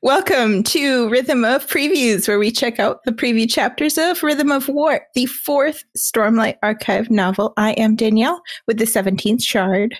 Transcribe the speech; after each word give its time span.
Welcome 0.00 0.62
to 0.62 1.08
Rhythm 1.10 1.44
of 1.44 1.66
Previews, 1.66 2.28
where 2.28 2.38
we 2.38 2.52
check 2.52 2.78
out 2.78 3.02
the 3.04 3.10
preview 3.10 3.50
chapters 3.50 3.98
of 3.98 4.22
Rhythm 4.22 4.52
of 4.52 4.68
War, 4.68 5.00
the 5.16 5.26
fourth 5.26 5.82
Stormlight 5.96 6.54
Archive 6.62 7.10
novel. 7.10 7.52
I 7.56 7.72
am 7.72 7.96
Danielle 7.96 8.40
with 8.68 8.78
the 8.78 8.84
17th 8.84 9.42
Shard. 9.42 9.98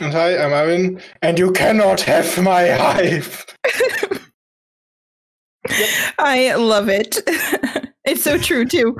And 0.00 0.14
hi, 0.14 0.38
I'm 0.38 0.52
Arvin, 0.52 1.02
and 1.20 1.38
you 1.38 1.52
cannot 1.52 2.00
have 2.00 2.42
my 2.42 2.70
hive. 2.70 3.44
I 6.18 6.54
love 6.54 6.88
it. 6.88 7.18
it's 8.06 8.22
so 8.22 8.38
true, 8.38 8.64
too. 8.64 8.96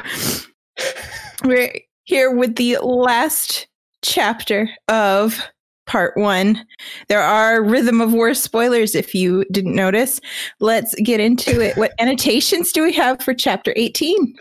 We're 1.42 1.72
here 2.04 2.30
with 2.36 2.56
the 2.56 2.76
last 2.82 3.66
chapter 4.02 4.68
of 4.88 5.42
part 5.89 6.16
one. 6.16 6.64
There 7.09 7.23
are 7.23 7.64
Rhythm 7.64 8.00
of 8.00 8.12
War 8.12 8.34
spoilers 8.34 8.95
if 8.95 9.14
you 9.14 9.45
didn't 9.50 9.75
notice. 9.75 10.21
Let's 10.61 10.95
get 11.03 11.18
into 11.18 11.61
it. 11.61 11.76
What 11.76 11.93
annotations 11.99 12.71
do 12.71 12.85
we 12.85 12.93
have 12.93 13.21
for 13.21 13.35
chapter 13.35 13.72
18? 13.75 14.36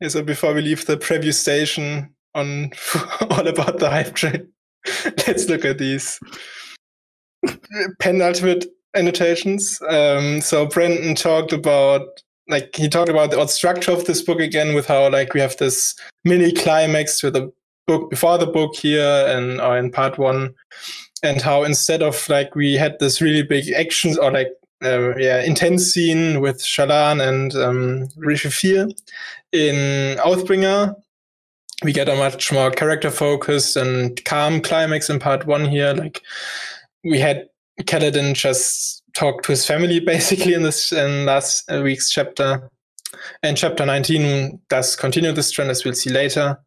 Yeah, 0.00 0.08
so 0.08 0.22
before 0.22 0.54
we 0.54 0.62
leave 0.62 0.86
the 0.86 0.96
preview 0.96 1.32
station 1.32 2.12
on 2.34 2.72
all 3.30 3.46
about 3.46 3.78
the 3.78 3.90
hype 3.90 4.14
train, 4.14 4.48
let's 5.26 5.48
look 5.48 5.64
at 5.64 5.78
these 5.78 6.18
penultimate 8.00 8.66
annotations. 8.96 9.80
Um, 9.88 10.40
so 10.40 10.66
Brandon 10.66 11.14
talked 11.14 11.52
about 11.52 12.02
like 12.48 12.74
he 12.74 12.88
talked 12.88 13.10
about 13.10 13.30
the 13.30 13.38
odd 13.38 13.50
structure 13.50 13.92
of 13.92 14.06
this 14.06 14.22
book 14.22 14.40
again 14.40 14.74
with 14.74 14.86
how 14.86 15.10
like 15.10 15.34
we 15.34 15.40
have 15.40 15.56
this 15.58 15.94
mini 16.24 16.50
climax 16.52 17.22
with 17.22 17.34
the 17.34 17.52
book 17.88 18.10
before 18.10 18.38
the 18.38 18.46
book 18.46 18.76
here 18.76 19.26
and 19.26 19.60
or 19.60 19.76
in 19.76 19.90
part 19.90 20.18
one 20.18 20.54
and 21.24 21.42
how 21.42 21.64
instead 21.64 22.02
of 22.02 22.28
like 22.28 22.54
we 22.54 22.74
had 22.74 22.96
this 23.00 23.20
really 23.20 23.42
big 23.42 23.72
actions 23.72 24.16
or 24.16 24.30
like 24.30 24.52
uh, 24.84 25.16
yeah 25.16 25.42
intense 25.42 25.92
scene 25.92 26.40
with 26.40 26.62
Shallan 26.62 27.26
and 27.26 27.56
um, 27.56 28.08
Re-Shephir 28.16 28.92
in 29.52 30.18
Oathbringer 30.18 30.94
we 31.82 31.92
get 31.92 32.08
a 32.08 32.16
much 32.16 32.52
more 32.52 32.70
character 32.70 33.10
focused 33.10 33.76
and 33.76 34.22
calm 34.24 34.60
climax 34.60 35.08
in 35.08 35.18
part 35.18 35.46
one 35.46 35.64
here. 35.64 35.94
Like 35.94 36.22
we 37.04 37.20
had 37.20 37.48
Kaladin 37.82 38.34
just 38.34 39.04
talk 39.14 39.42
to 39.42 39.52
his 39.52 39.64
family 39.64 40.00
basically 40.14 40.54
in 40.54 40.62
this 40.62 40.92
in 40.92 41.26
last 41.26 41.70
week's 41.70 42.10
chapter. 42.10 42.70
And 43.42 43.56
chapter 43.56 43.86
19 43.86 44.60
does 44.68 44.94
continue 44.94 45.32
this 45.32 45.50
trend 45.50 45.70
as 45.70 45.84
we'll 45.84 45.94
see 45.94 46.10
later 46.10 46.58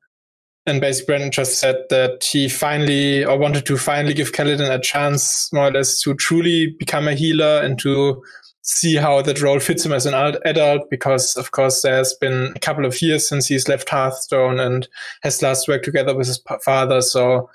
and 0.67 0.80
basically, 0.80 1.08
Brandon 1.08 1.31
just 1.31 1.59
said 1.59 1.84
that 1.90 2.23
he 2.23 2.48
finally, 2.48 3.26
or 3.26 3.38
wanted 3.38 3.66
to 3.66 3.78
finally 3.78 4.14
give 4.14 4.31
Kaladin 4.31 4.73
a 4.73 4.80
chance, 4.80 5.52
more 5.52 5.68
or 5.68 5.72
less, 5.72 6.00
to 6.02 6.14
truly 6.14 6.76
become 6.78 7.08
a 7.08 7.16
healer 7.16 7.62
and 7.62 7.80
to 7.80 8.22
see 8.62 8.95
how 8.95 9.23
that 9.23 9.42
role 9.42 9.59
fits 9.59 9.84
him 9.84 9.92
as 9.92 10.06
an 10.06 10.14
adult. 10.45 10.88
Because, 10.92 11.36
of 11.36 11.52
course, 11.52 11.81
there's 11.81 12.14
been 12.14 12.53
a 12.56 12.59
couple 12.59 12.86
of 12.86 13.02
years 13.02 13.28
since 13.28 13.48
he's 13.48 13.68
left 13.68 13.90
Hearthstone 13.90 14.59
and 14.59 14.88
has 15.23 15.42
last 15.42 15.68
worked 15.68 15.86
together 15.86 16.16
with 16.16 16.28
his 16.28 16.40
father. 16.64 17.02
So 17.02 17.50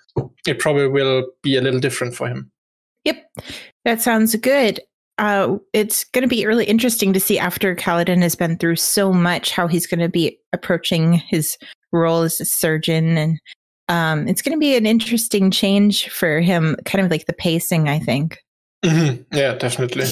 it 0.46 0.58
probably 0.58 0.88
will 0.88 1.26
be 1.42 1.56
a 1.56 1.60
little 1.60 1.80
different 1.80 2.16
for 2.16 2.26
him. 2.26 2.50
Yep, 3.04 3.24
that 3.84 4.02
sounds 4.02 4.34
good. 4.34 4.80
Uh, 5.18 5.56
it's 5.72 6.04
going 6.04 6.22
to 6.22 6.28
be 6.28 6.44
really 6.44 6.66
interesting 6.66 7.12
to 7.12 7.20
see 7.20 7.38
after 7.38 7.74
Kaladin 7.74 8.20
has 8.20 8.34
been 8.34 8.58
through 8.58 8.76
so 8.76 9.12
much 9.12 9.52
how 9.52 9.66
he's 9.66 9.86
going 9.86 10.00
to 10.00 10.08
be 10.08 10.38
approaching 10.52 11.14
his 11.28 11.56
role 11.96 12.22
as 12.22 12.40
a 12.40 12.44
surgeon 12.44 13.16
and 13.18 13.40
um, 13.88 14.26
it's 14.26 14.42
going 14.42 14.56
to 14.56 14.60
be 14.60 14.76
an 14.76 14.84
interesting 14.84 15.50
change 15.50 16.08
for 16.08 16.40
him 16.40 16.76
kind 16.84 17.04
of 17.04 17.10
like 17.10 17.26
the 17.26 17.32
pacing 17.32 17.88
i 17.88 17.98
think 17.98 18.38
mm-hmm. 18.84 19.22
yeah 19.36 19.54
definitely 19.54 20.06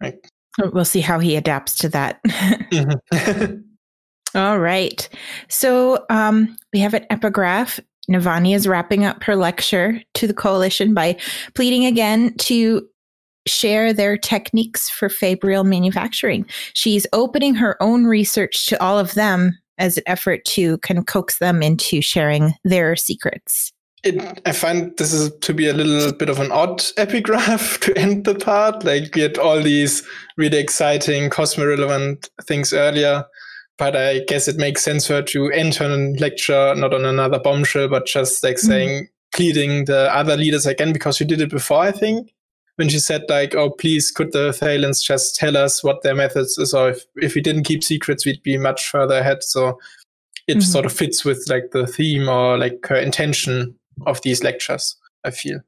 right. 0.00 0.18
we'll 0.72 0.84
see 0.84 1.00
how 1.00 1.18
he 1.18 1.36
adapts 1.36 1.76
to 1.76 1.88
that 1.88 2.22
mm-hmm. 2.26 3.60
All 4.34 4.58
right 4.58 5.08
so 5.48 6.06
um, 6.08 6.56
we 6.72 6.78
have 6.80 6.94
an 6.94 7.04
epigraph 7.10 7.78
navani 8.10 8.54
is 8.54 8.66
wrapping 8.66 9.04
up 9.04 9.22
her 9.22 9.36
lecture 9.36 10.00
to 10.14 10.26
the 10.26 10.34
coalition 10.34 10.94
by 10.94 11.16
pleading 11.54 11.84
again 11.84 12.34
to 12.38 12.88
share 13.46 13.92
their 13.92 14.16
techniques 14.16 14.88
for 14.88 15.08
fabrial 15.08 15.64
manufacturing. 15.64 16.46
She's 16.74 17.06
opening 17.12 17.54
her 17.54 17.80
own 17.82 18.04
research 18.04 18.66
to 18.66 18.80
all 18.82 18.98
of 18.98 19.14
them 19.14 19.58
as 19.78 19.96
an 19.96 20.04
effort 20.06 20.44
to 20.44 20.78
kind 20.78 20.98
of 20.98 21.06
coax 21.06 21.38
them 21.38 21.62
into 21.62 22.00
sharing 22.00 22.54
their 22.64 22.96
secrets. 22.96 23.72
It, 24.04 24.40
I 24.44 24.52
find 24.52 24.96
this 24.96 25.12
is 25.12 25.32
to 25.42 25.54
be 25.54 25.68
a 25.68 25.72
little 25.72 26.12
bit 26.12 26.28
of 26.28 26.40
an 26.40 26.50
odd 26.50 26.82
epigraph 26.96 27.78
to 27.80 27.96
end 27.96 28.24
the 28.24 28.34
part. 28.34 28.84
Like 28.84 29.14
we 29.14 29.22
had 29.22 29.38
all 29.38 29.62
these 29.62 30.02
really 30.36 30.58
exciting 30.58 31.30
Cosmo 31.30 31.66
relevant 31.66 32.28
things 32.42 32.72
earlier, 32.72 33.24
but 33.78 33.94
I 33.94 34.20
guess 34.26 34.48
it 34.48 34.56
makes 34.56 34.82
sense 34.82 35.06
for 35.06 35.14
her 35.14 35.22
to 35.22 35.50
end 35.50 35.76
her 35.76 35.88
lecture 36.18 36.74
not 36.74 36.94
on 36.94 37.04
another 37.04 37.38
bombshell, 37.38 37.88
but 37.88 38.06
just 38.06 38.42
like 38.42 38.56
mm-hmm. 38.56 38.66
saying, 38.66 39.08
pleading 39.34 39.84
the 39.86 40.14
other 40.14 40.36
leaders 40.36 40.66
again 40.66 40.92
because 40.92 41.16
she 41.16 41.24
did 41.24 41.40
it 41.40 41.50
before, 41.50 41.80
I 41.80 41.92
think 41.92 42.32
when 42.82 42.88
she 42.88 42.98
said 42.98 43.22
like, 43.28 43.54
"Oh, 43.54 43.70
please, 43.70 44.10
could 44.10 44.32
the 44.32 44.50
Thaylens 44.50 45.04
just 45.04 45.36
tell 45.36 45.56
us 45.56 45.84
what 45.84 46.02
their 46.02 46.16
methods 46.16 46.58
is, 46.58 46.74
or 46.74 46.90
if 46.90 47.04
if 47.14 47.36
we 47.36 47.40
didn't 47.40 47.62
keep 47.62 47.84
secrets, 47.84 48.26
we'd 48.26 48.42
be 48.42 48.58
much 48.58 48.88
further 48.88 49.18
ahead." 49.18 49.44
So 49.44 49.78
it 50.48 50.54
mm-hmm. 50.54 50.60
sort 50.62 50.84
of 50.84 50.92
fits 50.92 51.24
with 51.24 51.44
like 51.48 51.70
the 51.70 51.86
theme 51.86 52.28
or 52.28 52.58
like 52.58 52.84
her 52.88 52.96
intention 52.96 53.72
of 54.04 54.20
these 54.22 54.42
lectures. 54.42 54.96
I 55.24 55.30
feel. 55.30 55.60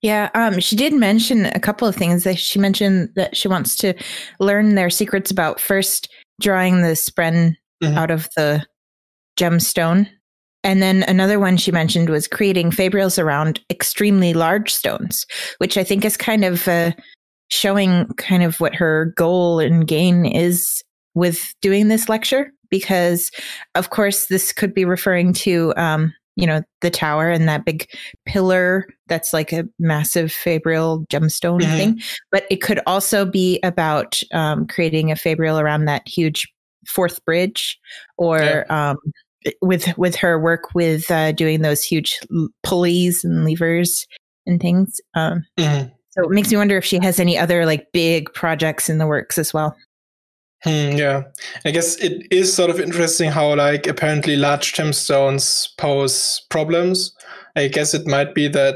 Yeah, 0.00 0.30
um, 0.32 0.60
she 0.60 0.76
did 0.76 0.94
mention 0.94 1.44
a 1.44 1.60
couple 1.60 1.86
of 1.86 1.94
things. 1.94 2.24
That 2.24 2.38
she 2.38 2.58
mentioned 2.58 3.10
that 3.16 3.36
she 3.36 3.46
wants 3.46 3.76
to 3.76 3.92
learn 4.38 4.76
their 4.76 4.88
secrets 4.88 5.30
about 5.30 5.60
first 5.60 6.10
drawing 6.40 6.80
the 6.80 6.94
spren 6.94 7.54
mm-hmm. 7.82 7.98
out 7.98 8.10
of 8.10 8.30
the 8.34 8.64
gemstone 9.38 10.08
and 10.62 10.82
then 10.82 11.04
another 11.04 11.38
one 11.38 11.56
she 11.56 11.72
mentioned 11.72 12.10
was 12.10 12.28
creating 12.28 12.70
fabrials 12.70 13.22
around 13.22 13.60
extremely 13.70 14.34
large 14.34 14.72
stones, 14.72 15.26
which 15.58 15.78
I 15.78 15.84
think 15.84 16.04
is 16.04 16.16
kind 16.16 16.44
of 16.44 16.68
uh, 16.68 16.92
showing 17.48 18.06
kind 18.16 18.42
of 18.42 18.60
what 18.60 18.74
her 18.74 19.14
goal 19.16 19.58
and 19.58 19.86
gain 19.86 20.26
is 20.26 20.82
with 21.14 21.54
doing 21.62 21.88
this 21.88 22.08
lecture. 22.08 22.52
Because, 22.68 23.32
of 23.74 23.90
course, 23.90 24.26
this 24.26 24.52
could 24.52 24.72
be 24.72 24.84
referring 24.84 25.32
to, 25.32 25.74
um, 25.76 26.14
you 26.36 26.46
know, 26.46 26.62
the 26.82 26.90
tower 26.90 27.28
and 27.28 27.48
that 27.48 27.64
big 27.64 27.88
pillar 28.26 28.86
that's 29.08 29.32
like 29.32 29.52
a 29.52 29.64
massive 29.80 30.30
fabrial 30.30 31.04
gemstone 31.10 31.62
mm-hmm. 31.62 31.76
thing. 31.76 32.00
But 32.30 32.44
it 32.48 32.62
could 32.62 32.78
also 32.86 33.24
be 33.24 33.58
about 33.64 34.20
um, 34.32 34.68
creating 34.68 35.10
a 35.10 35.16
fabrial 35.16 35.58
around 35.58 35.86
that 35.86 36.06
huge 36.06 36.46
fourth 36.86 37.24
bridge 37.24 37.78
or. 38.18 38.38
Yeah. 38.38 38.90
Um, 38.90 38.98
with 39.62 39.96
with 39.96 40.14
her 40.16 40.38
work 40.38 40.74
with 40.74 41.10
uh, 41.10 41.32
doing 41.32 41.62
those 41.62 41.82
huge 41.82 42.18
pulleys 42.62 43.24
and 43.24 43.44
levers 43.44 44.06
and 44.46 44.60
things. 44.60 45.00
Um, 45.14 45.44
mm-hmm. 45.58 45.88
So 46.10 46.24
it 46.24 46.30
makes 46.30 46.50
me 46.50 46.56
wonder 46.56 46.76
if 46.76 46.84
she 46.84 46.98
has 46.98 47.20
any 47.20 47.38
other 47.38 47.64
like 47.64 47.92
big 47.92 48.32
projects 48.34 48.88
in 48.88 48.98
the 48.98 49.06
works 49.06 49.38
as 49.38 49.54
well. 49.54 49.76
Hmm, 50.64 50.92
yeah, 50.92 51.22
I 51.64 51.70
guess 51.70 51.96
it 51.96 52.26
is 52.30 52.52
sort 52.52 52.68
of 52.68 52.80
interesting 52.80 53.30
how 53.30 53.54
like 53.54 53.86
apparently 53.86 54.36
large 54.36 54.74
gemstones 54.74 55.68
pose 55.78 56.44
problems. 56.50 57.14
I 57.56 57.68
guess 57.68 57.94
it 57.94 58.06
might 58.06 58.34
be 58.34 58.46
that 58.48 58.74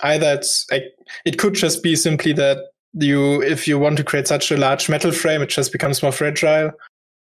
either 0.00 0.32
it's 0.32 0.66
like 0.70 0.84
it 1.24 1.38
could 1.38 1.54
just 1.54 1.82
be 1.82 1.94
simply 1.94 2.32
that 2.32 2.58
you 2.94 3.40
if 3.42 3.68
you 3.68 3.78
want 3.78 3.98
to 3.98 4.04
create 4.04 4.26
such 4.26 4.50
a 4.50 4.56
large 4.56 4.88
metal 4.88 5.12
frame, 5.12 5.42
it 5.42 5.48
just 5.48 5.70
becomes 5.70 6.02
more 6.02 6.10
fragile, 6.10 6.72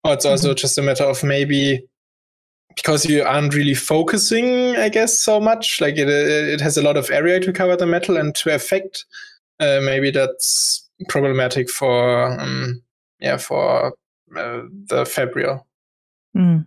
or 0.03 0.13
it's 0.13 0.25
also 0.25 0.49
mm-hmm. 0.49 0.57
just 0.57 0.77
a 0.77 0.81
matter 0.81 1.05
of 1.05 1.23
maybe 1.23 1.81
because 2.77 3.05
you 3.05 3.23
aren't 3.23 3.53
really 3.53 3.73
focusing, 3.73 4.77
I 4.77 4.89
guess, 4.89 5.17
so 5.19 5.39
much. 5.39 5.81
Like 5.81 5.97
it, 5.97 6.07
it 6.07 6.61
has 6.61 6.77
a 6.77 6.81
lot 6.81 6.95
of 6.95 7.09
area 7.09 7.39
to 7.41 7.51
cover 7.51 7.75
the 7.75 7.85
metal 7.85 8.15
and 8.15 8.33
to 8.35 8.55
affect. 8.55 9.05
Uh, 9.59 9.81
maybe 9.83 10.11
that's 10.11 10.87
problematic 11.09 11.69
for, 11.69 12.39
um, 12.39 12.81
yeah, 13.19 13.37
for 13.37 13.87
uh, 14.35 14.61
the 14.85 15.03
Fabrial. 15.03 15.63
Mm. 16.35 16.65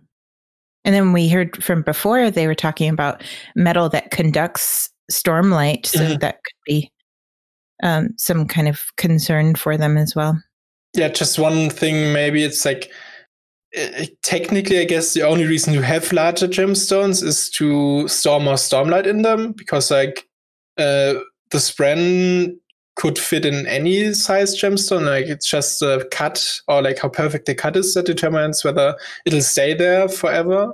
And 0.83 0.95
then 0.95 1.13
we 1.13 1.29
heard 1.29 1.63
from 1.63 1.81
before 1.83 2.29
they 2.29 2.47
were 2.47 2.55
talking 2.55 2.89
about 2.89 3.23
metal 3.55 3.87
that 3.89 4.11
conducts 4.11 4.89
stormlight, 5.11 5.85
so 5.85 5.99
mm-hmm. 5.99 6.17
that 6.17 6.35
could 6.35 6.65
be 6.65 6.91
um, 7.83 8.09
some 8.17 8.47
kind 8.47 8.67
of 8.67 8.81
concern 8.97 9.55
for 9.55 9.77
them 9.77 9.97
as 9.97 10.15
well. 10.15 10.41
Yeah, 10.93 11.07
just 11.07 11.39
one 11.39 11.69
thing. 11.69 12.11
Maybe 12.13 12.43
it's 12.43 12.65
like 12.65 12.91
technically, 14.21 14.79
I 14.79 14.85
guess 14.85 15.13
the 15.13 15.23
only 15.23 15.45
reason 15.45 15.73
you 15.73 15.81
have 15.81 16.11
larger 16.11 16.47
gemstones 16.47 17.23
is 17.23 17.49
to 17.51 18.07
store 18.07 18.39
more 18.39 18.55
stormlight 18.55 19.05
in 19.05 19.21
them 19.21 19.53
because, 19.53 19.91
like, 19.91 20.27
uh, 20.77 21.15
the 21.51 21.57
spren 21.57 22.55
could 22.95 23.17
fit 23.17 23.45
in 23.45 23.65
any 23.67 24.13
size 24.13 24.59
gemstone. 24.59 25.05
Like, 25.05 25.25
it's 25.25 25.49
just 25.49 25.79
the 25.79 26.07
cut 26.11 26.59
or 26.67 26.81
like 26.81 26.99
how 26.99 27.09
perfect 27.09 27.45
the 27.45 27.55
cut 27.55 27.75
is 27.75 27.93
that 27.93 28.05
determines 28.05 28.63
whether 28.63 28.95
it'll 29.25 29.41
stay 29.41 29.73
there 29.73 30.07
forever. 30.07 30.73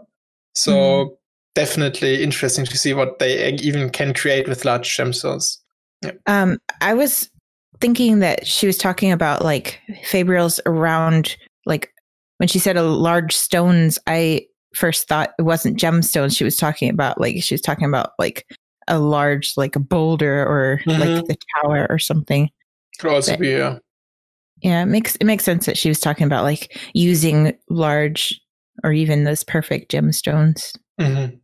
So, 0.55 0.73
mm. 0.73 1.09
definitely 1.53 2.23
interesting 2.23 2.65
to 2.65 2.77
see 2.77 2.93
what 2.93 3.19
they 3.19 3.53
even 3.53 3.89
can 3.91 4.13
create 4.13 4.47
with 4.47 4.65
large 4.65 4.97
gemstones. 4.97 5.57
Yeah. 6.03 6.11
Um, 6.25 6.59
I 6.81 6.93
was 6.93 7.29
thinking 7.79 8.19
that 8.19 8.45
she 8.47 8.65
was 8.65 8.77
talking 8.77 9.11
about 9.11 9.43
like 9.43 9.79
fabrials 10.03 10.59
around 10.65 11.37
like 11.65 11.93
when 12.37 12.47
she 12.47 12.59
said 12.59 12.77
a 12.77 12.83
large 12.83 13.35
stones, 13.35 13.99
I 14.07 14.47
first 14.75 15.07
thought 15.07 15.31
it 15.37 15.43
wasn't 15.43 15.79
gemstones. 15.79 16.37
She 16.37 16.43
was 16.43 16.55
talking 16.55 16.89
about 16.89 17.19
like 17.19 17.41
she 17.41 17.53
was 17.53 17.61
talking 17.61 17.87
about 17.87 18.11
like 18.19 18.45
a 18.87 18.99
large 18.99 19.53
like 19.57 19.75
a 19.75 19.79
boulder 19.79 20.45
or 20.45 20.81
mm-hmm. 20.85 21.01
like 21.01 21.25
the 21.25 21.37
tower 21.55 21.87
or 21.89 21.99
something. 21.99 22.49
Could 22.99 23.13
also 23.13 23.33
but, 23.33 23.39
be 23.39 23.49
yeah. 23.49 23.79
Yeah, 24.61 24.81
it 24.81 24.87
makes 24.87 25.15
it 25.17 25.25
makes 25.25 25.43
sense 25.43 25.65
that 25.65 25.77
she 25.77 25.89
was 25.89 25.99
talking 25.99 26.25
about 26.25 26.43
like 26.43 26.79
using 26.93 27.55
large 27.69 28.39
or 28.83 28.91
even 28.91 29.23
those 29.23 29.43
perfect 29.43 29.91
gemstones. 29.91 30.75
Mm-hmm. 30.99 31.35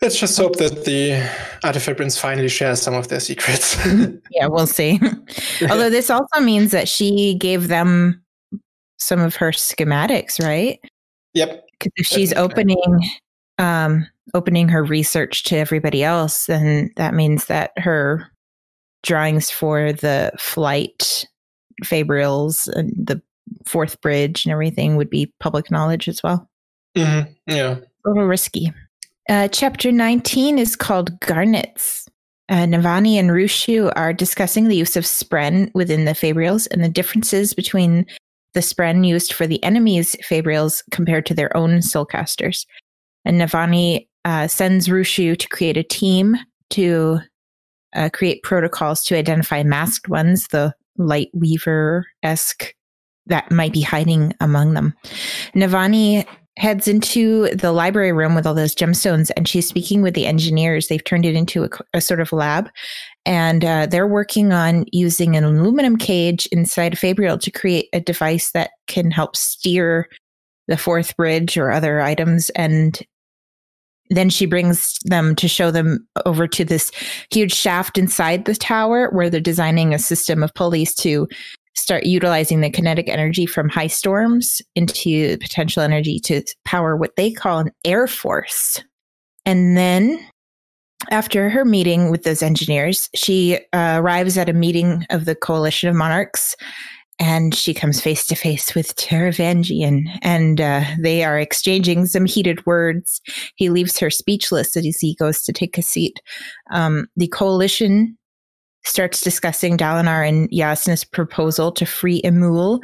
Let's 0.00 0.18
just 0.18 0.36
hope 0.36 0.56
that 0.56 0.84
the 0.84 1.30
artifact 1.62 2.18
finally 2.18 2.48
share 2.48 2.74
some 2.74 2.94
of 2.94 3.06
their 3.06 3.20
secrets. 3.20 3.78
yeah, 4.32 4.48
we'll 4.48 4.66
see. 4.66 4.98
Although 5.70 5.90
this 5.90 6.10
also 6.10 6.40
means 6.40 6.72
that 6.72 6.88
she 6.88 7.36
gave 7.36 7.68
them 7.68 8.21
some 9.02 9.20
of 9.20 9.36
her 9.36 9.50
schematics, 9.50 10.42
right? 10.42 10.78
Yep. 11.34 11.64
Because 11.72 11.92
if 11.96 12.06
she's 12.06 12.32
opening 12.34 13.10
um, 13.58 14.06
opening 14.34 14.68
her 14.68 14.82
research 14.82 15.44
to 15.44 15.56
everybody 15.56 16.02
else, 16.02 16.46
then 16.46 16.90
that 16.96 17.14
means 17.14 17.46
that 17.46 17.72
her 17.76 18.28
drawings 19.02 19.50
for 19.50 19.92
the 19.92 20.32
flight 20.38 21.26
fabrials 21.84 22.68
and 22.68 22.92
the 22.96 23.20
fourth 23.66 24.00
bridge 24.00 24.44
and 24.44 24.52
everything 24.52 24.96
would 24.96 25.10
be 25.10 25.32
public 25.40 25.70
knowledge 25.70 26.08
as 26.08 26.22
well. 26.22 26.48
Mm-hmm. 26.96 27.32
Yeah. 27.46 27.78
A 28.04 28.08
little 28.08 28.26
risky. 28.26 28.72
Uh, 29.28 29.48
chapter 29.48 29.92
19 29.92 30.58
is 30.58 30.76
called 30.76 31.18
Garnets. 31.20 32.08
Uh, 32.48 32.66
Navani 32.66 33.14
and 33.14 33.30
Rushu 33.30 33.92
are 33.96 34.12
discussing 34.12 34.68
the 34.68 34.76
use 34.76 34.96
of 34.96 35.04
spren 35.04 35.70
within 35.74 36.04
the 36.04 36.12
fabrials 36.12 36.68
and 36.70 36.82
the 36.82 36.88
differences 36.88 37.54
between 37.54 38.04
the 38.54 38.60
spren 38.60 39.06
used 39.06 39.32
for 39.32 39.46
the 39.46 39.62
enemy's 39.64 40.14
fabrials 40.16 40.82
compared 40.90 41.26
to 41.26 41.34
their 41.34 41.54
own 41.56 41.78
soulcasters. 41.78 42.66
And 43.24 43.40
Navani 43.40 44.08
uh, 44.24 44.48
sends 44.48 44.88
Rushu 44.88 45.38
to 45.38 45.48
create 45.48 45.76
a 45.76 45.82
team 45.82 46.36
to 46.70 47.20
uh, 47.94 48.08
create 48.12 48.42
protocols 48.42 49.04
to 49.04 49.16
identify 49.16 49.62
masked 49.62 50.08
ones, 50.08 50.48
the 50.48 50.74
light 50.96 51.28
weaver 51.32 52.06
esque 52.22 52.74
that 53.26 53.50
might 53.50 53.72
be 53.72 53.82
hiding 53.82 54.34
among 54.40 54.74
them. 54.74 54.94
Navani 55.54 56.26
heads 56.58 56.86
into 56.86 57.48
the 57.54 57.72
library 57.72 58.12
room 58.12 58.34
with 58.34 58.46
all 58.46 58.54
those 58.54 58.74
gemstones 58.74 59.30
and 59.36 59.48
she's 59.48 59.66
speaking 59.66 60.02
with 60.02 60.14
the 60.14 60.26
engineers. 60.26 60.88
They've 60.88 61.02
turned 61.02 61.24
it 61.24 61.34
into 61.34 61.64
a, 61.64 61.68
a 61.94 62.00
sort 62.00 62.20
of 62.20 62.32
lab 62.32 62.68
and 63.24 63.64
uh, 63.64 63.86
they're 63.86 64.06
working 64.06 64.52
on 64.52 64.84
using 64.92 65.36
an 65.36 65.44
aluminum 65.44 65.96
cage 65.96 66.46
inside 66.46 66.94
Fabrial 66.94 67.40
to 67.40 67.50
create 67.50 67.88
a 67.92 68.00
device 68.00 68.52
that 68.52 68.70
can 68.88 69.10
help 69.10 69.36
steer 69.36 70.08
the 70.68 70.76
fourth 70.76 71.16
bridge 71.16 71.56
or 71.56 71.70
other 71.70 72.00
items 72.00 72.50
and 72.50 73.02
then 74.10 74.28
she 74.28 74.46
brings 74.46 74.98
them 75.04 75.34
to 75.36 75.48
show 75.48 75.70
them 75.70 76.06
over 76.26 76.46
to 76.46 76.64
this 76.64 76.90
huge 77.30 77.54
shaft 77.54 77.96
inside 77.96 78.44
the 78.44 78.54
tower 78.54 79.08
where 79.10 79.30
they're 79.30 79.40
designing 79.40 79.94
a 79.94 79.98
system 79.98 80.42
of 80.42 80.52
pulleys 80.54 80.94
to 80.94 81.26
start 81.74 82.04
utilizing 82.04 82.60
the 82.60 82.70
kinetic 82.70 83.08
energy 83.08 83.46
from 83.46 83.68
high 83.68 83.86
storms 83.86 84.60
into 84.74 85.38
potential 85.38 85.82
energy 85.82 86.18
to 86.20 86.42
power 86.64 86.96
what 86.96 87.16
they 87.16 87.30
call 87.30 87.58
an 87.58 87.70
air 87.84 88.06
force. 88.06 88.82
And 89.46 89.76
then 89.76 90.18
after 91.10 91.50
her 91.50 91.64
meeting 91.64 92.10
with 92.10 92.22
those 92.22 92.42
engineers, 92.42 93.08
she 93.14 93.58
uh, 93.72 93.98
arrives 93.98 94.38
at 94.38 94.48
a 94.48 94.52
meeting 94.52 95.06
of 95.10 95.24
the 95.24 95.34
Coalition 95.34 95.88
of 95.88 95.94
Monarchs 95.94 96.56
and 97.18 97.54
she 97.54 97.72
comes 97.72 98.00
face 98.00 98.26
to 98.26 98.34
face 98.34 98.74
with 98.74 98.96
Taravangian, 98.96 100.06
and 100.22 100.60
uh, 100.60 100.82
they 100.98 101.22
are 101.22 101.38
exchanging 101.38 102.06
some 102.06 102.24
heated 102.24 102.66
words. 102.66 103.20
He 103.54 103.70
leaves 103.70 103.98
her 104.00 104.10
speechless 104.10 104.76
as 104.76 104.98
he 104.98 105.14
goes 105.14 105.44
to 105.44 105.52
take 105.52 105.78
a 105.78 105.82
seat. 105.82 106.20
Um, 106.72 107.06
the 107.16 107.28
coalition 107.28 108.18
starts 108.84 109.20
discussing 109.20 109.76
Dalinar 109.76 110.28
and 110.28 110.50
Jasnah's 110.50 111.04
proposal 111.04 111.70
to 111.72 111.86
free 111.86 112.22
Emul, 112.22 112.82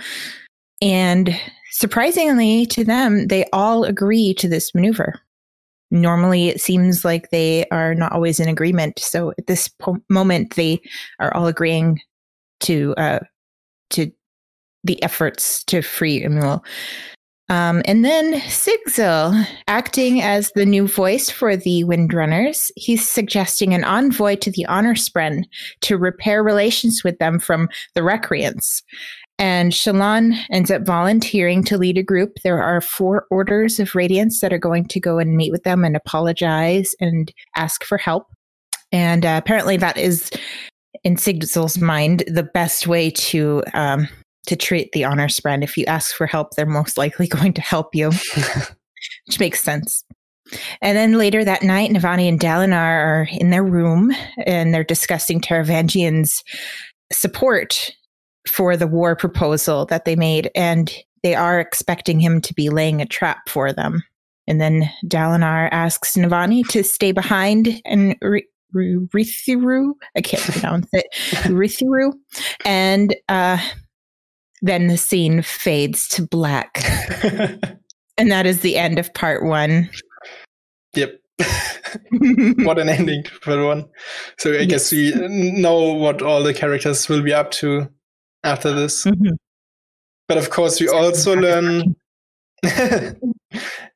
and 0.81 1.37
surprisingly 1.73 2.65
to 2.67 2.85
them, 2.85 3.27
they 3.27 3.45
all 3.53 3.83
agree 3.83 4.35
to 4.35 4.49
this 4.49 4.73
maneuver. 4.73 5.21
Normally, 5.91 6.49
it 6.49 6.61
seems 6.61 7.05
like 7.05 7.31
they 7.31 7.67
are 7.71 7.95
not 7.95 8.13
always 8.13 8.41
in 8.41 8.49
agreement. 8.49 8.99
So 8.99 9.33
at 9.39 9.47
this 9.47 9.69
po- 9.69 10.03
moment, 10.09 10.55
they 10.55 10.81
are 11.19 11.35
all 11.35 11.47
agreeing 11.47 12.01
to 12.61 12.95
uh, 12.97 13.21
to 13.91 14.13
the 14.85 15.03
efforts 15.03 15.65
to 15.65 15.83
free 15.83 16.23
Emul. 16.23 16.63
Um, 17.51 17.81
and 17.87 18.05
then 18.05 18.35
Sigzil, 18.43 19.47
acting 19.69 20.21
as 20.21 20.53
the 20.55 20.67
new 20.67 20.87
voice 20.87 21.31
for 21.31 21.57
the 21.57 21.83
Windrunners, 21.85 22.71
he's 22.77 23.09
suggesting 23.09 23.73
an 23.73 23.85
envoy 23.85 24.37
to 24.37 24.51
the 24.51 24.67
Honor 24.67 24.95
Spren 24.95 25.45
to 25.81 25.97
repair 25.97 26.43
relations 26.43 27.03
with 27.03 27.19
them 27.19 27.39
from 27.39 27.69
the 27.95 28.03
Recreants. 28.03 28.83
And 29.39 29.73
Shallan 29.73 30.37
ends 30.51 30.71
up 30.71 30.83
volunteering 30.83 31.63
to 31.65 31.79
lead 31.79 31.97
a 31.97 32.03
group. 32.03 32.39
There 32.43 32.61
are 32.61 32.81
four 32.81 33.27
orders 33.31 33.79
of 33.79 33.95
Radiance 33.95 34.41
that 34.41 34.53
are 34.53 34.59
going 34.59 34.87
to 34.89 34.99
go 34.99 35.19
and 35.19 35.37
meet 35.37 35.53
with 35.53 35.63
them 35.63 35.85
and 35.85 35.95
apologize 35.95 36.95
and 37.01 37.33
ask 37.55 37.85
for 37.85 37.99
help. 37.99 38.27
And 38.91 39.25
uh, 39.25 39.41
apparently, 39.43 39.77
that 39.77 39.97
is, 39.97 40.31
in 41.05 41.15
Sigzil's 41.17 41.79
mind, 41.79 42.25
the 42.27 42.43
best 42.43 42.87
way 42.87 43.11
to 43.11 43.63
um, 43.75 44.09
to 44.47 44.57
treat 44.57 44.91
the 44.93 45.05
honor 45.05 45.29
spren. 45.29 45.63
If 45.63 45.77
you 45.77 45.85
ask 45.85 46.17
for 46.17 46.27
help, 46.27 46.55
they're 46.55 46.67
most 46.67 46.99
likely 46.99 47.27
going 47.29 47.53
to 47.53 47.61
help 47.61 47.95
you, 47.95 48.11
which 49.27 49.39
makes 49.39 49.63
sense. 49.63 50.05
And 50.81 50.97
then 50.97 51.19
later 51.19 51.45
that 51.45 51.63
night, 51.63 51.91
Navani 51.91 52.27
and 52.27 52.41
Dalinar 52.41 52.75
are 52.75 53.29
in 53.33 53.51
their 53.51 53.65
room 53.65 54.13
and 54.47 54.73
they're 54.73 54.83
discussing 54.83 55.41
Taravangian's 55.43 56.43
support 57.13 57.93
for 58.49 58.77
the 58.77 58.87
war 58.87 59.15
proposal 59.17 59.87
that 59.87 60.05
they 60.05 60.17
made. 60.17 60.51
And 60.55 60.93
they 61.23 61.35
are 61.35 61.61
expecting 61.61 62.21
him 62.21 62.41
to 62.43 62.55
be 62.55 62.71
laying 62.71 63.01
a 63.01 63.07
trap 63.07 63.49
for 63.49 63.73
them. 63.73 64.03
And 64.47 64.61
then 64.61 64.91
Dalinar 65.05 65.69
asks 65.73 66.17
Navani 66.17 66.67
to 66.69 66.83
stay 66.83 67.13
behind 67.13 67.81
and 67.85 68.17
re- 68.23 68.47
Rithiru, 68.75 69.93
I 70.17 70.21
can't 70.21 70.43
pronounce 70.43 70.89
it, 70.93 71.07
Rithiru, 71.45 72.13
and 72.65 73.15
uh, 73.29 73.59
then 74.63 74.89
the 74.89 74.97
scene 74.97 75.43
fades 75.43 76.09
to 76.09 76.27
black. 76.27 76.83
and 78.19 78.31
that 78.31 78.47
is 78.47 78.61
the 78.61 78.77
end 78.77 78.99
of 78.99 79.13
part 79.15 79.45
one. 79.45 79.91
Yep. 80.95 81.19
what 82.59 82.79
an 82.79 82.89
ending 82.89 83.25
for 83.43 83.65
one. 83.65 83.87
So 84.39 84.53
I 84.53 84.59
yes. 84.59 84.67
guess 84.67 84.93
we 84.93 85.13
know 85.61 85.95
what 85.95 86.21
all 86.23 86.43
the 86.43 86.55
characters 86.55 87.09
will 87.09 87.23
be 87.23 87.33
up 87.33 87.51
to 87.53 87.89
after 88.45 88.73
this. 88.73 89.05
Mm-hmm. 89.05 89.35
But 90.29 90.39
of 90.39 90.51
course, 90.51 90.81
we 90.81 90.89
also 90.89 91.35
learn. 91.35 91.97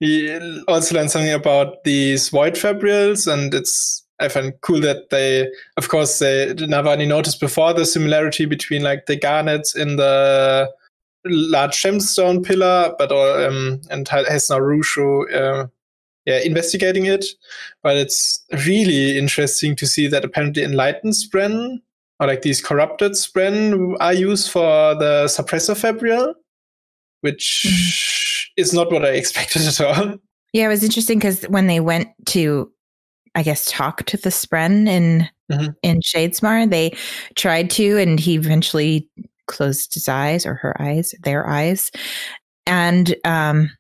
we 0.01 0.63
also 0.69 0.95
learn 0.95 1.09
something 1.09 1.33
about 1.33 1.85
these 1.85 2.29
void 2.29 2.55
fabrials, 2.55 3.31
and 3.31 3.53
it's 3.53 4.03
I 4.19 4.29
find 4.29 4.55
cool 4.61 4.81
that 4.81 5.11
they, 5.11 5.49
of 5.77 5.89
course, 5.89 6.19
they 6.21 6.55
Navani 6.55 7.07
noticed 7.07 7.41
before 7.41 7.75
the 7.75 7.85
similarity 7.85 8.47
between 8.47 8.83
like 8.83 9.07
the 9.07 9.17
garnets 9.17 9.75
in 9.77 9.97
the 9.97 10.71
large 11.25 11.83
gemstone 11.83 12.45
pillar, 12.45 12.95
but 12.99 13.13
um, 13.13 13.81
and 13.91 14.09
has 14.09 14.49
now 14.49 14.59
Rushu, 14.59 15.35
uh, 15.35 15.67
yeah, 16.25 16.39
investigating 16.39 17.07
it. 17.07 17.27
But 17.83 17.97
it's 17.97 18.45
really 18.67 19.19
interesting 19.19 19.77
to 19.77 19.87
see 19.87 20.07
that 20.07 20.25
apparently 20.25 20.63
enlightened 20.63 21.15
spren 21.15 21.81
or 22.23 22.29
like 22.29 22.43
these 22.43 22.63
corrupted 22.63 23.13
spren 23.13 23.97
are 24.01 24.15
used 24.15 24.51
for 24.51 24.95
the 24.95 25.25
suppressor 25.27 25.77
fabrial, 25.77 26.35
which 27.21 27.67
mm-hmm. 27.67 28.61
is 28.61 28.73
not 28.73 28.93
what 28.93 29.05
I 29.05 29.09
expected 29.15 29.63
at 29.63 29.81
all. 29.81 30.15
Yeah, 30.53 30.67
it 30.67 30.69
was 30.69 30.85
interesting 30.85 31.19
because 31.19 31.43
when 31.45 31.67
they 31.67 31.81
went 31.81 32.09
to 32.27 32.71
I 33.35 33.43
guess, 33.43 33.71
talk 33.71 34.05
to 34.05 34.17
the 34.17 34.29
Spren 34.29 34.87
in 34.87 35.29
mm-hmm. 35.51 35.71
in 35.83 36.01
Shadesmar. 36.01 36.69
They 36.69 36.95
tried 37.35 37.71
to, 37.71 37.99
and 37.99 38.21
he 38.21 38.35
eventually 38.35 39.09
closed 39.47 39.95
his 39.95 40.09
eyes 40.09 40.47
or 40.47 40.55
her 40.55 40.81
eyes, 40.81 41.15
their 41.23 41.47
eyes. 41.49 41.91
And 42.67 43.15
um, 43.25 43.71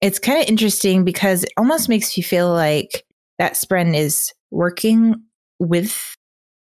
it's 0.00 0.18
kind 0.18 0.40
of 0.40 0.48
interesting 0.48 1.04
because 1.04 1.44
it 1.44 1.52
almost 1.56 1.88
makes 1.88 2.16
you 2.16 2.24
feel 2.24 2.52
like 2.52 3.04
that 3.38 3.54
Spren 3.54 3.94
is 3.94 4.32
working 4.50 5.14
with 5.58 6.16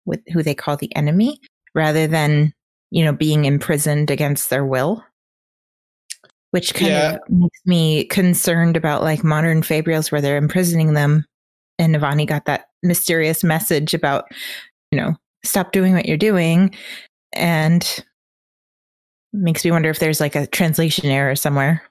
with 0.06 0.22
who 0.32 0.44
they 0.44 0.56
call 0.56 0.78
the 0.78 0.94
enemy 0.96 1.40
rather 1.76 2.08
than 2.08 2.54
you 2.90 3.04
know 3.04 3.14
being 3.14 3.46
imprisoned 3.46 4.12
against 4.12 4.50
their 4.50 4.66
will 4.66 5.04
which 6.52 6.74
kind 6.74 6.92
yeah. 6.92 7.12
of 7.14 7.20
makes 7.30 7.60
me 7.66 8.06
concerned 8.06 8.76
about 8.76 9.04
like 9.04 9.24
modern 9.24 9.62
fabrials 9.62 10.12
where 10.12 10.22
they're 10.22 10.38
imprisoning 10.38 10.94
them 10.94 11.26
and 11.80 11.96
Navani 11.96 12.28
got 12.28 12.46
that 12.46 12.66
mysterious 12.84 13.44
message 13.44 13.94
about, 13.94 14.26
you 14.92 15.00
know, 15.00 15.16
stop 15.44 15.72
doing 15.72 15.94
what 15.94 16.06
you're 16.06 16.18
doing. 16.18 16.76
and 17.34 18.04
makes 19.34 19.64
me 19.64 19.72
wonder 19.72 19.90
if 19.90 20.00
there's 20.00 20.20
like 20.20 20.36
a 20.36 20.48
translation 20.48 21.06
error 21.06 21.36
somewhere. 21.36 21.82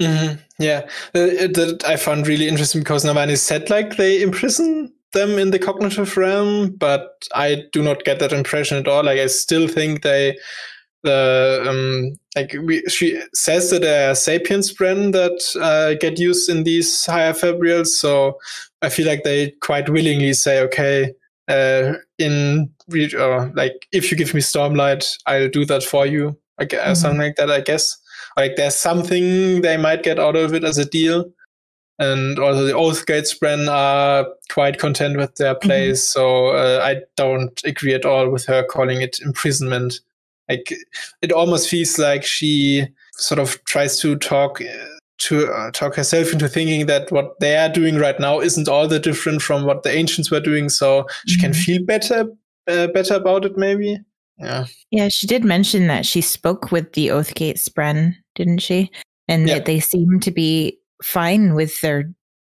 Mm-hmm. 0.00 0.40
Yeah, 0.58 0.88
that, 1.12 1.52
that 1.54 1.84
I 1.86 1.96
found 1.96 2.26
really 2.26 2.48
interesting 2.48 2.80
because 2.80 3.04
Navani 3.04 3.36
said 3.36 3.68
like 3.68 3.96
they 3.96 4.22
imprison 4.22 4.92
them 5.12 5.38
in 5.38 5.50
the 5.50 5.58
cognitive 5.58 6.16
realm, 6.16 6.70
but 6.70 7.26
I 7.34 7.64
do 7.72 7.82
not 7.82 8.04
get 8.04 8.18
that 8.18 8.32
impression 8.32 8.76
at 8.76 8.88
all. 8.88 9.04
Like 9.04 9.18
I 9.18 9.26
still 9.26 9.68
think 9.68 10.02
they 10.02 10.36
the 11.04 11.64
um 11.68 12.18
like 12.34 12.54
we, 12.64 12.82
she 12.88 13.20
says 13.32 13.70
that 13.70 13.82
there 13.82 14.10
are 14.10 14.14
sapient 14.14 14.64
spren 14.64 15.12
that 15.12 15.40
uh, 15.60 15.94
get 16.00 16.18
used 16.18 16.50
in 16.50 16.64
these 16.64 17.06
higher 17.06 17.32
fabrials 17.32 17.86
so 17.86 18.36
i 18.82 18.88
feel 18.88 19.06
like 19.06 19.22
they 19.22 19.50
quite 19.60 19.88
willingly 19.88 20.32
say 20.32 20.60
okay 20.60 21.12
uh 21.48 21.92
in 22.18 22.68
or 23.16 23.52
like 23.54 23.86
if 23.92 24.10
you 24.10 24.16
give 24.16 24.34
me 24.34 24.40
stormlight 24.40 25.16
i'll 25.26 25.48
do 25.48 25.64
that 25.64 25.84
for 25.84 26.04
you 26.04 26.36
like 26.58 26.70
mm-hmm. 26.70 26.94
something 26.94 27.20
like 27.20 27.36
that 27.36 27.50
i 27.50 27.60
guess 27.60 27.96
like 28.36 28.56
there's 28.56 28.74
something 28.74 29.62
they 29.62 29.76
might 29.76 30.02
get 30.02 30.18
out 30.18 30.36
of 30.36 30.52
it 30.52 30.64
as 30.64 30.78
a 30.78 30.84
deal 30.84 31.24
and 31.98 32.38
also 32.38 32.64
the 32.64 32.72
Oathgate 32.72 33.26
Spren 33.26 33.68
are 33.68 34.26
quite 34.50 34.78
content 34.78 35.16
with 35.16 35.34
their 35.36 35.54
mm-hmm. 35.54 35.68
place. 35.68 36.00
Mm-hmm. 36.00 36.18
So 36.18 36.48
uh, 36.48 36.80
I 36.82 37.02
don't 37.16 37.60
agree 37.64 37.94
at 37.94 38.04
all 38.04 38.30
with 38.30 38.46
her 38.46 38.62
calling 38.64 39.02
it 39.02 39.18
imprisonment. 39.20 40.00
Like 40.48 40.72
it 41.20 41.32
almost 41.32 41.68
feels 41.68 41.98
like 41.98 42.24
she 42.24 42.86
sort 43.12 43.38
of 43.38 43.62
tries 43.64 43.98
to 44.00 44.16
talk 44.16 44.62
to 45.18 45.52
uh, 45.52 45.70
talk 45.72 45.96
herself 45.96 46.32
into 46.32 46.48
thinking 46.48 46.86
that 46.86 47.10
what 47.10 47.38
they 47.40 47.56
are 47.56 47.68
doing 47.68 47.96
right 47.96 48.18
now 48.20 48.40
isn't 48.40 48.68
all 48.68 48.86
that 48.88 49.02
different 49.02 49.42
from 49.42 49.64
what 49.64 49.82
the 49.82 49.90
ancients 49.90 50.30
were 50.30 50.40
doing. 50.40 50.68
So 50.68 51.02
mm-hmm. 51.02 51.28
she 51.28 51.40
can 51.40 51.50
mm-hmm. 51.50 51.60
feel 51.60 51.84
better 51.84 52.26
uh, 52.68 52.86
better 52.88 53.14
about 53.14 53.44
it, 53.44 53.56
maybe. 53.56 53.98
Yeah. 54.38 54.66
Yeah, 54.90 55.08
she 55.08 55.26
did 55.26 55.44
mention 55.44 55.88
that 55.88 56.06
she 56.06 56.20
spoke 56.20 56.70
with 56.70 56.92
the 56.92 57.08
Oathgate 57.08 57.58
Spren, 57.58 58.14
didn't 58.36 58.58
she? 58.58 58.90
And 59.26 59.48
yeah. 59.48 59.54
that 59.54 59.66
they 59.66 59.80
seem 59.80 60.20
to 60.20 60.30
be 60.30 60.78
fine 61.02 61.54
with 61.54 61.80
their 61.80 62.12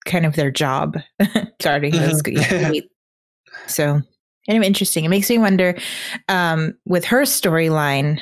kind 0.05 0.25
of 0.25 0.35
their 0.35 0.51
job 0.51 0.97
starting 1.59 1.93
mm-hmm. 1.93 2.77
so 3.67 4.01
kind 4.47 4.57
of 4.57 4.63
interesting 4.63 5.05
it 5.05 5.09
makes 5.09 5.29
me 5.29 5.37
wonder 5.37 5.77
um, 6.27 6.73
with 6.85 7.05
her 7.05 7.21
storyline 7.21 8.19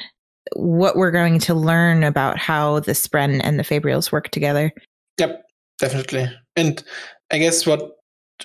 what 0.55 0.95
we're 0.95 1.11
going 1.11 1.39
to 1.39 1.53
learn 1.53 2.03
about 2.03 2.37
how 2.37 2.79
the 2.81 2.93
spren 2.93 3.41
and 3.43 3.59
the 3.59 3.63
fabrials 3.63 4.11
work 4.11 4.29
together 4.29 4.71
yep 5.19 5.43
definitely 5.79 6.27
and 6.55 6.83
i 7.31 7.37
guess 7.37 7.65
what 7.65 7.81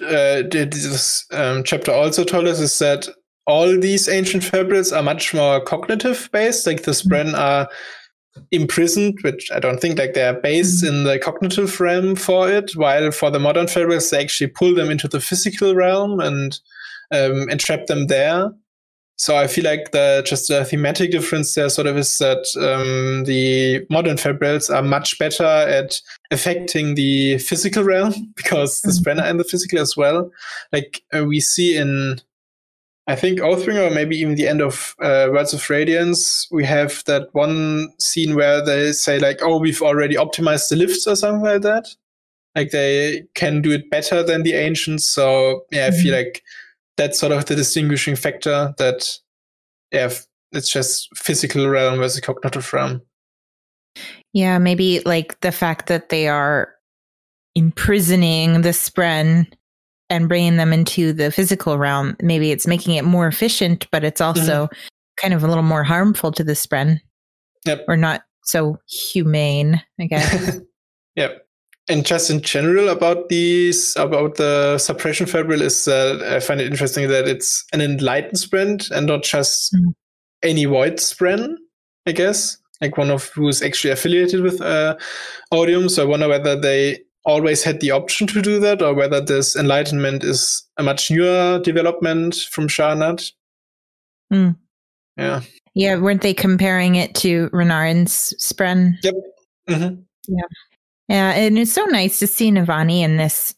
uh, 0.01 0.43
this 0.51 1.27
um, 1.33 1.63
chapter 1.65 1.93
also 1.93 2.25
told 2.25 2.47
us 2.47 2.59
is 2.59 2.79
that 2.79 3.09
all 3.47 3.79
these 3.79 4.09
ancient 4.09 4.43
fabrials 4.43 4.97
are 4.97 5.03
much 5.03 5.35
more 5.35 5.61
cognitive 5.61 6.29
based 6.33 6.67
like 6.67 6.83
the 6.83 6.93
spren 6.93 7.27
mm-hmm. 7.27 7.35
are 7.35 7.69
imprisoned, 8.51 9.19
which 9.23 9.51
I 9.53 9.59
don't 9.59 9.81
think 9.81 9.99
like 9.99 10.15
they're 10.15 10.41
based 10.41 10.85
mm-hmm. 10.85 10.95
in 10.95 11.05
the 11.05 11.19
cognitive 11.19 11.81
realm 11.81 12.17
for 12.17 12.51
it, 12.51 12.73
while 12.77 13.11
for 13.11 13.31
the 13.31 13.41
modern 13.41 13.67
fabrials 13.67 14.11
they 14.11 14.23
actually 14.23 14.49
pull 14.49 14.75
them 14.75 14.91
into 14.91 15.09
the 15.09 15.21
physical 15.21 15.75
realm 15.75 16.21
and 16.21 16.59
um, 17.13 17.49
entrap 17.49 17.87
them 17.87 18.07
there. 18.07 18.51
So 19.17 19.37
I 19.37 19.47
feel 19.47 19.65
like 19.65 19.93
the 19.93 20.25
just 20.27 20.49
the 20.49 20.65
thematic 20.65 21.13
difference 21.13 21.55
there 21.55 21.69
sort 21.69 21.87
of 21.87 21.97
is 21.97 22.19
that 22.19 22.45
um, 22.57 23.25
the 23.25 23.87
modern 23.89 24.17
fabrials 24.17 24.75
are 24.75 24.83
much 24.83 25.19
better 25.19 25.45
at 25.45 26.01
affecting 26.31 26.95
the 26.95 27.39
physical 27.39 27.85
realm 27.85 28.15
because 28.37 28.81
the 28.81 28.91
mm-hmm. 28.91 28.99
Sprenner 28.99 29.31
in 29.31 29.37
the 29.37 29.45
physical 29.45 29.79
as 29.79 29.97
well. 29.97 30.31
Like 30.73 31.03
uh, 31.17 31.25
we 31.25 31.41
see 31.41 31.77
in 31.77 32.21
I 33.09 33.17
think 33.17 33.41
Oathbringer, 33.41 33.91
or 33.91 33.95
maybe 33.95 34.17
even 34.17 34.37
the 34.37 34.47
end 34.47 34.61
of 34.61 34.95
uh, 35.01 35.29
Words 35.33 35.53
of 35.53 35.69
Radiance, 35.69 36.47
we 36.53 36.65
have 36.65 37.03
that 37.07 37.29
one 37.33 37.89
scene 37.99 38.37
where 38.37 38.65
they 38.65 38.93
say 38.93 39.19
like, 39.19 39.41
"Oh, 39.43 39.59
we've 39.59 39.83
already 39.83 40.15
optimized 40.15 40.69
the 40.69 40.77
lifts" 40.77 41.07
or 41.07 41.17
something 41.17 41.43
like 41.43 41.63
that. 41.63 41.89
Like 42.55 42.71
they 42.71 43.25
can 43.35 43.61
do 43.61 43.73
it 43.73 43.91
better 43.91 44.23
than 44.23 44.45
the 44.45 44.53
ancients. 44.53 45.07
So 45.07 45.65
yeah, 45.73 45.89
mm-hmm. 45.89 45.95
I 45.95 46.03
feel 46.03 46.15
mm-hmm. 46.15 46.25
like 46.27 46.43
that's 46.97 47.19
sort 47.19 47.33
of 47.33 47.45
the 47.47 47.57
distinguishing 47.57 48.15
factor. 48.15 48.73
That 48.79 49.19
yeah, 49.91 50.13
it's 50.53 50.73
just 50.73 51.09
physical 51.17 51.69
realm 51.69 51.99
versus 51.99 52.21
cognitive 52.21 52.73
realm. 52.73 53.03
Yeah, 54.33 54.59
maybe 54.59 55.01
like 55.01 55.41
the 55.41 55.53
fact 55.53 55.89
that 55.89 56.09
they 56.09 56.29
are 56.29 56.73
imprisoning 57.55 58.63
the 58.63 58.71
Spren 58.71 59.47
and 60.13 60.29
bringing 60.29 60.59
them 60.59 60.75
into 60.75 61.15
the 61.15 61.33
physical 61.33 61.79
realm, 61.79 62.15
maybe 62.21 62.51
it's 62.51 62.67
making 62.67 62.97
it 62.97 63.05
more 63.05 63.27
efficient, 63.27 63.89
but 63.91 64.05
it's 64.05 64.21
also 64.21 64.67
mm-hmm. 64.67 64.75
kind 65.17 65.33
of 65.33 65.43
a 65.43 65.47
little 65.47 65.63
more 65.63 65.83
harmful 65.83 66.31
to 66.33 66.45
the 66.45 66.53
spren. 66.53 67.01
Yep. 67.65 67.87
Or 67.89 67.97
not 67.97 68.23
so 68.45 68.77
humane, 68.87 69.83
I 69.99 70.07
guess. 70.07 70.61
yep. 71.17 71.47
And 71.89 72.05
just 72.05 72.29
in 72.29 72.43
general 72.43 72.91
about 72.91 73.31
these, 73.31 73.97
about 73.97 74.35
the 74.35 74.77
suppression 74.77 75.25
fabric 75.25 75.63
is 75.63 75.87
that 75.87 76.23
I 76.23 76.41
find 76.41 76.61
it 76.61 76.67
interesting 76.67 77.09
that 77.09 77.27
it's 77.27 77.65
an 77.73 77.81
enlightened 77.81 78.35
spren 78.35 78.91
and 78.91 79.07
not 79.07 79.23
just 79.23 79.73
mm-hmm. 79.73 79.91
any 80.43 80.67
void 80.67 80.99
spren, 80.99 81.55
I 82.07 82.13
guess. 82.13 82.59
Like 82.83 82.99
one 82.99 83.11
of 83.11 83.29
who's 83.29 83.63
actually 83.63 83.93
affiliated 83.93 84.43
with 84.43 84.61
uh, 84.61 84.97
Odium. 85.53 85.89
So 85.89 86.03
I 86.03 86.07
wonder 86.07 86.29
whether 86.29 86.61
they 86.61 86.99
always 87.25 87.63
had 87.63 87.81
the 87.81 87.91
option 87.91 88.27
to 88.29 88.43
do 88.43 88.59
that, 88.61 88.83
or 88.83 88.95
whether 88.95 89.21
this 89.21 89.57
enlightenment 89.57 90.25
is 90.25 90.65
a 90.77 90.83
much 90.83 91.11
newer 91.11 91.61
development 91.63 92.35
from 92.51 92.69
Sja-anat. 92.69 93.33
Mm. 94.33 94.57
Yeah. 95.17 95.41
Yeah, 95.75 95.97
weren't 95.97 96.23
they 96.23 96.35
comparing 96.35 96.97
it 96.97 97.15
to 97.17 97.49
Renarin's 97.51 98.35
Spren? 98.39 98.95
Yep. 99.03 99.15
Mm-hmm. 99.69 100.01
Yeah. 100.29 100.45
Yeah, 101.09 101.31
and 101.33 101.59
it's 101.59 101.73
so 101.73 101.85
nice 101.87 102.19
to 102.21 102.27
see 102.27 102.51
Navani 102.51 103.01
in 103.01 103.17
this 103.17 103.55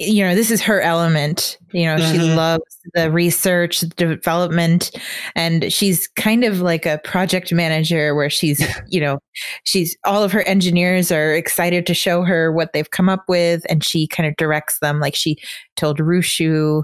you 0.00 0.24
know, 0.24 0.34
this 0.34 0.50
is 0.50 0.62
her 0.62 0.80
element. 0.80 1.58
You 1.72 1.84
know, 1.84 1.96
mm-hmm. 1.96 2.12
she 2.12 2.34
loves 2.34 2.64
the 2.94 3.10
research, 3.10 3.80
the 3.80 3.88
development, 3.88 4.90
and 5.36 5.70
she's 5.70 6.08
kind 6.08 6.42
of 6.42 6.62
like 6.62 6.86
a 6.86 6.98
project 7.04 7.52
manager 7.52 8.14
where 8.14 8.30
she's, 8.30 8.64
you 8.88 8.98
know, 8.98 9.18
she's 9.64 9.96
all 10.04 10.22
of 10.24 10.32
her 10.32 10.42
engineers 10.42 11.12
are 11.12 11.34
excited 11.34 11.86
to 11.86 11.94
show 11.94 12.22
her 12.22 12.50
what 12.50 12.72
they've 12.72 12.90
come 12.90 13.10
up 13.10 13.24
with, 13.28 13.62
and 13.68 13.84
she 13.84 14.08
kind 14.08 14.26
of 14.26 14.34
directs 14.36 14.78
them. 14.80 15.00
Like 15.00 15.14
she 15.14 15.36
told 15.76 15.98
Rushu 15.98 16.82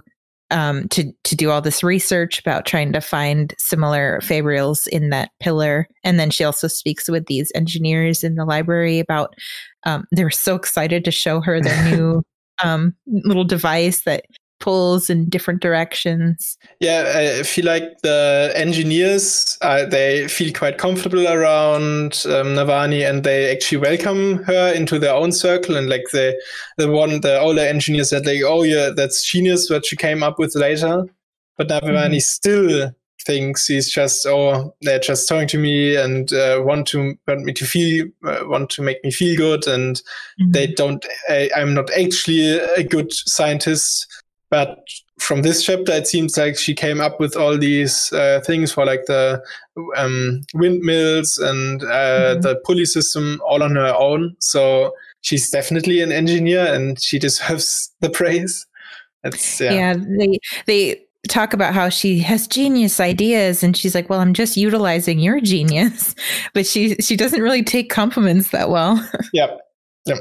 um, 0.50 0.86
to 0.88 1.10
to 1.24 1.34
do 1.34 1.50
all 1.50 1.62
this 1.62 1.82
research 1.82 2.38
about 2.38 2.66
trying 2.66 2.92
to 2.92 3.00
find 3.00 3.54
similar 3.56 4.20
fabrials 4.22 4.86
in 4.88 5.08
that 5.08 5.30
pillar, 5.40 5.88
and 6.04 6.20
then 6.20 6.30
she 6.30 6.44
also 6.44 6.68
speaks 6.68 7.08
with 7.08 7.26
these 7.26 7.50
engineers 7.54 8.22
in 8.22 8.34
the 8.34 8.44
library 8.44 8.98
about. 8.98 9.34
Um, 9.84 10.04
they're 10.10 10.30
so 10.30 10.56
excited 10.56 11.04
to 11.04 11.12
show 11.12 11.40
her 11.40 11.60
their 11.60 11.84
new 11.96 12.20
um, 12.62 12.94
little 13.06 13.44
device 13.44 14.02
that 14.02 14.24
pulls 14.58 15.10
in 15.10 15.28
different 15.28 15.60
directions. 15.60 16.56
Yeah, 16.80 17.12
I 17.38 17.42
feel 17.42 17.66
like 17.66 18.00
the 18.02 18.52
engineers 18.54 19.58
uh, 19.60 19.84
they 19.84 20.28
feel 20.28 20.52
quite 20.52 20.78
comfortable 20.78 21.28
around 21.28 22.22
um, 22.26 22.54
Navani, 22.54 23.08
and 23.08 23.24
they 23.24 23.52
actually 23.52 23.78
welcome 23.78 24.42
her 24.44 24.72
into 24.72 24.98
their 24.98 25.14
own 25.14 25.32
circle. 25.32 25.76
And 25.76 25.88
like 25.88 26.04
the 26.12 26.40
the 26.78 26.90
one 26.90 27.20
the 27.20 27.38
older 27.38 27.60
engineer 27.60 28.04
said, 28.04 28.26
like, 28.26 28.40
"Oh 28.44 28.62
yeah, 28.62 28.90
that's 28.94 29.24
genius 29.24 29.70
what 29.70 29.86
she 29.86 29.96
came 29.96 30.22
up 30.22 30.38
with 30.38 30.54
later." 30.54 31.04
But 31.56 31.68
Navani 31.68 32.16
mm-hmm. 32.16 32.18
still 32.18 32.92
thinks 33.26 33.66
he's 33.66 33.90
just 33.90 34.24
oh 34.26 34.74
they're 34.82 35.00
just 35.00 35.28
talking 35.28 35.48
to 35.48 35.58
me 35.58 35.96
and 35.96 36.32
uh, 36.32 36.62
want 36.64 36.86
to 36.86 37.14
want 37.26 37.42
me 37.42 37.52
to 37.52 37.64
feel 37.64 38.06
uh, 38.24 38.40
want 38.44 38.70
to 38.70 38.82
make 38.82 39.02
me 39.02 39.10
feel 39.10 39.36
good 39.36 39.66
and 39.66 39.96
mm-hmm. 40.40 40.52
they 40.52 40.66
don't 40.68 41.04
I, 41.28 41.50
i'm 41.56 41.74
not 41.74 41.90
actually 41.90 42.58
a 42.58 42.84
good 42.84 43.12
scientist 43.12 44.06
but 44.48 44.78
from 45.18 45.42
this 45.42 45.64
chapter 45.64 45.92
it 45.92 46.06
seems 46.06 46.36
like 46.36 46.56
she 46.56 46.74
came 46.74 47.00
up 47.00 47.18
with 47.18 47.36
all 47.36 47.58
these 47.58 48.12
uh, 48.12 48.40
things 48.44 48.70
for 48.70 48.84
like 48.84 49.06
the 49.06 49.42
um, 49.96 50.42
windmills 50.54 51.38
and 51.38 51.82
uh, 51.82 51.86
mm-hmm. 51.86 52.40
the 52.42 52.60
pulley 52.64 52.84
system 52.84 53.40
all 53.44 53.62
on 53.62 53.74
her 53.74 53.94
own 53.98 54.36
so 54.38 54.92
she's 55.22 55.50
definitely 55.50 56.00
an 56.00 56.12
engineer 56.12 56.72
and 56.72 57.00
she 57.02 57.18
deserves 57.18 57.92
the 58.00 58.10
praise 58.10 58.66
that's 59.22 59.60
yeah. 59.60 59.72
yeah 59.72 59.94
they 60.18 60.38
they 60.66 61.05
talk 61.28 61.52
about 61.52 61.74
how 61.74 61.88
she 61.88 62.18
has 62.20 62.46
genius 62.46 63.00
ideas 63.00 63.62
and 63.62 63.76
she's 63.76 63.94
like 63.94 64.08
well 64.08 64.20
i'm 64.20 64.32
just 64.32 64.56
utilizing 64.56 65.18
your 65.18 65.40
genius 65.40 66.14
but 66.54 66.66
she 66.66 66.94
she 66.96 67.16
doesn't 67.16 67.42
really 67.42 67.64
take 67.64 67.90
compliments 67.90 68.50
that 68.50 68.70
well 68.70 68.96
yep 69.32 69.58
yep 70.06 70.18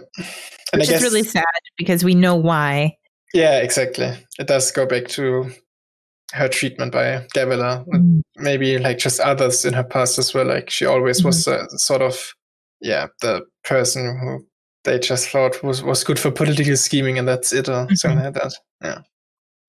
and 0.74 0.80
which 0.80 0.90
is 0.90 1.04
really 1.04 1.24
sad 1.24 1.44
because 1.78 2.04
we 2.04 2.16
know 2.16 2.36
why 2.36 2.96
yeah 3.34 3.60
exactly 3.60 4.12
it 4.40 4.48
does 4.48 4.72
go 4.72 4.86
back 4.86 5.08
to 5.08 5.52
her 6.34 6.48
treatment 6.48 6.92
by 6.92 7.26
Gavilar. 7.34 7.86
Mm. 7.88 8.22
Maybe 8.38 8.78
like 8.78 8.98
just 8.98 9.20
others 9.20 9.66
in 9.66 9.74
her 9.74 9.84
past 9.84 10.18
as 10.20 10.34
well. 10.34 10.46
Like 10.46 10.70
she 10.70 10.86
always 10.86 11.20
mm-hmm. 11.20 11.28
was 11.28 11.48
uh, 11.48 11.68
sort 11.70 12.02
of, 12.02 12.34
yeah, 12.82 13.08
the 13.22 13.42
person 13.64 14.18
who 14.20 14.46
they 14.84 15.00
just 15.00 15.30
thought 15.30 15.62
was, 15.64 15.84
was 15.84 16.04
good 16.04 16.20
for 16.20 16.32
political 16.32 16.76
scheming 16.78 17.18
and 17.18 17.28
that's 17.28 17.54
it 17.54 17.70
or 17.70 17.86
mm-hmm. 17.86 17.96
something 17.96 18.24
like 18.24 18.34
that. 18.34 18.54
Yeah. 18.84 19.02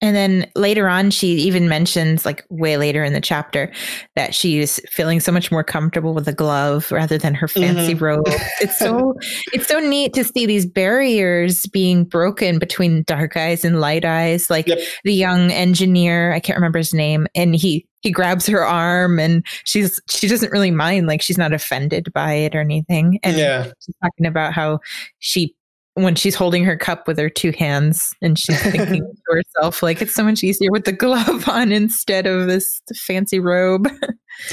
And 0.03 0.15
then 0.15 0.51
later 0.55 0.89
on, 0.89 1.11
she 1.11 1.29
even 1.29 1.69
mentions, 1.69 2.27
like 2.27 2.45
way 2.51 2.77
later 2.77 3.03
in 3.03 3.15
the 3.15 3.21
chapter, 3.21 3.73
that 4.15 4.35
she's 4.35 4.79
feeling 4.91 5.21
so 5.21 5.33
much 5.33 5.51
more 5.51 5.65
comfortable 5.65 6.13
with 6.13 6.29
a 6.29 6.35
glove 6.35 6.93
rather 6.93 7.17
than 7.17 7.35
her 7.35 7.49
fancy 7.49 7.95
mm-hmm. 7.95 8.05
robe. 8.05 8.25
It's 8.61 8.79
so 8.79 9.15
it's 9.55 9.67
so 9.67 9.81
neat 9.81 10.13
to 10.13 10.25
see 10.25 10.45
these 10.45 10.67
barriers 10.67 11.67
being 11.67 12.05
broken 12.05 12.59
between 12.59 13.05
dark 13.05 13.39
eyes 13.39 13.65
and 13.65 13.81
light 13.81 14.05
eyes. 14.05 14.51
Like 14.51 14.67
yep. 14.67 14.81
the 15.05 15.15
young 15.15 15.51
engineer, 15.51 16.33
I 16.33 16.41
can't 16.41 16.59
remember 16.59 16.79
his 16.79 16.93
name, 16.93 17.27
and 17.35 17.57
he 17.57 17.87
he 18.03 18.13
grabs 18.13 18.47
her 18.47 18.65
arm 18.65 19.19
and 19.19 19.45
she's 19.65 20.01
she 20.09 20.29
doesn't 20.29 20.53
really 20.53 20.71
mind, 20.71 21.09
like 21.09 21.23
she's 21.23 21.39
not 21.39 21.53
offended 21.53 22.13
by 22.13 22.35
it 22.35 22.55
or 22.55 22.61
anything. 22.61 23.19
And 23.25 23.37
yeah. 23.37 23.65
she's 23.81 23.97
talking 24.03 24.27
about 24.27 24.53
how 24.53 24.79
she 25.19 25.56
when 25.97 26.15
she's 26.15 26.35
holding 26.35 26.63
her 26.63 26.77
cup 26.77 27.09
with 27.09 27.19
her 27.19 27.31
two 27.31 27.53
hands 27.53 28.15
and 28.21 28.39
she's 28.39 28.61
thinking 28.63 29.01
to 29.29 29.33
herself 29.33 29.83
like 29.83 30.03
it's 30.03 30.15
so 30.15 30.23
much 30.23 30.45
easier 30.45 30.71
with 30.71 30.85
the 30.85 30.93
glove 30.93 31.49
on 31.49 31.73
instead 31.73 32.27
of 32.27 32.47
this 32.47 32.83
fancy 32.95 33.41
robe 33.41 33.89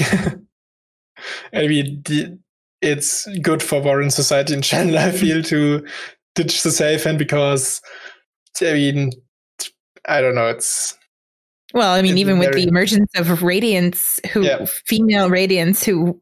i 1.52 1.66
mean 1.66 2.02
it's 2.80 3.26
good 3.42 3.62
for 3.62 3.80
Vorin 3.80 4.10
society 4.10 4.54
in 4.54 4.62
general 4.62 4.98
i 4.98 5.10
feel 5.10 5.42
to 5.42 5.86
ditch 6.34 6.62
the 6.62 6.70
safe 6.70 7.04
hand 7.04 7.18
because 7.18 7.82
i 8.62 8.72
mean 8.72 9.10
i 10.08 10.22
don't 10.22 10.34
know 10.34 10.48
it's 10.48 10.96
well 11.74 11.92
i 11.92 12.00
mean 12.00 12.16
even 12.16 12.38
with 12.38 12.54
the 12.54 12.66
emergence 12.66 13.10
of 13.16 13.42
radiance 13.42 14.18
who 14.32 14.42
yeah. 14.42 14.64
female 14.86 15.28
radiance 15.28 15.84
who 15.84 16.18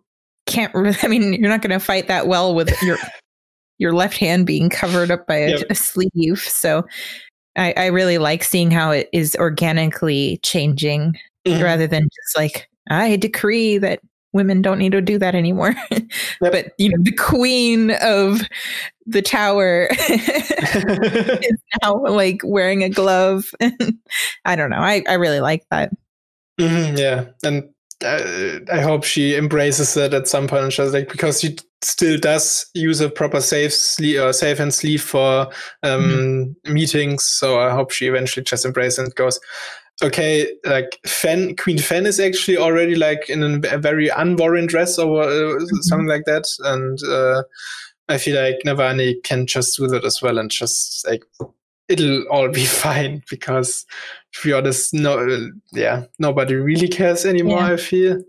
can't 0.46 0.74
really 0.74 0.96
i 1.04 1.06
mean 1.06 1.32
you're 1.32 1.48
not 1.48 1.62
going 1.62 1.70
to 1.70 1.78
fight 1.78 2.08
that 2.08 2.26
well 2.26 2.56
with 2.56 2.70
your 2.82 2.98
your 3.82 3.92
left 3.92 4.16
hand 4.16 4.46
being 4.46 4.70
covered 4.70 5.10
up 5.10 5.26
by 5.26 5.36
a, 5.36 5.48
yep. 5.50 5.66
a 5.68 5.74
sleeve. 5.74 6.38
So 6.38 6.86
I, 7.56 7.74
I, 7.76 7.86
really 7.86 8.16
like 8.16 8.44
seeing 8.44 8.70
how 8.70 8.92
it 8.92 9.08
is 9.12 9.34
organically 9.34 10.38
changing 10.44 11.18
mm-hmm. 11.44 11.62
rather 11.62 11.88
than 11.88 12.04
just 12.04 12.38
like, 12.38 12.68
I 12.88 13.16
decree 13.16 13.78
that 13.78 13.98
women 14.32 14.62
don't 14.62 14.78
need 14.78 14.92
to 14.92 15.00
do 15.00 15.18
that 15.18 15.34
anymore. 15.34 15.74
Yep. 16.40 16.52
but 16.52 16.72
you 16.78 16.88
know, 16.88 17.02
the 17.02 17.12
queen 17.12 17.92
of 18.02 18.40
the 19.06 19.22
tower 19.22 19.88
is 20.08 21.58
now 21.82 22.02
like 22.04 22.40
wearing 22.44 22.82
a 22.82 22.88
glove. 22.88 23.50
I 24.44 24.56
don't 24.56 24.70
know. 24.70 24.78
I, 24.78 25.04
I 25.08 25.14
really 25.14 25.40
like 25.40 25.64
that. 25.70 25.90
Mm-hmm, 26.60 26.96
yeah. 26.96 27.26
And 27.44 27.71
uh, 28.04 28.60
I 28.72 28.80
hope 28.80 29.04
she 29.04 29.36
embraces 29.36 29.94
that 29.94 30.14
at 30.14 30.28
some 30.28 30.48
point. 30.48 30.72
Just 30.72 30.92
like 30.92 31.08
because 31.08 31.40
she 31.40 31.56
still 31.82 32.18
does 32.18 32.66
use 32.74 33.00
a 33.00 33.10
proper 33.10 33.40
safe 33.40 33.72
sleeve 33.72 34.20
or 34.20 34.28
uh, 34.28 34.32
safe 34.32 34.60
and 34.60 34.72
sleeve 34.72 35.02
for 35.02 35.48
um, 35.82 36.02
mm-hmm. 36.02 36.72
meetings. 36.72 37.24
So 37.24 37.60
I 37.60 37.70
hope 37.70 37.90
she 37.90 38.06
eventually 38.06 38.44
just 38.44 38.64
embraces 38.64 38.98
and 38.98 39.14
goes, 39.14 39.40
okay, 40.02 40.48
like 40.64 40.98
Fen, 41.06 41.56
Queen 41.56 41.78
Fen 41.78 42.06
is 42.06 42.20
actually 42.20 42.56
already 42.56 42.94
like 42.94 43.28
in 43.28 43.64
a, 43.64 43.78
very 43.78 44.08
unworn 44.08 44.66
dress 44.66 44.98
or 44.98 45.22
uh, 45.22 45.26
mm-hmm. 45.26 45.76
something 45.82 46.08
like 46.08 46.24
that. 46.26 46.44
And 46.60 46.98
uh, 47.04 47.42
I 48.08 48.18
feel 48.18 48.40
like 48.40 48.60
Navani 48.64 49.22
can 49.24 49.46
just 49.46 49.76
do 49.76 49.86
that 49.88 50.04
as 50.04 50.22
well 50.22 50.38
and 50.38 50.50
just 50.50 51.06
like 51.06 51.22
it'll 51.88 52.22
all 52.28 52.48
be 52.48 52.64
fine 52.84 53.22
because 53.30 53.86
to 54.34 54.48
be 54.48 54.52
honest, 54.52 54.94
no, 54.94 55.50
yeah, 55.72 56.04
nobody 56.18 56.54
really 56.54 56.88
cares 56.88 57.24
anymore. 57.24 57.60
Yeah. 57.60 57.72
I 57.72 57.76
feel 57.76 58.22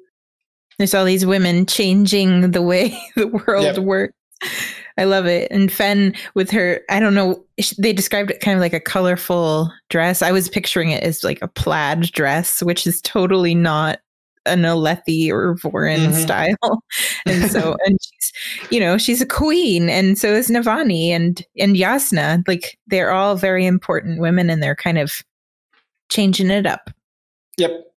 there's 0.77 0.93
all 0.93 1.05
these 1.05 1.25
women 1.25 1.65
changing 1.65 2.51
the 2.51 2.61
way 2.61 2.97
the 3.15 3.27
world 3.27 3.63
yep. 3.63 3.77
works. 3.79 4.13
I 4.97 5.05
love 5.05 5.25
it. 5.25 5.49
And 5.49 5.71
Fen 5.71 6.13
with 6.35 6.51
her, 6.51 6.81
I 6.89 6.99
don't 6.99 7.15
know, 7.15 7.43
they 7.79 7.93
described 7.93 8.29
it 8.29 8.41
kind 8.41 8.55
of 8.55 8.61
like 8.61 8.73
a 8.73 8.79
colorful 8.79 9.71
dress. 9.89 10.21
I 10.21 10.31
was 10.31 10.49
picturing 10.49 10.91
it 10.91 11.03
as 11.03 11.23
like 11.23 11.41
a 11.41 11.47
plaid 11.47 12.11
dress, 12.11 12.61
which 12.61 12.85
is 12.85 13.01
totally 13.01 13.55
not 13.55 13.99
an 14.45 14.61
Alethi 14.61 15.29
or 15.29 15.55
Vorin 15.55 16.07
mm-hmm. 16.07 16.13
style. 16.13 16.83
And 17.25 17.49
so, 17.49 17.77
and 17.85 17.97
she's, 18.01 18.31
you 18.69 18.79
know, 18.79 18.97
she's 18.97 19.21
a 19.21 19.25
queen. 19.25 19.89
And 19.89 20.17
so 20.17 20.33
is 20.33 20.49
Navani 20.49 21.07
and, 21.09 21.45
and 21.57 21.75
Yasna. 21.75 22.45
Like 22.47 22.77
they're 22.87 23.11
all 23.11 23.35
very 23.35 23.65
important 23.65 24.19
women 24.19 24.49
and 24.49 24.61
they're 24.61 24.75
kind 24.75 24.97
of 24.97 25.21
changing 26.09 26.49
it 26.49 26.65
up. 26.65 26.89
Yep 27.57 27.93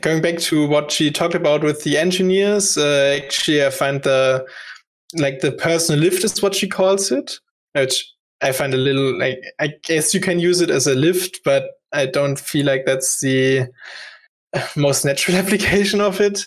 going 0.00 0.20
back 0.20 0.38
to 0.38 0.66
what 0.66 0.90
she 0.90 1.10
talked 1.10 1.34
about 1.34 1.62
with 1.62 1.84
the 1.84 1.96
engineers, 1.96 2.76
uh, 2.76 3.18
actually, 3.22 3.64
I 3.64 3.70
find 3.70 4.02
the 4.02 4.46
like 5.14 5.40
the 5.40 5.52
personal 5.52 6.00
lift 6.00 6.24
is 6.24 6.42
what 6.42 6.54
she 6.54 6.68
calls 6.68 7.10
it, 7.10 7.38
which 7.72 8.12
I 8.42 8.52
find 8.52 8.74
a 8.74 8.78
little 8.78 9.18
like 9.18 9.40
I 9.58 9.74
guess 9.82 10.12
you 10.12 10.20
can 10.20 10.38
use 10.38 10.60
it 10.60 10.70
as 10.70 10.86
a 10.86 10.94
lift, 10.94 11.40
but 11.44 11.70
I 11.92 12.06
don't 12.06 12.38
feel 12.38 12.66
like 12.66 12.84
that's 12.84 13.20
the 13.20 13.66
most 14.76 15.04
natural 15.04 15.36
application 15.42 16.00
of 16.00 16.20
it. 16.20 16.46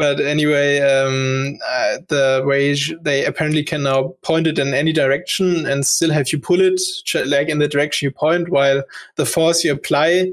But 0.00 0.18
anyway, 0.18 0.80
um, 0.80 1.58
uh, 1.68 1.98
the 2.08 2.42
way 2.46 2.74
they 3.02 3.26
apparently 3.26 3.62
can 3.62 3.82
now 3.82 4.14
point 4.22 4.46
it 4.46 4.58
in 4.58 4.72
any 4.72 4.94
direction 4.94 5.66
and 5.66 5.86
still 5.86 6.10
have 6.10 6.32
you 6.32 6.38
pull 6.38 6.62
it 6.62 6.80
like 7.26 7.50
in 7.50 7.58
the 7.58 7.68
direction 7.68 8.06
you 8.06 8.10
point, 8.10 8.48
while 8.48 8.82
the 9.16 9.26
force 9.26 9.62
you 9.62 9.72
apply 9.72 10.30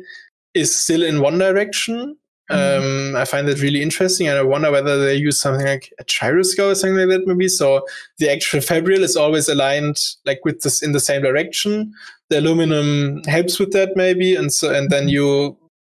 is 0.54 0.74
still 0.74 1.04
in 1.04 1.20
one 1.20 1.38
direction. 1.38 2.16
Mm-hmm. 2.50 3.12
Um, 3.12 3.22
I 3.22 3.26
find 3.26 3.46
that 3.50 3.62
really 3.62 3.82
interesting, 3.82 4.30
and 4.30 4.38
I 4.38 4.42
wonder 4.44 4.72
whether 4.72 5.04
they 5.04 5.16
use 5.16 5.38
something 5.38 5.66
like 5.66 5.92
a 6.00 6.06
gyroscope 6.06 6.72
or 6.72 6.76
something 6.76 6.96
like 6.96 7.10
that, 7.10 7.28
maybe. 7.28 7.50
So 7.50 7.86
the 8.20 8.32
actual 8.32 8.62
fabrial 8.62 9.04
is 9.04 9.18
always 9.18 9.50
aligned 9.50 10.00
like 10.26 10.40
with 10.46 10.62
this 10.62 10.82
in 10.82 10.94
the 10.94 11.02
same 11.02 11.24
direction. 11.24 11.94
The 12.30 12.40
aluminum 12.40 13.22
helps 13.24 13.60
with 13.60 13.74
that, 13.74 13.98
maybe, 13.98 14.34
and 14.34 14.54
so 14.54 14.74
and 14.74 14.90
then 14.90 15.10
you 15.10 15.58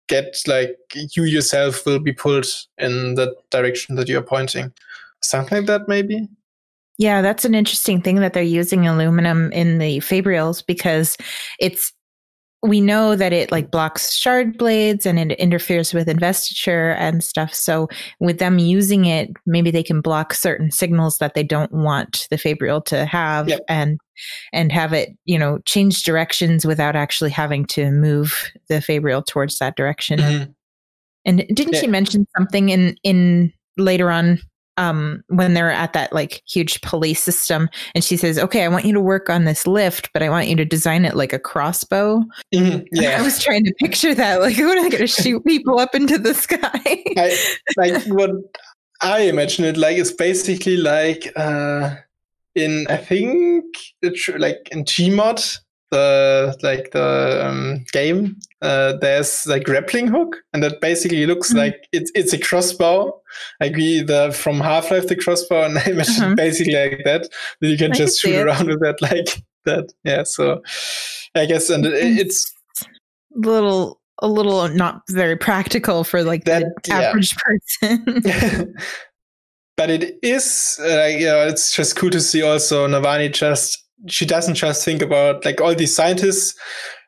get 0.09 0.37
like 0.47 0.77
you 0.95 1.25
yourself 1.25 1.87
will 1.87 1.99
be 2.01 2.13
pulled 2.13 2.47
in 2.79 3.15
the 3.15 3.35
direction 3.51 3.95
that 3.97 4.09
you're 4.09 4.23
pointing. 4.23 4.73
Something 5.23 5.59
like 5.59 5.67
that, 5.67 5.89
maybe. 5.89 6.29
Yeah, 6.99 7.23
that's 7.23 7.45
an 7.45 7.55
interesting 7.55 8.03
thing 8.03 8.17
that 8.17 8.33
they're 8.33 8.43
using 8.43 8.87
aluminum 8.87 9.53
in 9.53 9.79
the 9.79 9.99
fabrials 9.99 10.67
because 10.67 11.17
it's 11.61 11.93
we 12.63 12.81
know 12.81 13.15
that 13.15 13.33
it 13.33 13.53
like 13.53 13.71
blocks 13.71 14.13
shard 14.15 14.59
blades 14.59 15.07
and 15.07 15.19
it 15.19 15.39
interferes 15.39 15.95
with 15.95 16.09
investiture 16.09 16.91
and 16.93 17.23
stuff. 17.23 17.55
So 17.55 17.89
with 18.19 18.39
them 18.39 18.59
using 18.59 19.05
it, 19.05 19.31
maybe 19.47 19.71
they 19.71 19.85
can 19.85 20.01
block 20.01 20.35
certain 20.35 20.73
signals 20.73 21.19
that 21.19 21.35
they 21.35 21.45
don't 21.45 21.71
want 21.73 22.27
the 22.31 22.37
Fabrial 22.37 22.85
to 22.87 23.05
have 23.05 23.49
yep. 23.49 23.61
and 23.69 24.01
and 24.53 24.73
have 24.73 24.93
it, 24.93 25.11
you 25.25 25.39
know, 25.39 25.59
change 25.67 26.03
directions 26.03 26.67
without 26.67 26.97
actually 26.97 27.31
having 27.31 27.65
to 27.67 27.93
move 27.93 28.51
the 28.69 28.81
Fabrial 28.81 29.25
towards 29.25 29.59
that 29.59 29.77
direction. 29.77 30.19
Mm-hmm. 30.19 30.51
And 31.25 31.39
didn't 31.55 31.75
yeah. 31.75 31.81
she 31.81 31.87
mention 31.87 32.27
something 32.37 32.71
in 32.71 32.97
in 33.05 33.53
later 33.77 34.11
on 34.11 34.41
um, 34.79 35.25
when 35.27 35.55
they're 35.55 35.71
at 35.71 35.93
that 35.93 36.13
like 36.13 36.43
huge 36.47 36.81
police 36.83 37.23
system 37.23 37.69
and 37.95 38.05
she 38.05 38.17
says 38.17 38.39
okay 38.39 38.65
i 38.65 38.69
want 38.69 38.85
you 38.85 38.93
to 38.93 39.01
work 39.01 39.29
on 39.29 39.45
this 39.45 39.67
lift 39.67 40.11
but 40.13 40.23
i 40.23 40.31
want 40.31 40.47
you 40.49 40.57
to 40.57 40.65
design 40.65 41.05
it 41.05 41.17
like 41.17 41.33
a 41.33 41.39
crossbow. 41.39 42.25
Mm-hmm. 42.55 42.87
yeah. 42.93 43.19
i 43.19 43.23
was 43.23 43.43
trying 43.43 43.65
to 43.65 43.75
picture 43.75 44.15
that 44.15 44.41
like 44.41 44.57
what 44.57 44.79
are 44.79 44.83
they 44.83 44.91
going 44.91 45.01
to 45.01 45.07
shoot 45.07 45.45
people 45.45 45.79
up 45.79 45.95
into 45.95 46.17
the 46.17 46.33
sky. 46.33 46.71
I, 47.17 47.37
like 47.77 48.03
what 48.07 48.31
i 49.03 49.21
imagine 49.23 49.65
it 49.65 49.77
like 49.77 49.99
it's 49.99 50.13
basically 50.13 50.77
like 50.77 51.33
uh 51.37 51.97
in 52.55 52.87
i 52.89 52.97
think 52.97 53.65
it's 54.01 54.29
like 54.29 54.69
in 54.71 54.85
gmod 54.85 55.59
the 55.91 56.57
like 56.63 56.91
the 56.93 57.47
um, 57.47 57.85
game 57.93 58.37
uh, 58.61 58.95
there's 59.01 59.47
like 59.47 59.65
grappling 59.65 60.09
hook 60.09 60.37
and 60.53 60.63
that 60.63 60.81
basically 60.81 61.25
looks 61.27 61.49
mm-hmm. 61.49 61.59
like 61.59 61.89
it's 61.93 62.11
it's 62.15 62.33
a 62.33 62.39
crossbow 62.39 63.19
like 63.61 63.75
we 63.75 64.03
the 64.03 64.31
from 64.33 64.61
half-life 64.61 65.07
the 65.09 65.17
crossbow 65.17 65.65
and 65.67 65.79
i 65.79 65.85
imagine 65.85 66.15
mm-hmm. 66.15 66.35
basically 66.35 66.75
like 66.75 67.03
that 67.05 67.29
that 67.61 67.69
you 67.69 67.79
can 67.79 67.93
I 67.93 67.95
just 67.95 68.21
can 68.21 68.33
shoot 68.33 68.47
around 68.47 68.69
with 68.69 68.81
that 68.81 69.01
like 69.03 69.43
that 69.65 69.93
yeah 70.05 70.25
so 70.25 70.63
i 71.35 71.47
guess 71.47 71.71
and 71.71 71.87
it's 71.87 72.53
a 72.83 73.39
little 73.39 74.01
a 74.21 74.29
little 74.29 74.69
not 74.69 75.03
very 75.11 75.37
practical 75.37 76.03
for 76.03 76.25
like 76.25 76.45
that, 76.45 76.65
the 76.85 76.93
average 76.93 77.35
yeah. 77.83 77.97
person 77.99 78.75
but 79.77 79.91
it 79.91 80.19
is 80.23 80.79
uh, 80.83 81.05
you 81.05 81.27
know 81.27 81.47
it's 81.47 81.75
just 81.75 81.97
cool 81.97 82.11
to 82.11 82.21
see 82.21 82.43
also 82.43 82.87
navani 82.89 83.33
just 83.33 83.88
she 84.07 84.25
doesn't 84.25 84.55
just 84.55 84.85
think 84.85 85.03
about 85.03 85.45
like 85.45 85.61
all 85.61 85.75
these 85.75 85.95
scientists, 85.95 86.55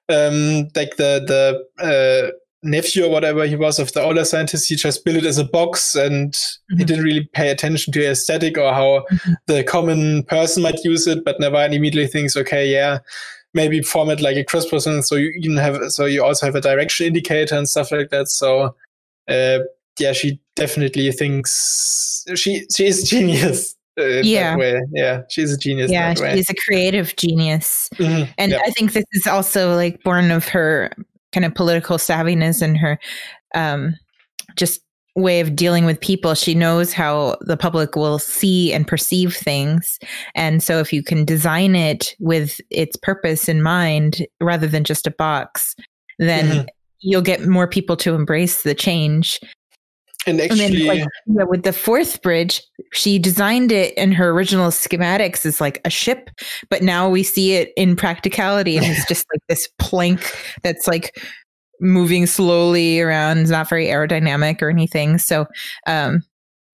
um, 0.08 0.68
like 0.74 0.96
the 0.96 1.22
the 1.26 1.64
uh, 1.82 2.30
nephew 2.62 3.04
or 3.04 3.10
whatever 3.10 3.46
he 3.46 3.56
was 3.56 3.78
of 3.78 3.92
the 3.92 4.02
older 4.02 4.24
scientist. 4.24 4.68
He 4.68 4.76
just 4.76 5.04
built 5.04 5.18
it 5.18 5.26
as 5.26 5.38
a 5.38 5.44
box, 5.44 5.94
and 5.94 6.32
mm-hmm. 6.32 6.78
he 6.78 6.84
didn't 6.84 7.04
really 7.04 7.28
pay 7.32 7.50
attention 7.50 7.92
to 7.92 8.10
aesthetic 8.10 8.58
or 8.58 8.72
how 8.72 9.04
mm-hmm. 9.10 9.32
the 9.46 9.64
common 9.64 10.24
person 10.24 10.62
might 10.62 10.82
use 10.84 11.06
it. 11.06 11.24
But 11.24 11.38
Navani 11.38 11.74
immediately 11.74 12.08
thinks, 12.08 12.36
okay, 12.36 12.70
yeah. 12.70 12.98
Maybe 13.52 13.82
form 13.82 14.10
it 14.10 14.20
like 14.20 14.36
a 14.36 14.44
cross 14.44 14.64
person, 14.64 15.02
so 15.02 15.16
you 15.16 15.32
even 15.40 15.56
have, 15.56 15.90
so 15.90 16.04
you 16.04 16.22
also 16.22 16.46
have 16.46 16.54
a 16.54 16.60
direction 16.60 17.06
indicator 17.06 17.56
and 17.56 17.68
stuff 17.68 17.90
like 17.90 18.10
that. 18.10 18.28
So, 18.28 18.76
uh, 19.26 19.58
yeah, 19.98 20.12
she 20.12 20.40
definitely 20.54 21.10
thinks 21.10 22.24
she 22.36 22.64
she 22.72 22.86
is 22.86 23.02
genius 23.10 23.74
yeah. 24.00 24.56
Yeah, 24.92 25.22
she's 25.28 25.52
a 25.52 25.58
genius. 25.58 25.90
Yeah, 25.90 26.14
she's 26.14 26.50
a 26.50 26.54
creative 26.54 27.14
genius. 27.16 27.88
Mm-hmm. 27.94 28.30
And 28.38 28.52
yep. 28.52 28.62
I 28.66 28.70
think 28.70 28.92
this 28.92 29.04
is 29.12 29.26
also 29.26 29.74
like 29.74 30.02
born 30.02 30.30
of 30.30 30.46
her 30.48 30.90
kind 31.32 31.44
of 31.44 31.54
political 31.54 31.96
savviness 31.96 32.62
and 32.62 32.76
her 32.76 32.98
um, 33.54 33.96
just 34.56 34.80
way 35.16 35.40
of 35.40 35.56
dealing 35.56 35.84
with 35.84 36.00
people. 36.00 36.34
She 36.34 36.54
knows 36.54 36.92
how 36.92 37.36
the 37.40 37.56
public 37.56 37.96
will 37.96 38.18
see 38.18 38.72
and 38.72 38.86
perceive 38.86 39.34
things. 39.34 39.98
And 40.34 40.62
so 40.62 40.78
if 40.78 40.92
you 40.92 41.02
can 41.02 41.24
design 41.24 41.74
it 41.74 42.14
with 42.18 42.60
its 42.70 42.96
purpose 42.96 43.48
in 43.48 43.62
mind 43.62 44.26
rather 44.40 44.66
than 44.66 44.84
just 44.84 45.06
a 45.06 45.10
box, 45.10 45.74
then 46.18 46.46
mm-hmm. 46.46 46.66
you'll 47.00 47.22
get 47.22 47.46
more 47.46 47.66
people 47.66 47.96
to 47.98 48.14
embrace 48.14 48.62
the 48.62 48.74
change. 48.74 49.40
And 50.26 50.40
actually, 50.40 50.64
and 50.64 50.74
then, 50.74 50.86
like, 50.86 51.08
yeah, 51.26 51.44
with 51.44 51.62
the 51.62 51.72
fourth 51.72 52.20
bridge, 52.20 52.62
she 52.92 53.18
designed 53.18 53.72
it 53.72 53.96
in 53.96 54.12
her 54.12 54.30
original 54.30 54.70
schematics 54.70 55.46
as 55.46 55.60
like 55.60 55.80
a 55.84 55.90
ship, 55.90 56.30
but 56.68 56.82
now 56.82 57.08
we 57.08 57.22
see 57.22 57.54
it 57.54 57.72
in 57.76 57.96
practicality, 57.96 58.76
and 58.76 58.84
it's 58.84 59.06
just 59.08 59.26
like 59.32 59.40
this 59.48 59.68
plank 59.78 60.36
that's 60.62 60.86
like 60.86 61.18
moving 61.80 62.26
slowly 62.26 63.00
around, 63.00 63.38
it's 63.38 63.50
not 63.50 63.68
very 63.68 63.86
aerodynamic 63.86 64.60
or 64.62 64.68
anything. 64.68 65.18
So 65.18 65.46
um, 65.86 66.22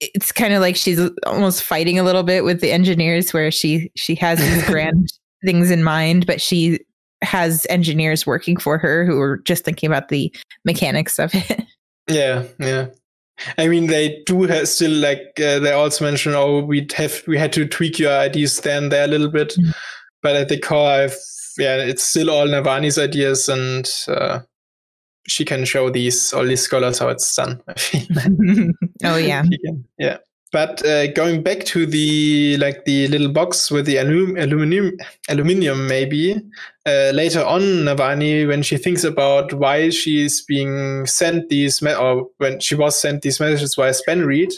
it's 0.01 0.33
kind 0.33 0.53
of 0.53 0.61
like 0.61 0.77
she's 0.77 1.01
almost 1.25 1.63
fighting 1.63 1.99
a 1.99 2.03
little 2.03 2.25
bit 2.25 2.45
with 2.45 2.61
the 2.61 2.73
engineers, 2.73 3.33
where 3.33 3.51
she 3.51 3.91
she 3.97 4.15
has 4.17 4.41
these 4.41 4.65
grand 4.67 5.09
things 5.45 5.71
in 5.71 5.85
mind, 5.85 6.27
but 6.27 6.41
she 6.41 6.81
has 7.23 7.67
engineers 7.71 8.27
working 8.27 8.57
for 8.57 8.77
her 8.79 9.07
who 9.07 9.19
are 9.21 9.39
just 9.39 9.65
thinking 9.65 9.87
about 9.87 10.09
the 10.09 10.35
mechanics 10.65 11.19
of 11.19 11.35
it. 11.35 11.63
Yeah, 12.09 12.45
yeah. 12.61 12.89
I 13.59 13.69
mean, 13.69 13.87
they 13.87 14.23
do 14.27 14.43
have 14.43 14.69
still 14.69 14.93
like 14.93 15.33
uh, 15.39 15.59
they 15.59 15.73
also 15.73 16.05
mention, 16.05 16.35
oh, 16.35 16.61
we 16.61 16.87
have 16.95 17.23
we 17.27 17.39
had 17.39 17.53
to 17.55 17.67
tweak 17.67 17.99
your 17.99 18.13
ideas 18.13 18.61
then 18.61 18.89
there 18.89 19.05
a 19.05 19.09
little 19.09 19.31
bit, 19.31 19.51
mm-hmm. 19.51 19.71
but 20.23 20.37
at 20.37 20.49
the 20.49 20.59
core, 20.59 20.91
I've, 20.91 21.17
yeah, 21.59 21.77
it's 21.77 22.03
still 22.03 22.31
all 22.31 22.47
Navani's 22.47 22.99
ideas, 22.99 23.49
and 23.49 23.91
uh, 24.09 24.41
she 25.27 25.45
can 25.45 25.65
show 25.65 25.91
these 25.91 26.33
all 26.33 26.45
these 26.45 26.63
scholars 26.63 26.99
how 26.99 27.09
it's 27.09 27.35
done. 27.35 27.63
oh 29.05 29.17
yeah, 29.17 29.45
yeah. 29.99 30.19
But 30.57 30.83
uh, 30.87 31.13
going 31.13 31.43
back 31.43 31.65
to 31.65 31.85
the 31.85 32.57
like 32.57 32.87
the 32.87 33.09
little 33.09 33.29
box 33.29 33.71
with 33.71 33.85
the 33.85 33.99
alum- 33.99 34.39
aluminium, 34.39 34.97
aluminium 35.29 35.87
maybe 35.87 36.35
uh, 36.87 37.11
later 37.13 37.45
on, 37.45 37.61
Navani, 37.61 38.49
when 38.49 38.63
she 38.63 38.79
thinks 38.79 39.05
about 39.05 39.53
why 39.53 39.91
she's 39.91 40.41
being 40.41 41.05
sent 41.05 41.51
these 41.51 41.83
me- 41.83 41.95
or 41.95 42.31
when 42.39 42.59
she 42.59 42.75
was 42.75 42.99
sent 42.99 43.21
these 43.21 43.39
messages 43.39 43.75
via 43.75 43.93
Spanreed, 43.93 44.55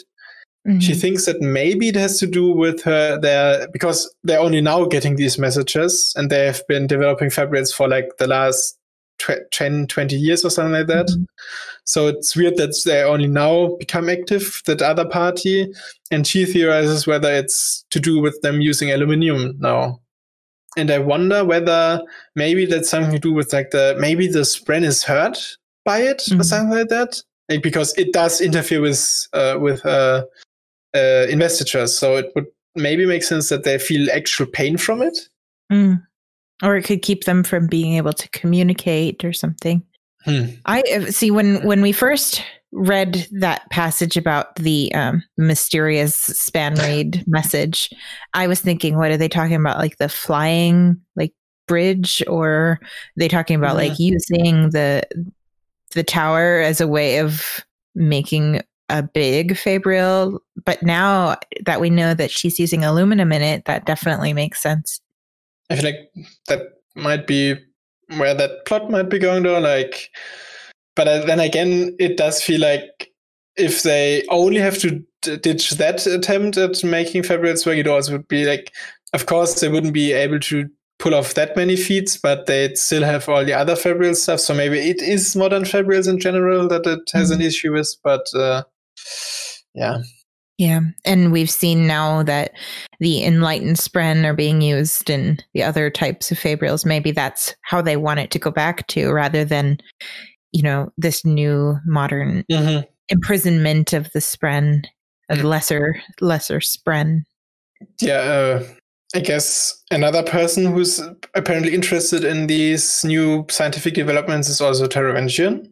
mm-hmm. 0.65 0.79
she 0.79 0.93
thinks 0.93 1.25
that 1.25 1.41
maybe 1.41 1.89
it 1.89 1.97
has 1.97 2.17
to 2.19 2.27
do 2.27 2.49
with 2.49 2.81
her 2.83 3.19
there 3.19 3.67
because 3.73 4.09
they're 4.23 4.39
only 4.39 4.61
now 4.61 4.85
getting 4.85 5.17
these 5.17 5.37
messages 5.37 6.13
and 6.15 6.29
they 6.29 6.45
have 6.45 6.65
been 6.69 6.87
developing 6.87 7.27
fabrials 7.27 7.75
for 7.75 7.89
like 7.89 8.07
the 8.19 8.27
last 8.27 8.78
10, 9.19 9.87
20 9.87 10.15
years 10.15 10.43
or 10.43 10.49
something 10.49 10.73
like 10.73 10.87
that. 10.87 11.07
Mm-hmm. 11.07 11.23
So 11.85 12.07
it's 12.07 12.35
weird 12.35 12.57
that 12.57 12.75
they 12.85 13.03
only 13.03 13.27
now 13.27 13.75
become 13.77 14.09
active, 14.09 14.61
that 14.65 14.81
other 14.81 15.05
party. 15.05 15.71
And 16.11 16.25
she 16.25 16.45
theorizes 16.45 17.07
whether 17.07 17.31
it's 17.31 17.85
to 17.91 17.99
do 17.99 18.19
with 18.19 18.39
them 18.41 18.61
using 18.61 18.91
aluminium 18.91 19.55
now. 19.59 19.99
And 20.77 20.91
I 20.91 20.99
wonder 20.99 21.43
whether 21.43 22.01
maybe 22.35 22.65
that's 22.65 22.89
something 22.89 23.11
to 23.11 23.19
do 23.19 23.33
with 23.33 23.51
like 23.53 23.71
the, 23.71 23.95
maybe 23.99 24.27
the 24.27 24.39
spren 24.39 24.83
is 24.83 25.03
hurt 25.03 25.57
by 25.83 25.99
it 25.99 26.19
mm-hmm. 26.19 26.41
or 26.41 26.43
something 26.43 26.77
like 26.77 26.89
that. 26.89 27.21
Like, 27.49 27.63
because 27.63 27.97
it 27.97 28.13
does 28.13 28.41
interfere 28.41 28.81
with, 28.81 29.27
uh, 29.33 29.57
with, 29.59 29.83
uh, 29.85 30.25
uh, 30.95 31.25
investitures. 31.29 31.97
So 31.97 32.17
it 32.17 32.31
would 32.35 32.45
maybe 32.75 33.05
make 33.05 33.23
sense 33.23 33.49
that 33.49 33.63
they 33.63 33.79
feel 33.79 34.09
actual 34.11 34.45
pain 34.45 34.77
from 34.77 35.01
it. 35.01 35.17
Mm 35.71 36.03
or 36.63 36.75
it 36.75 36.83
could 36.83 37.01
keep 37.01 37.25
them 37.25 37.43
from 37.43 37.67
being 37.67 37.93
able 37.93 38.13
to 38.13 38.29
communicate 38.29 39.23
or 39.23 39.33
something. 39.33 39.83
Hmm. 40.25 40.45
I 40.65 40.81
uh, 40.81 41.11
see 41.11 41.31
when 41.31 41.65
when 41.65 41.81
we 41.81 41.91
first 41.91 42.43
read 42.71 43.27
that 43.31 43.67
passage 43.71 44.15
about 44.15 44.55
the 44.55 44.93
um, 44.93 45.23
mysterious 45.37 46.15
Spanreed 46.29 47.23
message, 47.27 47.89
I 48.33 48.47
was 48.47 48.61
thinking, 48.61 48.97
what 48.97 49.11
are 49.11 49.17
they 49.17 49.29
talking 49.29 49.55
about? 49.55 49.79
Like 49.79 49.97
the 49.97 50.09
flying 50.09 50.99
like 51.15 51.33
bridge, 51.67 52.21
or 52.27 52.79
they 53.15 53.27
talking 53.27 53.55
about 53.55 53.75
like 53.75 53.97
using 53.97 54.71
the 54.71 55.03
the 55.91 56.03
tower 56.03 56.59
as 56.59 56.81
a 56.81 56.87
way 56.87 57.19
of 57.19 57.63
making 57.95 58.61
a 58.89 59.03
big 59.03 59.53
Fabrial? 59.53 60.39
But 60.65 60.83
now 60.83 61.37
that 61.65 61.79
we 61.79 61.89
know 61.89 62.13
that 62.13 62.31
she's 62.31 62.59
using 62.59 62.83
aluminum 62.83 63.31
in 63.31 63.41
it, 63.41 63.65
that 63.65 63.85
definitely 63.85 64.33
makes 64.33 64.61
sense. 64.61 64.99
I 65.69 65.75
feel 65.75 65.85
like 65.85 66.11
that 66.47 66.61
might 66.95 67.27
be 67.27 67.55
where 68.17 68.33
that 68.33 68.65
plot 68.65 68.89
might 68.89 69.09
be 69.09 69.19
going 69.19 69.43
though. 69.43 69.59
Like, 69.59 70.09
but 70.95 71.25
then 71.25 71.39
again, 71.39 71.95
it 71.99 72.17
does 72.17 72.41
feel 72.41 72.61
like 72.61 73.11
if 73.55 73.83
they 73.83 74.23
only 74.29 74.59
have 74.59 74.77
to 74.79 75.03
ditch 75.21 75.71
that 75.71 76.05
attempt 76.07 76.57
at 76.57 76.83
making 76.83 77.23
Fabrials 77.23 77.65
work, 77.65 77.77
it 77.77 77.87
also 77.87 78.13
would 78.13 78.27
be 78.27 78.45
like, 78.45 78.73
of 79.13 79.25
course, 79.25 79.59
they 79.59 79.69
wouldn't 79.69 79.93
be 79.93 80.13
able 80.13 80.39
to 80.39 80.69
pull 80.97 81.15
off 81.15 81.33
that 81.33 81.55
many 81.55 81.75
feats, 81.75 82.17
but 82.17 82.45
they'd 82.45 82.77
still 82.77 83.03
have 83.03 83.27
all 83.29 83.43
the 83.45 83.53
other 83.53 83.75
Fabrial 83.75 84.15
stuff. 84.15 84.39
So 84.39 84.53
maybe 84.53 84.77
it 84.77 85.01
is 85.01 85.35
modern 85.35 85.63
Fabrials 85.63 86.09
in 86.09 86.19
general 86.19 86.67
that 86.67 86.85
it 86.85 86.99
has 87.13 87.31
mm-hmm. 87.31 87.41
an 87.41 87.47
issue 87.47 87.73
with, 87.73 87.95
but 88.03 88.25
uh, 88.35 88.63
yeah. 89.73 89.99
Yeah. 90.59 90.81
And 91.05 91.31
we've 91.31 91.49
seen 91.49 91.87
now 91.87 92.21
that 92.23 92.51
the 92.99 93.23
enlightened 93.23 93.77
spren 93.77 94.25
are 94.25 94.33
being 94.33 94.59
used 94.59 95.09
in 95.09 95.39
the 95.53 95.63
other 95.63 95.89
types 95.89 96.33
of 96.33 96.37
fabrials. 96.37 96.85
Maybe 96.85 97.11
that's 97.11 97.55
how 97.61 97.81
they 97.81 97.95
want 97.95 98.19
it 98.19 98.29
to 98.31 98.39
go 98.39 98.51
back 98.51 98.85
to 98.87 99.09
rather 99.09 99.45
than, 99.45 99.77
you 100.51 100.61
know, 100.61 100.91
this 100.97 101.23
new 101.23 101.77
modern 101.85 102.43
mm-hmm. 102.51 102.81
imprisonment 103.07 103.93
of 103.93 104.11
the 104.11 104.19
spren, 104.19 104.83
of 105.29 105.37
mm. 105.37 105.43
lesser, 105.45 105.95
lesser 106.19 106.59
spren. 106.59 107.21
Yeah. 108.01 108.19
Uh, 108.19 108.63
I 109.15 109.21
guess 109.21 109.81
another 109.91 110.23
person 110.23 110.65
who's 110.65 110.99
apparently 111.35 111.73
interested 111.73 112.25
in 112.25 112.47
these 112.47 113.05
new 113.05 113.45
scientific 113.49 113.93
developments 113.93 114.49
is 114.49 114.59
also 114.59 114.87
Taravangian. 114.87 115.69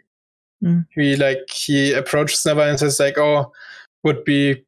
Mm. 0.63 0.87
He 0.95 1.17
like 1.17 1.49
he 1.49 1.91
approaches 1.91 2.39
Nava 2.39 2.67
and 2.67 2.79
says 2.79 2.99
like, 2.99 3.19
"Oh, 3.19 3.51
would 4.03 4.23
be 4.23 4.63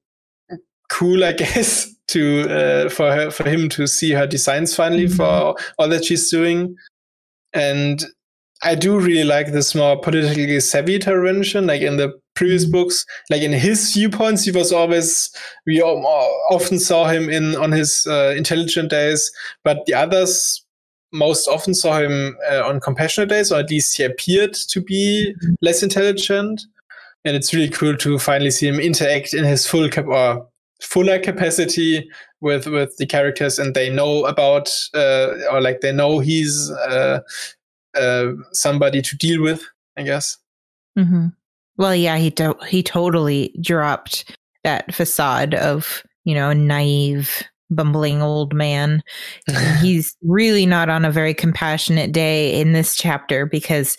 cool, 0.89 1.23
I 1.23 1.31
guess, 1.43 1.93
to 2.09 2.49
uh, 2.49 2.89
for 2.89 3.11
her 3.11 3.31
for 3.31 3.47
him 3.47 3.69
to 3.69 3.87
see 3.87 4.11
her 4.11 4.27
designs 4.27 4.75
finally 4.75 5.05
mm-hmm. 5.05 5.15
for 5.15 5.55
all 5.77 5.89
that 5.89 6.05
she's 6.05 6.29
doing. 6.29 6.75
And 7.53 8.03
I 8.61 8.75
do 8.75 8.99
really 8.99 9.23
like 9.23 9.51
this 9.51 9.73
more 9.73 9.99
politically 9.99 10.59
savvy 10.59 10.99
Taravangian. 10.99 11.67
Like 11.67 11.81
in 11.81 11.97
the 11.97 12.19
previous 12.35 12.63
mm-hmm. 12.63 12.73
books, 12.73 13.05
like 13.29 13.41
in 13.41 13.53
his 13.53 13.93
viewpoints, 13.93 14.43
he 14.43 14.51
was 14.51 14.73
always 14.73 15.29
we 15.65 15.81
often 15.81 16.79
saw 16.79 17.07
him 17.07 17.29
in 17.29 17.55
on 17.55 17.71
his 17.71 18.05
uh, 18.07 18.33
intelligent 18.35 18.89
days, 18.89 19.31
but 19.63 19.85
the 19.85 19.93
others 19.93 20.65
most 21.11 21.47
often 21.47 21.73
saw 21.73 21.99
him 21.99 22.37
uh, 22.51 22.67
on 22.67 22.79
compassionate 22.79 23.29
days, 23.29 23.51
or 23.51 23.59
at 23.59 23.69
least 23.69 23.97
he 23.97 24.03
appeared 24.03 24.53
to 24.53 24.81
be 24.81 25.33
mm-hmm. 25.35 25.53
less 25.61 25.81
intelligent. 25.81 26.61
And 27.25 27.35
it's 27.35 27.53
really 27.53 27.69
cool 27.69 27.97
to 27.97 28.17
finally 28.17 28.51
see 28.51 28.67
him 28.67 28.79
interact 28.79 29.33
in 29.33 29.43
his 29.43 29.67
full 29.67 29.89
cap 29.89 30.05
or 30.07 30.47
fuller 30.81 31.19
capacity 31.19 32.09
with 32.41 32.67
with 32.67 32.95
the 32.97 33.05
characters 33.05 33.59
and 33.59 33.73
they 33.73 33.89
know 33.89 34.25
about 34.25 34.69
uh, 34.93 35.33
or 35.51 35.61
like 35.61 35.81
they 35.81 35.91
know 35.91 36.19
he's 36.19 36.71
uh, 36.71 37.19
uh, 37.95 38.27
somebody 38.51 39.01
to 39.01 39.17
deal 39.17 39.41
with 39.41 39.63
i 39.97 40.03
guess 40.03 40.37
mm-hmm. 40.97 41.27
well 41.77 41.95
yeah 41.95 42.17
he 42.17 42.29
do- 42.29 42.55
he 42.67 42.81
totally 42.81 43.53
dropped 43.61 44.37
that 44.63 44.93
facade 44.93 45.53
of 45.55 46.03
you 46.23 46.33
know 46.33 46.53
naive 46.53 47.43
bumbling 47.69 48.21
old 48.21 48.53
man. 48.53 49.03
He's 49.81 50.15
really 50.23 50.65
not 50.65 50.89
on 50.89 51.05
a 51.05 51.11
very 51.11 51.33
compassionate 51.33 52.11
day 52.11 52.59
in 52.59 52.73
this 52.73 52.95
chapter 52.95 53.45
because 53.45 53.97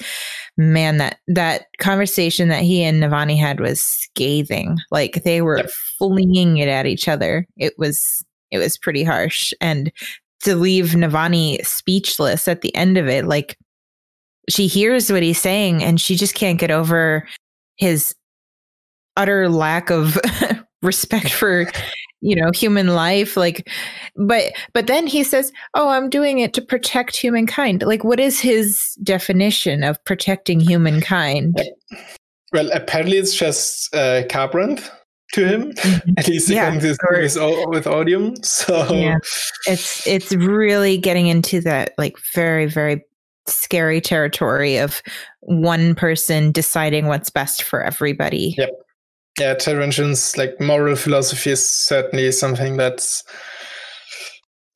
man 0.57 0.99
that 0.99 1.19
that 1.27 1.67
conversation 1.79 2.49
that 2.49 2.63
he 2.63 2.83
and 2.83 3.03
Navani 3.03 3.39
had 3.39 3.61
was 3.61 3.81
scathing. 3.81 4.79
Like 4.91 5.23
they 5.25 5.43
were 5.43 5.59
yep. 5.59 5.71
flinging 5.99 6.59
it 6.59 6.69
at 6.69 6.87
each 6.87 7.09
other. 7.09 7.47
It 7.57 7.75
was 7.79 8.25
it 8.51 8.59
was 8.59 8.77
pretty 8.77 9.05
harsh 9.05 9.53
and 9.61 9.93
to 10.43 10.57
leave 10.57 10.87
Navani 10.87 11.65
speechless 11.65 12.49
at 12.49 12.63
the 12.63 12.75
end 12.75 12.97
of 12.97 13.07
it 13.07 13.27
like 13.27 13.57
she 14.49 14.67
hears 14.67 15.13
what 15.13 15.23
he's 15.23 15.41
saying 15.41 15.83
and 15.83 16.01
she 16.01 16.17
just 16.17 16.35
can't 16.35 16.59
get 16.59 16.71
over 16.71 17.27
his 17.77 18.15
utter 19.17 19.49
lack 19.49 19.91
of 19.91 20.19
respect 20.83 21.31
for 21.31 21.67
you 22.21 22.37
know 22.37 22.51
human 22.53 22.89
life 22.89 23.37
like 23.37 23.69
but 24.17 24.53
but 24.73 24.87
then 24.87 25.07
he 25.07 25.23
says 25.23 25.53
oh 25.75 25.89
i'm 25.89 26.11
doing 26.11 26.39
it 26.39 26.53
to 26.53 26.63
protect 26.63 27.17
humankind 27.17 27.83
like 27.83 28.05
what 28.05 28.21
is 28.21 28.41
his 28.41 28.97
definition 29.03 29.83
of 29.83 30.03
protecting 30.05 30.61
humankind 30.61 31.61
well 32.53 32.71
apparently 32.73 33.17
it's 33.17 33.35
just 33.35 33.95
uh 33.95 34.23
Kharbranth 34.29 34.91
to 35.33 35.47
him 35.47 35.73
mm-hmm. 35.73 36.11
at 36.19 36.27
least 36.29 36.49
yeah, 36.49 36.75
with, 36.75 36.99
with 37.69 37.87
odium 37.87 38.35
so 38.43 38.93
yeah. 38.93 39.17
it's 39.67 40.07
it's 40.07 40.33
really 40.35 40.99
getting 40.99 41.29
into 41.29 41.61
that 41.61 41.95
like 41.99 42.17
very 42.35 42.67
very 42.67 43.03
scary 43.51 44.01
territory 44.01 44.77
of 44.77 45.03
one 45.41 45.95
person 45.95 46.53
deciding 46.53 47.07
what's 47.07 47.31
best 47.31 47.63
for 47.63 47.83
everybody. 47.83 48.55
Yep. 48.57 48.71
Yeah, 49.40 49.55
Taranchin's 49.55 50.37
like 50.37 50.61
moral 50.61 50.96
philosophy 50.96 51.53
is 51.53 51.66
certainly 51.66 52.31
something 52.31 52.76
that's 52.76 53.24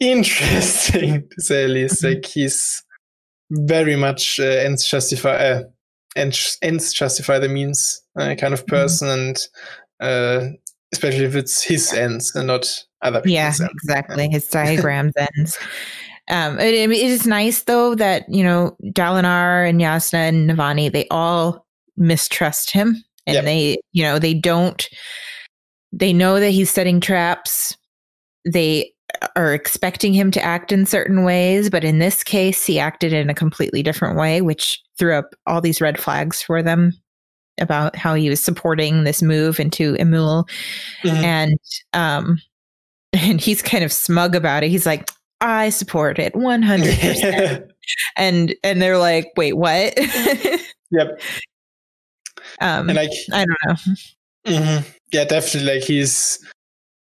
interesting 0.01 1.29
to 1.31 1.43
say 1.43 1.65
at 1.65 1.71
least. 1.71 2.03
Mm-hmm. 2.03 2.15
Like 2.15 2.25
he's 2.25 2.83
very 3.51 3.95
much 3.95 4.41
uh, 4.41 4.45
ends 4.45 4.87
justify 4.87 5.35
uh, 5.35 5.63
ends, 6.17 6.57
ends 6.63 6.95
justify 6.95 7.39
the 7.39 7.49
means 7.51 8.01
uh, 8.19 8.35
kind 8.37 8.55
of 8.55 8.61
mm-hmm. 8.61 8.75
person, 8.75 9.09
mm-hmm. 9.09 10.07
and 10.07 10.49
uh, 10.49 10.49
especially 10.95 11.27
if 11.27 11.37
it's 11.37 11.63
his 11.63 11.93
ends 11.93 12.35
and 12.35 12.47
not 12.47 12.67
other 13.03 13.21
people's 13.21 13.35
yeah, 13.35 13.47
ends. 13.49 13.61
exactly. 13.61 14.29
His 14.31 14.49
diagrams 14.49 15.13
ends. 15.37 15.59
Um, 16.31 16.59
it, 16.59 16.73
it 16.73 16.91
is 16.91 17.27
nice 17.27 17.65
though 17.65 17.95
that 17.97 18.25
you 18.31 18.43
know 18.43 18.79
Dalinar 18.83 19.69
and 19.69 19.79
Yasna 19.79 20.31
and 20.31 20.49
Navani 20.49 20.91
they 20.91 21.07
all 21.09 21.67
mistrust 21.99 22.71
him 22.71 23.05
and 23.27 23.35
yep. 23.35 23.45
they 23.45 23.79
you 23.93 24.03
know 24.03 24.19
they 24.19 24.35
don't 24.35 24.89
they 25.93 26.13
know 26.13 26.41
that 26.41 26.51
he's 26.51 26.71
setting 26.71 27.01
traps 27.01 27.77
they 28.45 28.91
are 29.37 29.55
expecting 29.55 30.13
him 30.13 30.31
to 30.31 30.43
act 30.43 30.73
in 30.73 30.87
certain 30.87 31.25
ways 31.25 31.71
but 31.71 31.85
in 31.85 31.99
this 31.99 32.25
case 32.25 32.65
he 32.65 32.79
acted 32.79 33.13
in 33.13 33.31
a 33.31 33.35
completely 33.35 33.83
different 33.83 34.19
way 34.19 34.41
which 34.41 34.81
threw 34.99 35.15
up 35.15 35.35
all 35.47 35.61
these 35.61 35.81
red 35.81 35.99
flags 35.99 36.43
for 36.43 36.63
them 36.63 36.93
about 37.61 37.95
how 37.95 38.15
he 38.15 38.29
was 38.29 38.43
supporting 38.43 39.05
this 39.05 39.23
move 39.23 39.61
into 39.61 39.95
Emul 39.95 40.49
mm-hmm. 41.03 41.25
and 41.25 41.59
um 41.93 42.39
and 43.13 43.41
he's 43.41 43.63
kind 43.63 43.85
of 43.85 43.93
smug 43.93 44.35
about 44.35 44.65
it 44.65 44.71
he's 44.71 44.87
like 44.87 45.09
I 45.41 45.69
support 45.69 46.19
it 46.19 46.33
100%. 46.33 47.69
and 48.17 48.55
and 48.65 48.81
they're 48.81 48.99
like, 48.99 49.33
"Wait, 49.37 49.55
what?" 49.55 49.95
yep. 50.91 51.21
Um, 52.61 52.89
and 52.89 52.97
like, 52.97 53.11
I 53.33 53.45
don't 53.45 53.57
know. 53.67 53.95
Mm-hmm. 54.47 54.87
Yeah, 55.11 55.25
definitely. 55.25 55.75
Like 55.75 55.85
he's. 55.85 56.39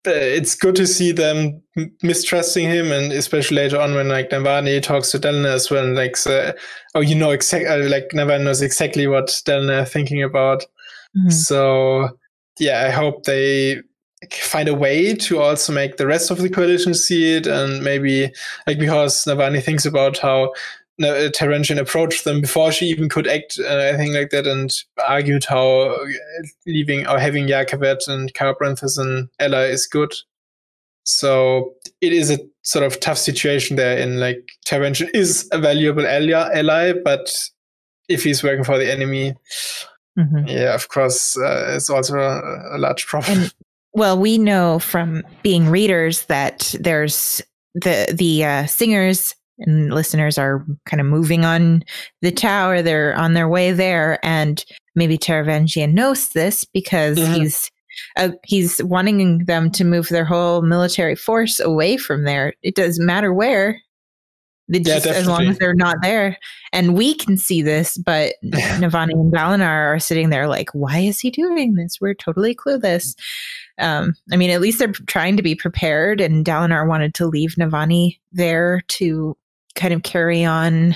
Uh, 0.05 0.11
it's 0.11 0.53
good 0.53 0.75
to 0.75 0.85
see 0.85 1.11
them 1.11 1.63
mistrusting 2.03 2.67
him, 2.67 2.91
and 2.91 3.11
especially 3.11 3.57
later 3.57 3.79
on 3.79 3.95
when 3.95 4.09
like 4.09 4.29
Navani 4.29 4.83
talks 4.83 5.11
to 5.11 5.19
Dalinar 5.19 5.53
as 5.53 5.71
well, 5.71 5.83
and 5.83 5.95
like, 5.95 6.15
oh, 6.93 7.01
you 7.01 7.15
know 7.15 7.31
exactly, 7.31 7.67
uh, 7.69 7.89
like 7.89 8.09
Navani 8.09 8.43
knows 8.43 8.61
exactly 8.61 9.07
what 9.07 9.27
Dalinar 9.47 9.87
thinking 9.87 10.21
about. 10.21 10.63
Mm-hmm. 11.17 11.29
So 11.29 12.09
yeah, 12.59 12.85
I 12.85 12.89
hope 12.89 13.23
they 13.23 13.81
find 14.31 14.69
a 14.69 14.75
way 14.75 15.15
to 15.15 15.39
also 15.39 15.73
make 15.73 15.97
the 15.97 16.07
rest 16.07 16.31
of 16.31 16.37
the 16.37 16.49
coalition 16.49 16.93
see 16.93 17.35
it, 17.37 17.47
and 17.47 17.83
maybe 17.83 18.31
like 18.67 18.79
because 18.79 19.23
Navani 19.25 19.63
thinks 19.63 19.85
about 19.85 20.17
how 20.17 20.51
uh, 21.01 21.29
Taranchin 21.29 21.79
approached 21.79 22.23
them 22.23 22.41
before 22.41 22.71
she 22.71 22.85
even 22.87 23.09
could 23.09 23.27
act 23.27 23.59
uh, 23.59 23.63
anything 23.63 24.13
like 24.13 24.29
that 24.29 24.45
and 24.45 24.71
argued 25.07 25.45
how 25.45 25.89
uh, 25.89 25.97
leaving 26.67 27.07
or 27.07 27.19
having 27.19 27.47
Jah 27.47 27.65
and 28.07 28.33
Kharbranth 28.33 28.83
as 28.83 28.97
an 28.97 29.29
ally 29.39 29.65
is 29.65 29.87
good. 29.87 30.13
So 31.05 31.73
it 31.99 32.13
is 32.13 32.29
a 32.29 32.39
sort 32.61 32.85
of 32.85 32.99
tough 32.99 33.17
situation 33.17 33.75
there 33.75 33.97
in 33.97 34.19
like 34.19 34.51
Taranchin 34.65 35.09
is 35.13 35.49
a 35.51 35.59
valuable 35.59 36.05
ally, 36.05 36.31
ally 36.31 36.93
but 37.03 37.33
if 38.07 38.23
he's 38.23 38.43
working 38.43 38.63
for 38.63 38.77
the 38.77 38.91
enemy, 38.91 39.35
mm-hmm. 40.17 40.47
yeah, 40.47 40.73
of 40.73 40.89
course, 40.89 41.37
uh, 41.37 41.73
it's 41.75 41.89
also 41.89 42.17
a, 42.19 42.75
a 42.75 42.77
large 42.77 43.05
problem. 43.07 43.39
And, 43.39 43.53
well, 43.93 44.17
we 44.17 44.37
know 44.37 44.79
from 44.79 45.23
being 45.41 45.69
readers 45.69 46.25
that 46.25 46.75
there's 46.79 47.41
the 47.73 48.13
the 48.13 48.45
uh, 48.45 48.65
singers 48.65 49.35
and 49.65 49.93
listeners 49.93 50.37
are 50.37 50.65
kind 50.85 51.01
of 51.01 51.07
moving 51.07 51.45
on 51.45 51.83
the 52.21 52.31
tower. 52.31 52.81
They're 52.81 53.15
on 53.15 53.33
their 53.33 53.47
way 53.47 53.71
there, 53.71 54.19
and 54.23 54.63
maybe 54.95 55.17
Taravangian 55.17 55.93
knows 55.93 56.29
this 56.29 56.63
because 56.65 57.17
mm-hmm. 57.17 57.33
he's 57.33 57.71
uh, 58.17 58.29
he's 58.43 58.81
wanting 58.83 59.45
them 59.45 59.71
to 59.71 59.83
move 59.83 60.09
their 60.09 60.25
whole 60.25 60.61
military 60.61 61.15
force 61.15 61.59
away 61.59 61.97
from 61.97 62.23
there. 62.23 62.53
It 62.63 62.75
doesn't 62.75 63.05
matter 63.05 63.33
where. 63.33 63.79
Yeah, 64.69 64.79
just, 64.79 65.07
as 65.07 65.27
long 65.27 65.47
as 65.47 65.57
they're 65.57 65.75
not 65.75 65.97
there. 66.01 66.37
And 66.71 66.95
we 66.95 67.15
can 67.15 67.37
see 67.37 67.61
this, 67.61 67.97
but 67.97 68.35
Navani 68.45 69.11
and 69.11 69.31
Dalinar 69.31 69.95
are 69.95 69.99
sitting 69.99 70.29
there 70.29 70.47
like, 70.47 70.69
why 70.73 70.99
is 70.99 71.19
he 71.19 71.29
doing 71.29 71.75
this? 71.75 71.97
We're 71.99 72.13
totally 72.13 72.55
clueless. 72.55 73.13
Um, 73.79 74.13
I 74.31 74.37
mean, 74.37 74.49
at 74.49 74.61
least 74.61 74.79
they're 74.79 74.91
trying 74.91 75.35
to 75.37 75.43
be 75.43 75.53
prepared. 75.53 76.21
And 76.21 76.45
Dalinar 76.45 76.87
wanted 76.87 77.13
to 77.15 77.27
leave 77.27 77.55
Navani 77.59 78.19
there 78.31 78.81
to 78.89 79.35
kind 79.75 79.93
of 79.93 80.03
carry 80.03 80.43
on 80.43 80.95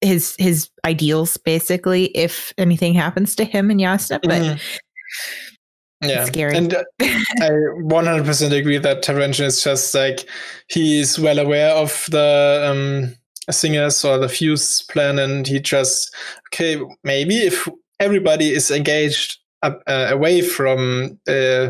his 0.00 0.34
his 0.38 0.68
ideals 0.84 1.36
basically 1.36 2.06
if 2.06 2.52
anything 2.58 2.94
happens 2.94 3.34
to 3.34 3.44
him 3.44 3.70
and 3.70 3.80
Jasnah 3.80 4.20
but 4.22 4.42
mm-hmm. 4.42 6.08
yeah 6.08 6.24
scary 6.24 6.56
and 6.56 6.74
uh, 6.74 6.84
i 7.00 7.48
100% 7.48 8.58
agree 8.58 8.78
that 8.78 9.02
Taranchin 9.02 9.46
is 9.46 9.62
just 9.62 9.94
like 9.94 10.28
he's 10.68 11.18
well 11.18 11.38
aware 11.38 11.70
of 11.70 12.06
the 12.10 12.62
um 12.68 13.14
singers 13.50 14.04
or 14.04 14.18
the 14.18 14.28
fuse 14.28 14.82
plan 14.82 15.18
and 15.18 15.46
he 15.46 15.60
just 15.60 16.14
okay 16.48 16.80
maybe 17.04 17.36
if 17.38 17.68
everybody 18.00 18.52
is 18.52 18.70
engaged 18.70 19.38
uh, 19.62 20.08
away 20.10 20.42
from 20.42 21.18
uh, 21.28 21.68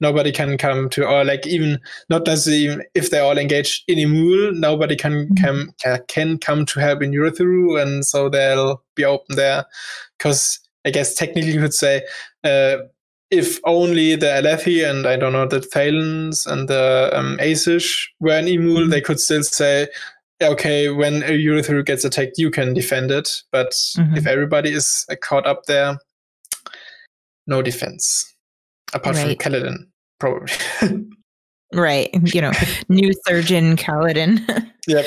nobody 0.00 0.32
can 0.32 0.58
come 0.58 0.88
to, 0.90 1.06
or 1.06 1.24
like 1.24 1.46
even 1.46 1.80
not 2.10 2.26
necessarily 2.26 2.84
if 2.94 3.10
they're 3.10 3.24
all 3.24 3.38
engaged 3.38 3.84
in 3.88 3.98
Emul, 3.98 4.56
nobody 4.56 4.96
can 4.96 5.34
come 5.36 5.72
can 6.08 6.38
come 6.38 6.66
to 6.66 6.80
help 6.80 7.02
in 7.02 7.12
Urithiru, 7.12 7.80
and 7.80 8.04
so 8.04 8.28
they'll 8.28 8.82
be 8.94 9.04
open 9.04 9.36
there. 9.36 9.64
Because 10.18 10.60
I 10.84 10.90
guess 10.90 11.14
technically 11.14 11.52
you 11.52 11.60
could 11.60 11.74
say 11.74 12.02
uh, 12.44 12.76
if 13.30 13.58
only 13.64 14.16
the 14.16 14.26
Alethi 14.26 14.88
and 14.88 15.06
I 15.06 15.16
don't 15.16 15.32
know 15.32 15.46
the 15.46 15.60
Thaylens 15.60 16.46
and 16.46 16.68
the 16.68 17.10
um, 17.12 17.38
Azish 17.38 18.06
were 18.20 18.38
in 18.38 18.46
Emul, 18.46 18.78
mm-hmm. 18.78 18.90
they 18.90 19.00
could 19.00 19.20
still 19.20 19.42
say. 19.42 19.88
Okay, 20.42 20.90
when 20.90 21.22
Urithiru 21.22 21.82
gets 21.82 22.04
attacked, 22.04 22.36
you 22.36 22.50
can 22.50 22.74
defend 22.74 23.10
it. 23.10 23.40
But 23.52 23.70
mm-hmm. 23.70 24.18
if 24.18 24.26
everybody 24.26 24.70
is 24.70 25.06
uh, 25.10 25.16
caught 25.18 25.46
up 25.46 25.62
there, 25.64 25.96
no 27.46 27.62
defense 27.62 28.34
apart 28.92 29.16
right. 29.16 29.40
from 29.40 29.52
Kaladin, 29.52 29.86
probably. 30.18 30.52
right. 31.74 32.10
You 32.34 32.40
know, 32.40 32.52
new 32.88 33.12
surgeon 33.26 33.76
Kaladin. 33.76 34.40
yep. 34.86 35.06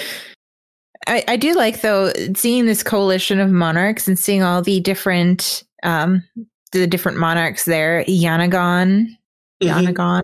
I, 1.08 1.24
I 1.28 1.38
do 1.38 1.54
like 1.54 1.82
though 1.82 2.12
seeing 2.36 2.66
this 2.66 2.84
coalition 2.84 3.40
of 3.40 3.50
monarchs 3.50 4.08
and 4.08 4.20
seeing 4.20 4.44
all 4.44 4.62
the 4.62 4.80
different 4.82 5.64
um 5.84 6.24
the 6.72 6.86
different 6.86 7.18
monarchs 7.18 7.66
there. 7.66 8.04
Yanagawn, 8.04 9.08
mm-hmm. 9.62 9.68
Yanagawn, 9.68 10.22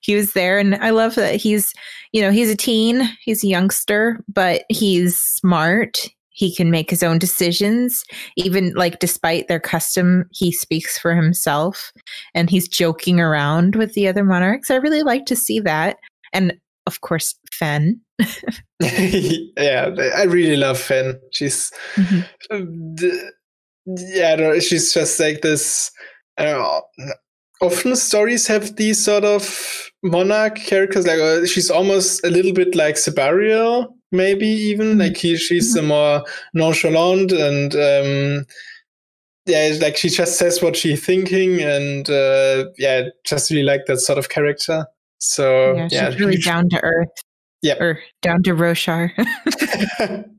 he 0.00 0.14
was 0.14 0.32
there, 0.32 0.58
and 0.58 0.74
I 0.76 0.90
love 0.90 1.14
that 1.14 1.36
he's 1.36 1.72
you 2.12 2.20
know 2.20 2.30
he's 2.30 2.50
a 2.50 2.56
teen, 2.56 3.08
he's 3.24 3.44
a 3.44 3.48
youngster, 3.48 4.22
but 4.28 4.64
he's 4.68 5.18
smart. 5.18 6.08
He 6.38 6.54
can 6.54 6.70
make 6.70 6.88
his 6.88 7.02
own 7.02 7.18
decisions, 7.18 8.04
even 8.36 8.72
like 8.74 9.00
despite 9.00 9.48
their 9.48 9.58
custom, 9.58 10.24
he 10.30 10.52
speaks 10.52 10.96
for 10.96 11.12
himself 11.12 11.92
and 12.32 12.48
he's 12.48 12.68
joking 12.68 13.18
around 13.18 13.74
with 13.74 13.94
the 13.94 14.06
other 14.06 14.22
monarchs. 14.22 14.70
I 14.70 14.76
really 14.76 15.02
like 15.02 15.26
to 15.26 15.34
see 15.34 15.58
that. 15.58 15.96
And 16.32 16.56
of 16.86 17.00
course, 17.00 17.34
Fen. 17.50 18.00
yeah, 18.80 19.90
I 20.16 20.22
really 20.28 20.54
love 20.54 20.78
Fen. 20.78 21.18
She's, 21.32 21.72
mm-hmm. 21.96 23.06
yeah, 23.86 24.58
she's 24.60 24.94
just 24.94 25.18
like 25.18 25.40
this. 25.40 25.90
I 26.36 26.44
don't 26.44 26.62
know. 26.62 26.82
Often 27.60 27.96
stories 27.96 28.46
have 28.46 28.76
these 28.76 29.04
sort 29.04 29.24
of 29.24 29.90
monarch 30.04 30.54
characters. 30.54 31.04
Like 31.04 31.18
uh, 31.18 31.46
she's 31.46 31.68
almost 31.68 32.24
a 32.24 32.30
little 32.30 32.52
bit 32.52 32.76
like 32.76 32.94
Sebarial 32.94 33.92
maybe 34.12 34.46
even 34.46 34.88
mm-hmm. 34.88 35.00
like 35.00 35.16
he, 35.16 35.36
she's 35.36 35.76
mm-hmm. 35.76 35.88
more 35.88 36.24
nonchalant 36.54 37.32
and 37.32 37.74
um, 37.74 38.46
yeah 39.46 39.76
like 39.80 39.96
she 39.96 40.08
just 40.08 40.38
says 40.38 40.62
what 40.62 40.76
she's 40.76 41.04
thinking 41.04 41.60
and 41.62 42.08
uh, 42.10 42.66
yeah 42.78 43.08
just 43.24 43.50
really 43.50 43.62
like 43.62 43.86
that 43.86 43.98
sort 43.98 44.18
of 44.18 44.28
character 44.28 44.86
so 45.18 45.74
yeah, 45.74 45.88
yeah 45.90 46.10
she's 46.10 46.20
really 46.20 46.36
down 46.36 46.68
to 46.68 46.82
earth 46.82 47.08
yeah 47.62 47.74
or 47.80 47.98
down 48.22 48.42
to 48.42 48.54
roshar 48.54 49.10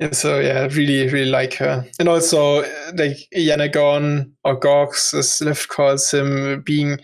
and 0.00 0.14
so 0.14 0.40
yeah, 0.40 0.68
really, 0.72 1.08
really 1.08 1.30
like 1.30 1.54
her, 1.54 1.86
and 1.98 2.08
also 2.08 2.60
like 2.94 3.16
Yanagawn 3.34 4.30
or 4.44 4.58
Gawx, 4.58 5.14
as 5.14 5.40
Lift 5.40 5.68
calls 5.68 6.10
him, 6.10 6.62
being. 6.62 6.98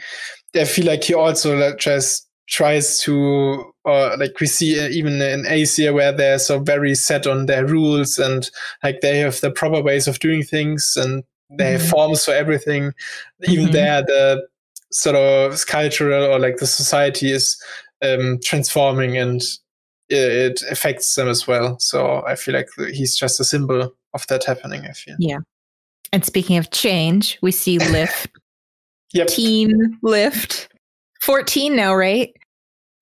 I 0.54 0.64
feel 0.64 0.84
like 0.84 1.04
he 1.04 1.14
also 1.14 1.74
just 1.76 2.28
tries 2.48 2.98
to 2.98 3.72
or 3.84 4.16
like 4.16 4.38
we 4.40 4.46
see 4.46 4.78
uh, 4.78 4.88
even 4.88 5.20
in 5.20 5.42
Azir 5.44 5.94
where 5.94 6.12
they're 6.12 6.38
so 6.38 6.58
very 6.58 6.94
set 6.94 7.26
on 7.26 7.46
their 7.46 7.66
rules 7.66 8.18
and 8.18 8.50
like 8.82 9.00
they 9.00 9.18
have 9.18 9.40
the 9.40 9.50
proper 9.50 9.82
ways 9.82 10.06
of 10.06 10.18
doing 10.18 10.42
things 10.42 10.94
and 10.96 11.24
they 11.50 11.64
mm-hmm. 11.64 11.80
have 11.80 11.88
forms 11.88 12.24
for 12.24 12.32
everything. 12.32 12.92
Even 13.44 13.66
mm-hmm. 13.66 13.72
there, 13.72 14.02
the 14.02 14.46
sort 14.90 15.16
of 15.16 15.66
cultural 15.66 16.24
or 16.24 16.38
like 16.38 16.56
the 16.56 16.66
society 16.66 17.30
is 17.30 17.60
um, 18.02 18.38
transforming 18.42 19.16
and 19.16 19.42
it 20.08 20.62
affects 20.70 21.14
them 21.14 21.28
as 21.28 21.46
well. 21.46 21.78
So 21.78 22.24
I 22.26 22.34
feel 22.34 22.54
like 22.54 22.68
he's 22.92 23.16
just 23.16 23.40
a 23.40 23.44
symbol 23.44 23.94
of 24.14 24.26
that 24.26 24.44
happening. 24.44 24.84
I 24.84 24.92
feel. 24.92 25.16
Yeah. 25.18 25.38
And 26.12 26.24
speaking 26.24 26.58
of 26.58 26.70
change, 26.70 27.38
we 27.42 27.52
see 27.52 27.78
Lift. 27.90 28.28
yep. 29.12 29.28
Teen 29.28 29.98
Lift. 30.02 30.68
14 31.22 31.74
now, 31.74 31.94
right? 31.94 32.34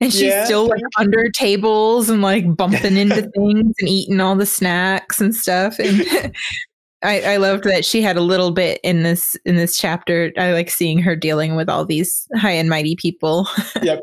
And 0.01 0.13
she's 0.13 0.23
yeah. 0.23 0.45
still 0.45 0.67
like 0.67 0.83
under 0.99 1.29
tables 1.31 2.09
and 2.09 2.23
like 2.23 2.57
bumping 2.57 2.97
into 2.97 3.23
things 3.37 3.75
and 3.79 3.89
eating 3.89 4.21
all 4.21 4.37
the 4.37 4.47
snacks 4.47 5.21
and 5.21 5.35
stuff. 5.35 5.79
And 5.79 6.35
I, 7.03 7.23
I 7.23 7.37
loved 7.37 7.65
that 7.65 7.85
she 7.85 8.03
had 8.03 8.17
a 8.17 8.23
little 8.23 8.51
bit 8.51 8.81
in 8.83 9.03
this 9.03 9.37
in 9.45 9.57
this 9.57 9.79
chapter. 9.79 10.33
I 10.39 10.53
like 10.53 10.71
seeing 10.71 10.99
her 11.01 11.17
dealing 11.17 11.57
with 11.57 11.69
all 11.69 11.85
these 11.85 12.27
high 12.37 12.53
and 12.53 12.69
mighty 12.69 12.97
people. 12.97 13.49
yep. 13.83 14.01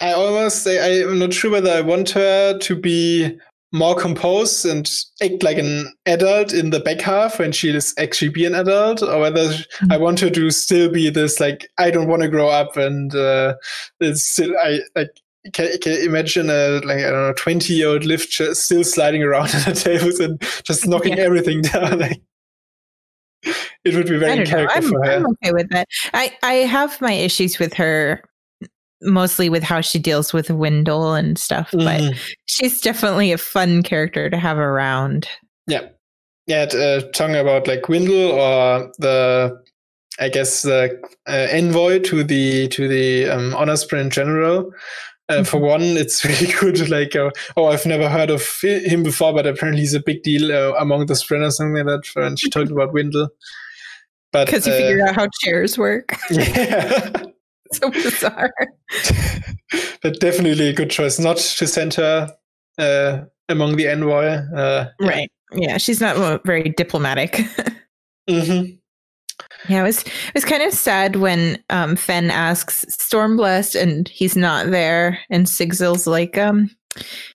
I 0.00 0.12
almost 0.12 0.62
say 0.62 1.02
I'm 1.02 1.18
not 1.18 1.32
sure 1.32 1.50
whether 1.50 1.72
I 1.72 1.80
want 1.80 2.10
her 2.10 2.58
to 2.58 2.76
be 2.76 3.38
more 3.72 3.94
composed 3.94 4.64
and 4.64 4.90
act 5.22 5.42
like 5.42 5.58
an 5.58 5.92
adult 6.06 6.52
in 6.52 6.70
the 6.70 6.80
back 6.80 7.00
half 7.00 7.38
when 7.38 7.52
she 7.52 7.68
is 7.74 7.94
actually 7.98 8.30
be 8.30 8.46
an 8.46 8.54
adult, 8.54 9.02
or 9.02 9.20
whether 9.20 9.48
mm-hmm. 9.48 9.92
I 9.92 9.98
want 9.98 10.20
her 10.20 10.30
to 10.30 10.50
still 10.50 10.90
be 10.90 11.10
this 11.10 11.40
like 11.40 11.68
I 11.78 11.90
don't 11.90 12.08
want 12.08 12.22
to 12.22 12.28
grow 12.28 12.48
up 12.48 12.76
and 12.76 13.14
uh, 13.14 13.54
it's 14.00 14.22
still 14.22 14.54
I 14.62 14.80
like 14.94 15.10
can, 15.52 15.78
can 15.78 16.00
imagine 16.00 16.50
a 16.50 16.80
like 16.84 16.98
I 16.98 17.10
don't 17.10 17.28
know 17.28 17.34
twenty 17.34 17.74
year 17.74 17.88
old 17.88 18.04
lift 18.04 18.32
still 18.32 18.84
sliding 18.84 19.22
around 19.22 19.42
on 19.54 19.62
the 19.62 19.74
tables 19.74 20.18
and 20.20 20.40
just 20.64 20.86
knocking 20.86 21.16
yeah. 21.16 21.24
everything 21.24 21.62
down. 21.62 21.98
Like, 21.98 22.22
it 23.84 23.94
would 23.94 24.08
be 24.08 24.18
very 24.18 24.44
character 24.46 24.78
I'm, 24.78 24.88
for 24.88 25.04
her. 25.04 25.12
I'm 25.12 25.26
okay 25.26 25.52
with 25.52 25.68
that. 25.70 25.88
I 26.14 26.36
I 26.42 26.52
have 26.54 27.00
my 27.00 27.12
issues 27.12 27.58
with 27.58 27.74
her 27.74 28.22
mostly 29.02 29.48
with 29.48 29.62
how 29.62 29.80
she 29.80 29.98
deals 29.98 30.32
with 30.32 30.48
Wyndle 30.48 31.18
and 31.18 31.38
stuff, 31.38 31.70
but 31.72 32.00
mm-hmm. 32.00 32.18
she's 32.46 32.80
definitely 32.80 33.32
a 33.32 33.38
fun 33.38 33.82
character 33.82 34.28
to 34.30 34.36
have 34.36 34.58
around. 34.58 35.28
Yeah. 35.66 35.88
Yeah, 36.46 36.62
uh, 36.62 37.02
talking 37.12 37.36
about 37.36 37.68
like 37.68 37.82
Wyndle 37.90 38.32
or 38.32 38.90
the 38.98 39.62
I 40.18 40.28
guess 40.28 40.62
the 40.62 40.98
uh, 41.28 41.46
envoy 41.50 42.00
to 42.00 42.24
the 42.24 42.68
to 42.68 42.88
the 42.88 43.28
um, 43.28 43.54
honor 43.54 43.74
spren 43.74 44.10
general. 44.10 44.72
Uh, 45.28 45.44
for 45.44 45.58
mm-hmm. 45.58 45.66
one, 45.66 45.82
it's 45.82 46.24
really 46.24 46.52
good. 46.58 46.88
Like, 46.88 47.14
uh, 47.14 47.30
oh, 47.56 47.66
I've 47.66 47.84
never 47.84 48.08
heard 48.08 48.30
of 48.30 48.42
him 48.62 49.02
before, 49.02 49.34
but 49.34 49.46
apparently 49.46 49.82
he's 49.82 49.92
a 49.92 50.00
big 50.00 50.22
deal 50.22 50.50
uh, 50.50 50.72
among 50.78 51.04
the 51.04 51.14
sprinters, 51.14 51.58
something 51.58 51.86
like 51.86 52.02
that. 52.02 52.22
And 52.22 52.38
she 52.38 52.48
talked 52.48 52.70
about 52.70 52.94
Wyndle. 52.94 53.28
But 54.32 54.46
because 54.46 54.66
you 54.66 54.72
figured 54.72 55.00
uh, 55.02 55.10
out 55.10 55.14
how 55.14 55.28
chairs 55.42 55.78
work. 55.78 56.16
Yeah. 56.30 57.24
so 57.72 57.90
bizarre. 57.90 58.52
but 60.02 60.20
definitely 60.20 60.68
a 60.68 60.72
good 60.72 60.90
choice 60.90 61.18
not 61.18 61.36
to 61.36 61.66
send 61.66 61.94
her 61.94 62.30
uh, 62.78 63.24
among 63.48 63.76
the 63.76 63.88
envoy. 63.88 64.26
Uh, 64.54 64.88
right. 65.00 65.30
Yeah, 65.52 65.78
she's 65.78 66.00
not 66.00 66.44
very 66.44 66.74
diplomatic. 66.76 67.32
mm-hmm. 68.28 68.74
Yeah, 69.68 69.80
it 69.80 69.84
was 69.84 70.02
it 70.02 70.34
was 70.34 70.44
kind 70.44 70.62
of 70.62 70.72
sad 70.72 71.16
when 71.16 71.62
um, 71.70 71.96
Fen 71.96 72.30
asks 72.30 72.84
Stormblessed 72.90 73.80
and 73.80 74.08
he's 74.08 74.36
not 74.36 74.70
there, 74.70 75.18
and 75.30 75.46
Sigzil's 75.46 76.06
like, 76.06 76.38
um, 76.38 76.70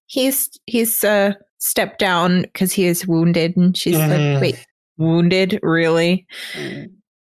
he's 0.05 0.49
he's 0.65 1.03
uh 1.03 1.33
stepped 1.59 1.99
down 1.99 2.43
because 2.43 2.71
he 2.71 2.85
is 2.85 3.07
wounded, 3.07 3.57
and 3.57 3.75
she's 3.75 3.97
mm. 3.97 4.33
like, 4.33 4.41
wait, 4.41 4.65
wounded, 4.97 5.59
really? 5.63 6.25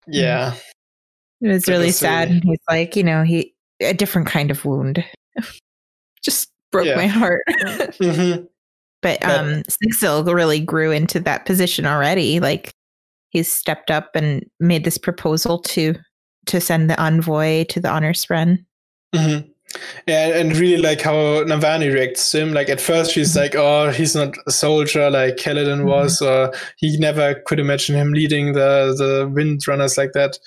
Yeah, 0.08 0.56
it 1.42 1.48
was 1.48 1.68
really 1.68 1.92
sad. 1.92 2.30
Really... 2.30 2.42
He's 2.44 2.60
like, 2.70 2.96
you 2.96 3.04
know, 3.04 3.24
he 3.24 3.54
a 3.82 3.94
different 3.94 4.28
kind 4.28 4.52
of 4.52 4.66
wound, 4.66 5.04
just 6.24 6.52
broke 6.72 6.88
yeah. 6.88 6.96
my 6.96 7.08
heart. 7.08 7.42
mm-hmm. 7.50 8.46
But 9.02 9.24
um, 9.24 9.64
Sigzil 9.64 10.34
really 10.34 10.60
grew 10.60 10.92
into 10.92 11.22
that 11.22 11.46
position 11.46 11.86
already, 11.86 12.40
like 12.40 12.74
he's 13.30 13.52
stepped 13.52 13.90
up 13.90 14.10
and 14.16 14.46
made 14.60 14.84
this 14.84 14.98
proposal 14.98 15.60
to 15.60 15.96
to 16.48 16.60
send 16.60 16.90
the 16.90 17.00
envoy 17.00 17.64
to 17.66 17.80
the 17.80 17.90
honor 17.90 18.14
spren. 18.14 18.66
Mm-hmm. 19.16 19.50
Yeah, 20.08 20.40
and 20.40 20.58
really 20.58 20.82
like 20.82 21.02
how 21.02 21.44
Navani 21.44 21.94
reacts 21.94 22.32
to 22.32 22.42
him. 22.42 22.54
Like 22.54 22.70
at 22.70 22.82
first 22.82 23.12
she's 23.12 23.30
mm-hmm. 23.30 23.40
like, 23.40 23.56
"Oh, 23.56 23.92
he's 23.92 24.16
not 24.16 24.36
a 24.48 24.52
soldier 24.52 25.10
like 25.10 25.38
Kaladin 25.38 25.80
mm-hmm. 25.80 25.88
was, 25.88 26.22
or 26.22 26.54
he 26.78 26.98
never 26.98 27.36
could 27.46 27.60
imagine 27.60 27.96
him 27.96 28.12
leading 28.14 28.54
the 28.54 28.96
the 28.98 29.30
Windrunners 29.32 29.98
like 29.98 30.14
that." 30.14 30.40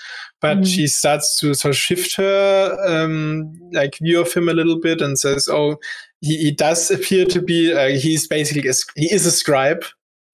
But 0.42 0.58
mm-hmm. 0.58 0.64
she 0.64 0.86
starts 0.88 1.38
to 1.38 1.54
sort 1.54 1.70
of 1.70 1.78
shift 1.78 2.16
her 2.16 2.76
um, 2.86 3.52
like 3.72 3.96
view 4.02 4.20
of 4.20 4.32
him 4.32 4.48
a 4.48 4.54
little 4.54 4.78
bit 4.78 5.00
and 5.00 5.18
says, 5.18 5.48
"Oh, 5.48 5.76
he, 6.20 6.36
he 6.36 6.50
does 6.50 6.90
appear 6.90 7.24
to 7.26 7.40
be. 7.40 7.72
Uh, 7.72 7.96
he's 7.98 8.26
basically 8.26 8.68
a, 8.68 8.74
he 8.96 9.12
is 9.14 9.24
a 9.24 9.30
scribe, 9.30 9.84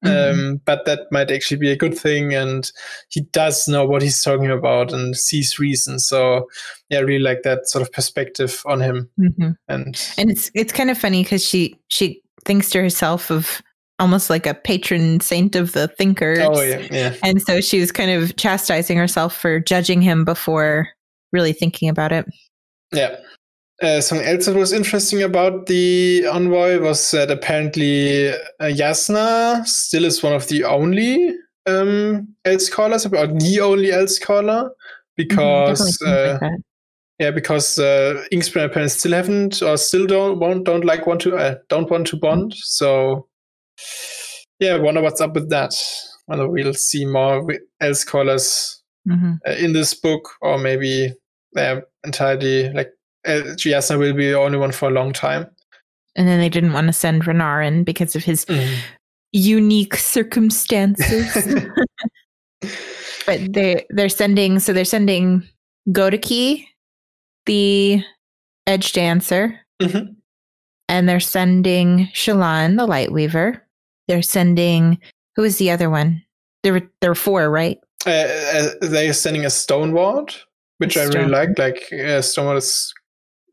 Mm-hmm. 0.05 0.41
Um, 0.41 0.61
but 0.65 0.85
that 0.85 1.11
might 1.11 1.31
actually 1.31 1.57
be 1.57 1.71
a 1.71 1.77
good 1.77 1.97
thing. 1.97 2.35
And 2.35 2.71
he 3.09 3.23
does 3.33 3.67
know 3.67 3.85
what 3.85 4.03
he's 4.03 4.23
talking 4.23 4.51
about 4.51 4.93
and 4.93 5.17
sees 5.17 5.59
reason. 5.59 5.99
So 5.99 6.49
yeah, 6.89 6.99
I 6.99 7.03
really 7.03 7.23
like 7.23 7.43
that 7.43 7.69
sort 7.69 7.83
of 7.83 7.93
perspective 7.93 8.63
on 8.67 8.81
him. 8.81 9.11
Mm-hmm. 9.19 9.51
And 9.69 10.11
and 10.17 10.31
it's 10.31 10.51
it's 10.55 10.73
kind 10.73 10.91
of 10.91 10.99
funny 10.99 11.23
because 11.23 11.45
she 11.45 11.79
she 11.89 12.23
thinks 12.45 12.71
to 12.71 12.81
herself 12.81 13.31
of 13.31 13.61
almost 13.99 14.31
like 14.31 14.47
a 14.47 14.55
patron 14.55 15.21
saint 15.21 15.57
of 15.57 15.73
the 15.73 15.89
thinkers. 15.89 16.39
Oh 16.41 16.61
yeah, 16.61 16.87
yeah. 16.91 17.15
And 17.23 17.43
so 17.43 17.61
she 17.61 17.81
was 17.81 17.93
kind 17.93 18.11
of 18.11 18.37
chastising 18.37 18.97
herself 18.97 19.37
for 19.37 19.61
judging 19.61 20.03
him 20.03 20.25
before 20.25 20.89
really 21.33 21.53
thinking 21.53 21.89
about 21.89 22.13
it. 22.13 22.27
Yeah. 22.93 23.17
Uh, 23.81 24.01
something 24.01 24.27
else 24.27 24.47
that 24.47 24.57
was 24.57 24.73
interesting 24.73 25.23
about 25.23 25.67
the 25.67 26.27
envoy 26.27 26.81
was 26.81 27.13
that 27.13 27.31
apparently 27.31 28.29
uh, 28.31 28.35
Jasnah 28.61 29.65
still 29.67 30.05
is 30.05 30.21
one 30.21 30.33
of 30.33 30.49
the 30.49 30.65
only 30.65 31.33
um, 31.67 32.35
Elsecallers, 32.45 33.07
or 33.07 33.27
the 33.39 33.61
only 33.61 33.91
mm-hmm, 33.91 34.69
because 35.17 35.99
mm-hmm, 35.99 36.45
uh, 36.45 36.49
yeah, 37.21 37.31
because 37.31 37.79
uh, 37.79 38.25
Inkspren 38.33 38.65
apparently 38.65 38.89
still 38.89 39.13
haven't 39.13 39.63
or 39.63 39.77
still 39.77 40.07
don't 40.07 40.39
want 40.39 40.65
don't 40.65 40.85
like 40.85 41.07
want 41.07 41.21
to 41.23 41.37
uh, 41.37 41.57
don't 41.69 41.91
want 41.91 42.07
to 42.09 42.17
bond. 42.17 42.55
So 42.57 43.29
yeah, 44.61 44.75
I 44.75 44.79
wonder 44.79 45.03
what's 45.03 45.21
up 45.21 45.35
with 45.35 45.51
that. 45.51 45.75
Whether 46.27 46.49
we'll 46.49 46.75
see 46.75 47.07
more 47.07 47.47
Elsecallers 47.83 48.77
mm-hmm. 49.09 49.35
uh, 49.47 49.53
in 49.53 49.73
this 49.73 49.95
book, 49.95 50.29
or 50.41 50.59
maybe 50.59 51.13
they're 51.53 51.85
entirely 52.05 52.71
like 52.71 52.91
uh, 53.27 53.43
Jasnah 53.57 53.99
will 53.99 54.13
be 54.13 54.31
the 54.31 54.39
only 54.39 54.59
one 54.59 54.73
for 54.73 54.89
a 54.89 54.93
long 54.93 55.13
time. 55.13 55.47
And 56.17 56.27
then 56.27 56.41
they 56.41 56.49
didn't 56.49 56.73
want 56.73 56.89
to 56.89 56.93
send 56.93 57.25
Renarin 57.25 57.85
because 57.85 58.17
of 58.17 58.25
his 58.25 58.45
mm. 58.47 58.77
unique 59.33 59.97
circumstances. 59.97 61.35
but 63.27 63.53
they 63.53 63.85
they're 63.91 64.09
sending 64.09 64.59
so 64.59 64.73
they're 64.73 64.85
sending 64.85 65.47
Godeke, 65.91 66.67
the 67.47 68.03
edge 68.67 68.93
dancer, 68.93 69.61
mm-hmm. 69.81 70.13
and 70.89 71.09
they're 71.09 71.21
sending 71.21 72.09
Shallan, 72.13 72.77
the 72.77 72.87
light 72.87 73.13
weaver. 73.13 73.65
They're 74.09 74.23
sending 74.23 74.99
who 75.37 75.45
is 75.45 75.59
the 75.59 75.71
other 75.71 75.89
one? 75.89 76.23
There 76.65 76.73
were 76.73 76.91
there 77.01 77.11
were 77.11 77.15
four, 77.15 77.51
right? 77.51 77.79
Uh, 78.07 78.11
uh, 78.11 78.69
they're 78.81 79.13
sending 79.13 79.45
a 79.45 79.51
stoneward, 79.51 80.35
which 80.79 80.97
a 80.97 81.03
I 81.03 81.05
really 81.05 81.29
like. 81.29 81.59
Like 81.59 81.93
uh, 81.93 82.23
stoneward 82.23 82.59
is 82.59 82.93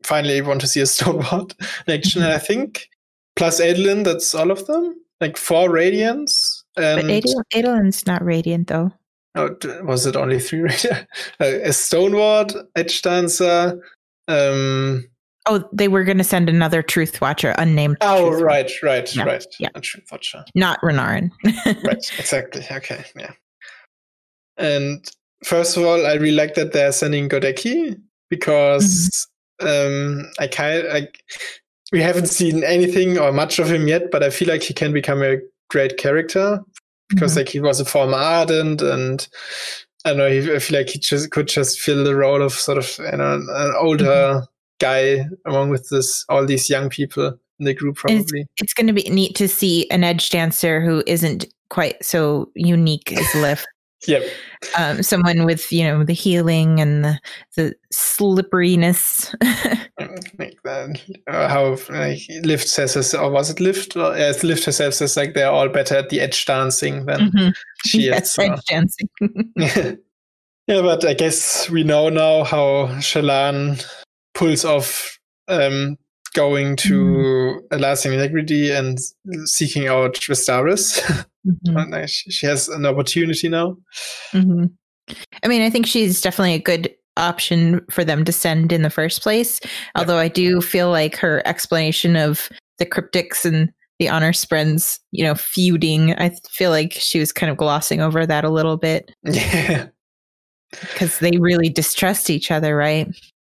finally 0.06 0.40
want 0.40 0.60
to 0.62 0.66
see 0.66 0.80
a 0.80 0.86
Stoneward 0.86 1.54
action. 1.88 2.22
And 2.22 2.32
I 2.32 2.38
think 2.38 2.88
plus 3.34 3.60
Adolin, 3.60 4.04
that's 4.04 4.34
all 4.34 4.50
of 4.50 4.66
them. 4.66 4.94
Like 5.20 5.36
four 5.36 5.68
Radiants. 5.68 6.62
And 6.76 7.08
but 7.08 7.24
Adolin's 7.54 8.06
not 8.06 8.24
Radiant 8.24 8.68
though. 8.68 8.92
Oh, 9.34 9.54
was 9.82 10.06
it 10.06 10.16
only 10.16 10.38
three 10.38 10.60
Radiant? 10.60 11.06
a 11.40 11.72
Stoneward, 11.72 12.52
Edge 12.74 13.02
Dancer. 13.02 13.80
Um, 14.28 15.08
oh, 15.46 15.68
they 15.72 15.88
were 15.88 16.04
going 16.04 16.18
to 16.18 16.24
send 16.24 16.48
another 16.48 16.82
Truth 16.82 17.20
Watcher, 17.20 17.54
unnamed. 17.58 17.96
Oh, 18.00 18.40
right, 18.40 18.70
right, 18.82 19.14
yeah. 19.14 19.24
right. 19.24 19.46
Yeah. 19.58 19.68
A 19.74 19.80
Truth 19.80 20.06
Watcher. 20.10 20.44
Not 20.54 20.80
Renarin. 20.80 21.30
right, 21.84 22.12
exactly. 22.18 22.64
Okay, 22.70 23.04
yeah. 23.16 23.32
And 24.56 25.08
first 25.44 25.76
of 25.76 25.84
all, 25.84 26.06
I 26.06 26.14
really 26.14 26.32
like 26.32 26.54
that 26.54 26.72
they're 26.72 26.92
sending 26.92 27.28
Godeke 27.28 28.00
because 28.30 29.28
um, 29.60 30.30
I 30.38 30.46
kind 30.46 30.86
like 30.88 31.22
we 31.92 32.02
haven't 32.02 32.26
seen 32.26 32.64
anything 32.64 33.18
or 33.18 33.32
much 33.32 33.58
of 33.58 33.70
him 33.70 33.88
yet, 33.88 34.10
but 34.10 34.22
I 34.22 34.30
feel 34.30 34.48
like 34.48 34.62
he 34.62 34.74
can 34.74 34.92
become 34.92 35.22
a 35.22 35.38
great 35.70 35.98
character 35.98 36.60
because 37.08 37.32
mm-hmm. 37.32 37.40
like 37.40 37.48
he 37.48 37.60
was 37.60 37.80
a 37.80 37.84
former 37.84 38.16
ardent 38.16 38.82
and 38.82 39.28
I 40.04 40.10
don't 40.10 40.18
know. 40.18 40.30
He, 40.30 40.54
I 40.54 40.58
feel 40.58 40.78
like 40.78 40.88
he 40.88 40.98
just 40.98 41.30
could 41.30 41.48
just 41.48 41.80
fill 41.80 42.04
the 42.04 42.14
role 42.14 42.42
of 42.42 42.52
sort 42.52 42.78
of 42.78 42.98
you 42.98 43.16
know 43.16 43.34
an 43.34 43.74
older 43.78 44.04
mm-hmm. 44.04 44.44
Guy 44.78 45.26
along 45.46 45.70
with 45.70 45.88
this 45.88 46.24
all 46.28 46.44
these 46.46 46.68
young 46.68 46.88
people 46.88 47.38
in 47.58 47.66
the 47.66 47.74
group. 47.74 47.96
Probably 47.96 48.20
it's, 48.20 48.62
it's 48.62 48.74
going 48.74 48.86
to 48.86 48.92
be 48.92 49.08
neat 49.10 49.34
to 49.36 49.48
see 49.48 49.88
an 49.90 50.04
edge 50.04 50.30
dancer 50.30 50.80
who 50.80 51.02
isn't 51.06 51.46
quite 51.70 52.02
so 52.04 52.50
unique 52.54 53.12
as 53.12 53.34
Lift. 53.34 53.66
Yep. 54.06 54.22
Um, 54.78 55.02
someone 55.02 55.46
with 55.46 55.72
you 55.72 55.82
know 55.82 56.04
the 56.04 56.12
healing 56.12 56.80
and 56.80 57.02
the 57.02 57.18
the 57.56 57.74
slipperiness. 57.90 59.34
like 60.38 60.62
that. 60.64 61.00
uh, 61.26 61.48
how 61.48 61.76
like, 61.88 62.20
Lift 62.44 62.68
says, 62.68 63.14
or 63.14 63.30
was 63.30 63.50
it 63.50 63.58
Lift? 63.58 63.96
Or, 63.96 64.16
yeah, 64.16 64.32
Lift 64.42 64.66
herself 64.66 64.94
says 64.94 65.16
like 65.16 65.34
they're 65.34 65.50
all 65.50 65.70
better 65.70 65.96
at 65.96 66.10
the 66.10 66.20
edge 66.20 66.44
dancing 66.44 67.06
than 67.06 67.30
mm-hmm. 67.30 67.48
she 67.86 68.02
yes, 68.02 68.24
is. 68.24 68.32
So. 68.32 68.42
Edge 68.42 68.64
dancing. 68.68 69.08
yeah, 70.66 70.82
but 70.82 71.04
I 71.04 71.14
guess 71.14 71.68
we 71.70 71.82
know 71.82 72.08
now 72.08 72.44
how 72.44 72.88
Shallan 73.00 73.82
pulls 74.36 74.64
off 74.64 75.18
um, 75.48 75.96
going 76.34 76.76
to 76.76 76.92
mm. 76.92 77.60
a 77.70 77.78
lasting 77.78 78.12
integrity 78.12 78.70
and 78.70 78.98
seeking 79.46 79.88
out 79.88 80.14
Restares. 80.14 81.00
Mm-hmm. 81.46 82.04
she 82.06 82.46
has 82.46 82.68
an 82.68 82.84
opportunity 82.84 83.48
now. 83.48 83.76
Mm-hmm. 84.32 84.66
I 85.42 85.48
mean, 85.48 85.62
I 85.62 85.70
think 85.70 85.86
she's 85.86 86.20
definitely 86.20 86.54
a 86.54 86.58
good 86.58 86.94
option 87.16 87.80
for 87.90 88.04
them 88.04 88.24
to 88.24 88.32
send 88.32 88.72
in 88.72 88.82
the 88.82 88.90
first 88.90 89.22
place. 89.22 89.60
Although 89.94 90.18
I 90.18 90.28
do 90.28 90.60
feel 90.60 90.90
like 90.90 91.16
her 91.16 91.42
explanation 91.46 92.16
of 92.16 92.50
the 92.78 92.86
cryptics 92.86 93.44
and 93.44 93.72
the 93.98 94.10
honor 94.10 94.32
spren, 94.32 94.98
you 95.12 95.24
know, 95.24 95.34
feuding, 95.34 96.12
I 96.14 96.30
feel 96.50 96.70
like 96.70 96.92
she 96.92 97.18
was 97.18 97.32
kind 97.32 97.50
of 97.50 97.56
glossing 97.56 98.02
over 98.02 98.26
that 98.26 98.44
a 98.44 98.50
little 98.50 98.76
bit. 98.76 99.10
Yeah. 99.24 99.86
Because 100.92 101.20
they 101.20 101.38
really 101.38 101.68
distrust 101.68 102.28
each 102.28 102.50
other, 102.50 102.76
right? 102.76 103.08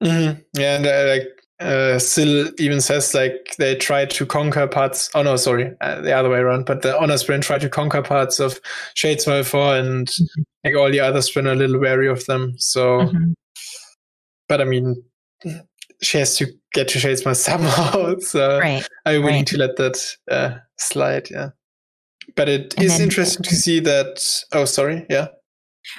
Mm-hmm. 0.03 0.41
Yeah, 0.55 0.77
and 0.77 0.87
uh, 0.87 1.07
like 1.09 1.29
uh, 1.59 1.99
Syl 1.99 2.51
even 2.59 2.81
says 2.81 3.15
like 3.15 3.55
they 3.59 3.75
try 3.77 4.05
to 4.05 4.27
conquer 4.27 4.67
parts. 4.67 5.11
Oh 5.15 5.23
no, 5.23 5.37
sorry, 5.37 5.75
uh, 5.81 6.01
the 6.01 6.13
other 6.13 6.29
way 6.29 6.39
around. 6.39 6.67
But 6.67 6.83
the 6.83 6.99
honor 7.01 7.15
spren 7.15 7.43
try 7.43 7.59
to 7.59 7.69
conquer 7.69 8.03
parts 8.03 8.41
of 8.41 8.61
Shadesmar 8.95 9.41
before, 9.41 9.77
and 9.77 10.07
mm-hmm. 10.07 10.43
like 10.65 10.77
all 10.77 10.91
the 10.91 11.01
others, 11.01 11.31
been 11.31 11.47
a 11.47 11.55
little 11.55 11.81
wary 11.81 12.09
of 12.09 12.25
them. 12.27 12.55
So 12.59 13.01
mm-hmm 13.01 13.33
but 14.49 14.61
I 14.61 14.65
mean, 14.65 15.03
she 16.03 16.19
has 16.19 16.37
to 16.37 16.47
get 16.73 16.89
to 16.89 16.99
Shadesmar 16.99 17.37
somehow. 17.37 18.19
So 18.19 18.59
right. 18.59 18.87
I'm 19.05 19.23
willing 19.23 19.37
right. 19.37 19.47
to 19.49 19.59
let 19.59 19.77
that 19.77 20.17
uh, 20.31 20.59
slide. 20.79 21.31
Yeah. 21.31 21.51
But 22.35 22.49
it 22.49 22.75
and 22.77 22.85
is 22.85 23.01
interesting 23.01 23.45
to 23.45 23.55
see 23.55 23.81
that. 23.81 24.45
Oh, 24.53 24.65
sorry. 24.65 25.07
Yeah. 25.09 25.29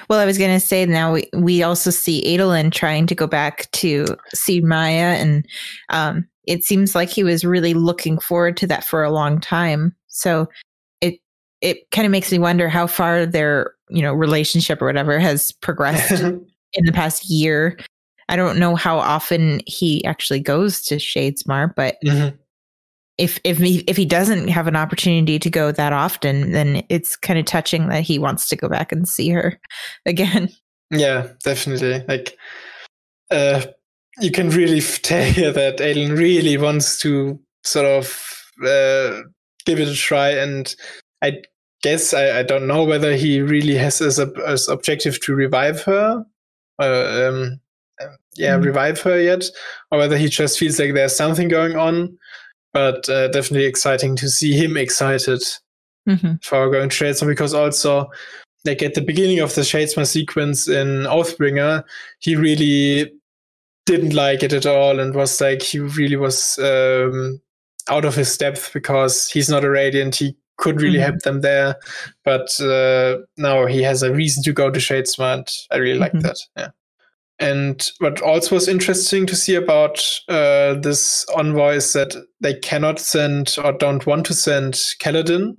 Well, 0.08 0.18
I 0.18 0.26
was 0.26 0.38
going 0.38 0.54
to 0.54 0.64
say 0.64 0.84
now 0.86 1.12
we, 1.12 1.28
we 1.34 1.62
also 1.62 1.90
see 1.90 2.22
Adolin 2.24 2.72
trying 2.72 3.06
to 3.06 3.14
go 3.14 3.26
back 3.26 3.70
to 3.72 4.06
see 4.34 4.60
Maya, 4.60 5.16
and 5.18 5.46
um, 5.90 6.26
it 6.46 6.64
seems 6.64 6.94
like 6.94 7.08
he 7.08 7.24
was 7.24 7.44
really 7.44 7.74
looking 7.74 8.18
forward 8.18 8.56
to 8.58 8.66
that 8.66 8.84
for 8.84 9.02
a 9.02 9.10
long 9.10 9.40
time. 9.40 9.94
So 10.08 10.48
it 11.00 11.20
it 11.60 11.90
kind 11.90 12.06
of 12.06 12.12
makes 12.12 12.32
me 12.32 12.38
wonder 12.38 12.68
how 12.68 12.86
far 12.86 13.26
their 13.26 13.74
you 13.88 14.02
know 14.02 14.14
relationship 14.14 14.82
or 14.82 14.86
whatever 14.86 15.18
has 15.18 15.52
progressed 15.52 16.22
in 16.22 16.84
the 16.84 16.92
past 16.92 17.28
year 17.30 17.78
I 18.28 18.36
don't 18.36 18.58
know 18.58 18.76
how 18.76 18.98
often 18.98 19.60
he 19.66 20.04
actually 20.04 20.40
goes 20.40 20.82
to 20.82 20.96
Shadesmar, 20.96 21.74
but 21.74 21.96
mm-hmm. 22.04 22.36
If 23.18 23.40
if 23.44 23.58
he 23.58 23.78
if 23.86 23.96
he 23.96 24.04
doesn't 24.04 24.48
have 24.48 24.66
an 24.66 24.76
opportunity 24.76 25.38
to 25.38 25.50
go 25.50 25.72
that 25.72 25.92
often, 25.92 26.52
then 26.52 26.84
it's 26.88 27.16
kind 27.16 27.38
of 27.38 27.44
touching 27.44 27.88
that 27.88 28.02
he 28.02 28.18
wants 28.18 28.48
to 28.48 28.56
go 28.56 28.68
back 28.68 28.92
and 28.92 29.08
see 29.08 29.28
her 29.30 29.60
again. 30.06 30.48
Yeah, 30.90 31.28
definitely. 31.44 32.02
Like, 32.08 32.36
uh, 33.30 33.66
you 34.20 34.30
can 34.30 34.50
really 34.50 34.80
tell 34.80 35.52
that 35.52 35.78
Adolin 35.78 36.16
really 36.16 36.56
wants 36.56 36.98
to 37.00 37.38
sort 37.64 37.86
of 37.86 38.06
uh, 38.62 39.22
give 39.66 39.80
it 39.80 39.88
a 39.88 39.94
try, 39.94 40.30
and 40.30 40.74
I 41.22 41.42
guess 41.82 42.14
I, 42.14 42.38
I 42.38 42.42
don't 42.42 42.66
know 42.66 42.84
whether 42.84 43.14
he 43.14 43.40
really 43.40 43.74
has 43.74 44.00
as 44.00 44.18
a 44.18 44.32
as 44.46 44.68
objective 44.68 45.20
to 45.22 45.34
revive 45.34 45.82
her. 45.82 46.24
Uh, 46.80 47.28
um, 47.28 47.60
yeah 48.38 48.54
mm-hmm. 48.54 48.64
revive 48.64 49.00
her 49.02 49.20
yet, 49.20 49.44
or 49.90 49.98
whether 49.98 50.16
he 50.16 50.28
just 50.28 50.58
feels 50.58 50.78
like 50.78 50.94
there's 50.94 51.14
something 51.14 51.48
going 51.48 51.76
on. 51.76 52.16
But 52.78 53.08
uh, 53.08 53.26
definitely 53.26 53.66
exciting 53.66 54.14
to 54.14 54.28
see 54.28 54.52
him 54.52 54.76
excited 54.76 55.42
mm-hmm. 56.08 56.34
for 56.42 56.70
going 56.70 56.88
to 56.88 57.26
because 57.26 57.52
also 57.52 58.08
like 58.64 58.84
at 58.84 58.94
the 58.94 59.00
beginning 59.00 59.40
of 59.40 59.52
the 59.56 59.62
Shadesmar 59.62 60.06
sequence 60.06 60.68
in 60.68 61.02
Oathbringer, 61.02 61.82
he 62.20 62.36
really 62.36 63.12
didn't 63.84 64.14
like 64.14 64.44
it 64.44 64.52
at 64.52 64.64
all 64.64 65.00
and 65.00 65.12
was 65.12 65.40
like 65.40 65.60
he 65.60 65.80
really 65.80 66.14
was 66.14 66.56
um, 66.60 67.40
out 67.88 68.04
of 68.04 68.14
his 68.14 68.38
depth 68.38 68.72
because 68.72 69.28
he's 69.28 69.48
not 69.48 69.64
a 69.64 69.70
radiant. 69.70 70.14
He 70.14 70.36
could 70.56 70.80
really 70.80 70.98
mm-hmm. 70.98 71.10
help 71.10 71.22
them 71.22 71.40
there, 71.40 71.74
but 72.24 72.48
uh, 72.60 73.16
now 73.36 73.66
he 73.66 73.82
has 73.82 74.04
a 74.04 74.14
reason 74.14 74.44
to 74.44 74.52
go 74.52 74.70
to 74.70 74.78
Shadesmar. 74.78 75.34
And 75.38 75.48
I 75.72 75.78
really 75.78 75.94
mm-hmm. 75.94 76.16
like 76.16 76.22
that. 76.22 76.38
Yeah. 76.56 76.68
And 77.40 77.88
what 77.98 78.20
also 78.20 78.56
was 78.56 78.66
interesting 78.66 79.24
to 79.26 79.36
see 79.36 79.54
about 79.54 80.04
uh, 80.28 80.74
this 80.74 81.24
envoy 81.36 81.76
is 81.76 81.92
that 81.92 82.14
they 82.40 82.54
cannot 82.54 82.98
send 82.98 83.56
or 83.62 83.72
don't 83.72 84.06
want 84.06 84.26
to 84.26 84.34
send 84.34 84.74
Kaladin 85.00 85.56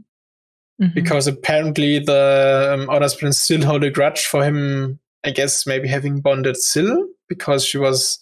mm-hmm. 0.82 0.94
because 0.94 1.26
apparently 1.28 2.00
the 2.00 2.72
um, 2.74 2.90
Honor 2.90 3.06
Spren 3.06 3.34
still 3.34 3.66
hold 3.66 3.84
a 3.84 3.90
grudge 3.90 4.26
for 4.26 4.44
him. 4.44 5.00
I 5.26 5.32
guess 5.32 5.68
maybe 5.68 5.88
having 5.88 6.22
bonded 6.22 6.56
Syl 6.56 7.06
because 7.28 7.66
she 7.66 7.78
was 7.78 8.18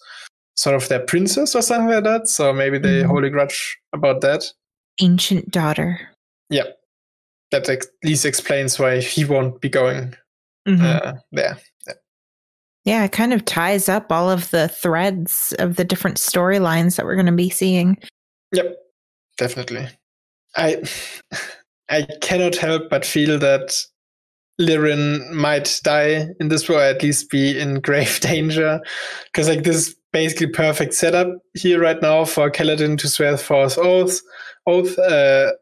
sort 0.56 0.74
of 0.74 0.88
their 0.88 1.00
princess 1.00 1.54
or 1.54 1.62
something 1.62 1.88
like 1.88 2.04
that. 2.04 2.28
So 2.28 2.52
maybe 2.52 2.78
they 2.78 3.00
mm-hmm. 3.00 3.08
hold 3.08 3.24
a 3.24 3.30
grudge 3.30 3.78
about 3.92 4.20
that. 4.22 4.52
Ancient 5.00 5.50
daughter. 5.50 6.00
Yeah, 6.50 6.64
that 7.52 7.68
at 7.68 7.86
least 8.02 8.24
explains 8.24 8.78
why 8.78 9.00
he 9.00 9.24
won't 9.24 9.60
be 9.60 9.68
going 9.68 10.16
mm-hmm. 10.66 10.84
uh, 10.84 11.12
there. 11.30 11.58
Yeah, 12.88 13.04
it 13.04 13.12
kind 13.12 13.34
of 13.34 13.44
ties 13.44 13.86
up 13.90 14.10
all 14.10 14.30
of 14.30 14.50
the 14.50 14.66
threads 14.66 15.52
of 15.58 15.76
the 15.76 15.84
different 15.84 16.16
storylines 16.16 16.96
that 16.96 17.04
we're 17.04 17.16
going 17.16 17.26
to 17.26 17.32
be 17.32 17.50
seeing. 17.50 17.98
Yep, 18.52 18.78
definitely. 19.36 19.88
I 20.56 20.82
I 21.90 22.06
cannot 22.22 22.56
help 22.56 22.88
but 22.88 23.04
feel 23.04 23.38
that 23.40 23.78
Lirin 24.58 25.30
might 25.32 25.80
die 25.84 26.28
in 26.40 26.48
this 26.48 26.66
war, 26.66 26.80
at 26.80 27.02
least 27.02 27.28
be 27.28 27.58
in 27.58 27.80
grave 27.82 28.20
danger. 28.20 28.80
Because 29.26 29.48
like 29.48 29.64
this 29.64 29.76
is 29.76 29.94
basically 30.10 30.46
perfect 30.46 30.94
setup 30.94 31.28
here 31.52 31.82
right 31.82 32.00
now 32.00 32.24
for 32.24 32.50
Kaladin 32.50 32.96
to 33.00 33.08
swear 33.08 33.36
false 33.36 33.76
oath. 33.76 34.18
Oath. 34.66 34.98
Uh, 34.98 35.52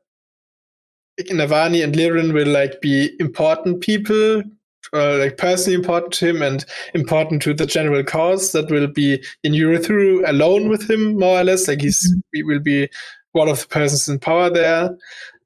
Navani 1.22 1.82
and 1.82 1.96
Lirin 1.96 2.32
will 2.32 2.46
like 2.46 2.80
be 2.80 3.10
important 3.18 3.80
people 3.80 4.44
uh, 4.93 5.18
like 5.18 5.37
personally 5.37 5.74
important 5.74 6.12
to 6.14 6.26
him 6.26 6.43
and 6.43 6.64
important 6.95 7.43
to 7.43 7.55
the 7.55 7.66
general 7.66 8.03
cause 8.05 8.53
that 8.53 8.70
will 8.70 8.87
be 8.87 9.22
in 9.43 9.53
Urithiru 9.53 10.28
alone 10.28 10.68
with 10.68 10.89
him 10.89 11.18
more 11.18 11.41
or 11.41 11.45
less 11.45 11.68
like 11.68 11.80
he's 11.80 12.11
mm-hmm. 12.11 12.20
he 12.32 12.43
will 12.43 12.61
be 12.61 12.89
one 13.32 13.49
of 13.49 13.61
the 13.61 13.66
persons 13.68 14.09
in 14.09 14.18
power 14.18 14.51
there 14.51 14.91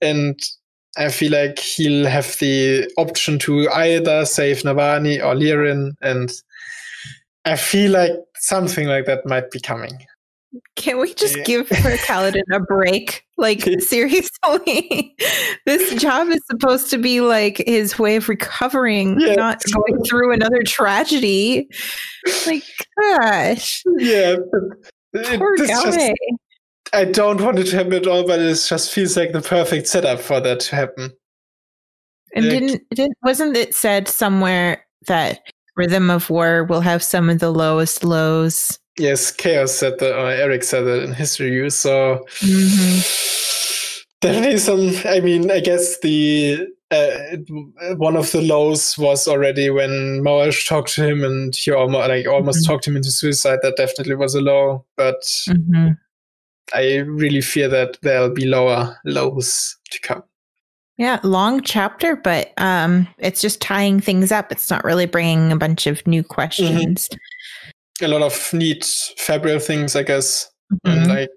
and 0.00 0.40
I 0.96 1.08
feel 1.08 1.32
like 1.32 1.58
he'll 1.58 2.06
have 2.06 2.36
the 2.38 2.90
option 2.96 3.38
to 3.40 3.68
either 3.70 4.24
save 4.24 4.62
Navani 4.62 5.18
or 5.18 5.34
Lirin 5.34 5.92
and 6.02 6.32
I 7.44 7.56
feel 7.56 7.92
like 7.92 8.12
something 8.36 8.86
like 8.86 9.06
that 9.06 9.24
might 9.26 9.50
be 9.50 9.60
coming. 9.60 10.04
Can 10.76 10.98
we 10.98 11.14
just 11.14 11.36
yeah. 11.36 11.44
give 11.44 11.68
her 11.68 11.96
Kaladin 11.98 12.42
a 12.52 12.60
break? 12.60 13.24
Like 13.36 13.62
seriously, 13.80 15.16
this 15.66 16.00
job 16.00 16.28
is 16.28 16.40
supposed 16.46 16.90
to 16.90 16.98
be 16.98 17.20
like 17.20 17.62
his 17.66 17.98
way 17.98 18.16
of 18.16 18.28
recovering, 18.28 19.20
yeah. 19.20 19.34
not 19.34 19.62
going 19.72 20.02
through 20.04 20.32
another 20.32 20.62
tragedy. 20.64 21.68
Like, 22.46 22.64
gosh, 23.00 23.82
yeah, 23.98 24.36
poor 25.14 25.56
guy. 25.56 25.66
Just, 25.66 26.12
I 26.92 27.04
don't 27.04 27.40
want 27.40 27.58
it 27.58 27.64
to 27.68 27.76
happen 27.76 27.92
at 27.92 28.06
all, 28.06 28.26
but 28.26 28.40
it 28.40 28.54
just 28.54 28.92
feels 28.92 29.16
like 29.16 29.32
the 29.32 29.40
perfect 29.40 29.86
setup 29.86 30.20
for 30.20 30.40
that 30.40 30.60
to 30.60 30.76
happen. 30.76 31.12
And 32.34 32.48
like, 32.48 32.60
didn't, 32.60 32.82
didn't 32.90 33.18
wasn't 33.22 33.56
it 33.56 33.74
said 33.74 34.08
somewhere 34.08 34.84
that 35.06 35.40
Rhythm 35.76 36.10
of 36.10 36.28
War 36.28 36.64
will 36.64 36.80
have 36.80 37.02
some 37.02 37.30
of 37.30 37.38
the 37.38 37.50
lowest 37.50 38.04
lows 38.04 38.78
Yes, 39.00 39.32
Chaos 39.32 39.72
said 39.72 39.98
that, 39.98 40.14
or 40.14 40.30
Eric 40.30 40.62
said 40.62 40.82
that 40.82 41.02
in 41.02 41.14
his 41.14 41.40
review. 41.40 41.70
So 41.70 42.26
mm-hmm. 42.40 44.02
definitely 44.20 44.58
some. 44.58 44.92
I 45.10 45.20
mean, 45.20 45.50
I 45.50 45.60
guess 45.60 45.98
the 46.00 46.68
uh, 46.90 47.36
one 47.96 48.14
of 48.14 48.30
the 48.32 48.42
lows 48.42 48.98
was 48.98 49.26
already 49.26 49.70
when 49.70 50.20
Moash 50.22 50.68
talked 50.68 50.92
to 50.96 51.08
him, 51.08 51.24
and 51.24 51.56
he 51.56 51.72
almost 51.72 52.08
like 52.10 52.28
almost 52.28 52.58
mm-hmm. 52.58 52.72
talked 52.72 52.86
him 52.86 52.96
into 52.96 53.10
suicide. 53.10 53.60
That 53.62 53.78
definitely 53.78 54.16
was 54.16 54.34
a 54.34 54.42
low, 54.42 54.84
but 54.98 55.22
mm-hmm. 55.48 55.92
I 56.74 56.96
really 56.96 57.40
fear 57.40 57.68
that 57.68 57.96
there'll 58.02 58.34
be 58.34 58.44
lower 58.44 58.98
lows 59.06 59.78
to 59.92 60.00
come. 60.00 60.24
Yeah, 60.98 61.20
long 61.22 61.62
chapter, 61.62 62.16
but 62.16 62.52
um, 62.58 63.08
it's 63.16 63.40
just 63.40 63.62
tying 63.62 64.02
things 64.02 64.30
up. 64.30 64.52
It's 64.52 64.68
not 64.68 64.84
really 64.84 65.06
bringing 65.06 65.52
a 65.52 65.56
bunch 65.56 65.86
of 65.86 66.06
new 66.06 66.22
questions. 66.22 67.08
Mm-hmm 67.08 67.16
a 68.02 68.08
lot 68.08 68.22
of 68.22 68.52
neat 68.52 68.84
fabrial 69.16 69.60
things, 69.60 69.96
I 69.96 70.02
guess. 70.02 70.50
Mm-hmm. 70.72 70.98
And 70.98 71.08
like 71.08 71.30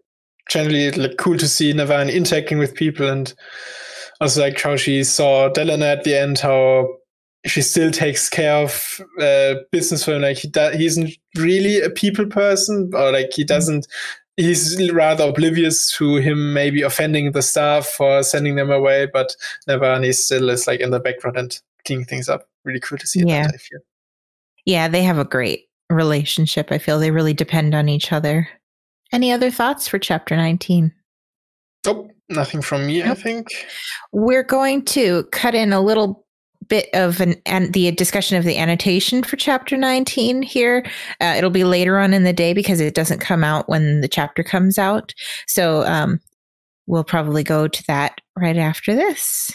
generally 0.49 0.91
like 0.91 1.17
cool 1.17 1.37
to 1.37 1.47
see 1.47 1.73
Navani 1.73 2.13
interacting 2.13 2.59
with 2.59 2.75
people 2.75 3.09
and 3.09 3.33
also 4.21 4.41
like 4.41 4.59
how 4.59 4.75
she 4.75 5.03
saw 5.03 5.49
Dalinar 5.49 5.97
at 5.97 6.03
the 6.03 6.15
end, 6.15 6.39
how 6.39 6.87
she 7.45 7.61
still 7.61 7.91
takes 7.91 8.29
care 8.29 8.55
of 8.55 9.01
uh, 9.19 9.55
business 9.71 10.05
for 10.05 10.13
him. 10.13 10.21
Like 10.21 10.37
he, 10.37 10.47
do- 10.47 10.71
he 10.71 10.85
isn't 10.85 11.11
really 11.35 11.81
a 11.81 11.89
people 11.89 12.25
person, 12.27 12.91
or 12.93 13.11
like 13.11 13.33
he 13.33 13.43
doesn't 13.43 13.87
he's 14.37 14.91
rather 14.91 15.25
oblivious 15.25 15.91
to 15.97 16.15
him 16.15 16.53
maybe 16.53 16.81
offending 16.81 17.31
the 17.31 17.41
staff 17.41 17.99
or 17.99 18.23
sending 18.23 18.55
them 18.55 18.71
away, 18.71 19.07
but 19.11 19.35
Navani 19.67 20.13
still 20.13 20.49
is 20.49 20.67
like 20.67 20.79
in 20.79 20.91
the 20.91 20.99
background 20.99 21.37
and 21.37 21.61
cleaning 21.85 22.05
things 22.05 22.29
up. 22.29 22.47
Really 22.65 22.79
cool 22.79 22.97
to 22.97 23.07
see 23.07 23.21
yeah. 23.25 23.43
that, 23.43 23.53
I 23.53 23.57
feel. 23.57 23.79
Yeah, 24.65 24.87
they 24.87 25.03
have 25.03 25.19
a 25.19 25.25
great 25.25 25.65
relationship. 25.93 26.71
I 26.71 26.77
feel 26.77 26.99
they 26.99 27.11
really 27.11 27.33
depend 27.33 27.75
on 27.75 27.89
each 27.89 28.11
other. 28.11 28.47
Any 29.11 29.31
other 29.31 29.51
thoughts 29.51 29.87
for 29.87 29.99
chapter 29.99 30.35
19? 30.35 30.91
Nope, 31.85 32.11
nothing 32.29 32.61
from 32.61 32.87
me, 32.87 32.99
nope. 32.99 33.17
I 33.17 33.21
think. 33.21 33.47
We're 34.11 34.43
going 34.43 34.85
to 34.85 35.23
cut 35.31 35.53
in 35.53 35.73
a 35.73 35.81
little 35.81 36.25
bit 36.67 36.89
of 36.93 37.19
an 37.19 37.35
and 37.45 37.73
the 37.73 37.91
discussion 37.91 38.37
of 38.37 38.45
the 38.45 38.57
annotation 38.57 39.21
for 39.21 39.35
chapter 39.35 39.75
19 39.75 40.41
here 40.41 40.85
uh, 41.19 41.33
it'll 41.37 41.49
be 41.49 41.65
later 41.65 41.99
on 41.99 42.13
in 42.13 42.23
the 42.23 42.31
day 42.31 42.53
because 42.53 42.79
it 42.79 42.95
doesn't 42.95 43.19
come 43.19 43.43
out 43.43 43.67
when 43.67 43.99
the 43.99 44.07
chapter 44.07 44.43
comes 44.43 44.77
out 44.77 45.13
so 45.45 45.83
um, 45.83 46.21
we'll 46.87 47.03
probably 47.03 47.43
go 47.43 47.67
to 47.67 47.83
that 47.87 48.21
right 48.37 48.55
after 48.55 48.95
this 48.95 49.51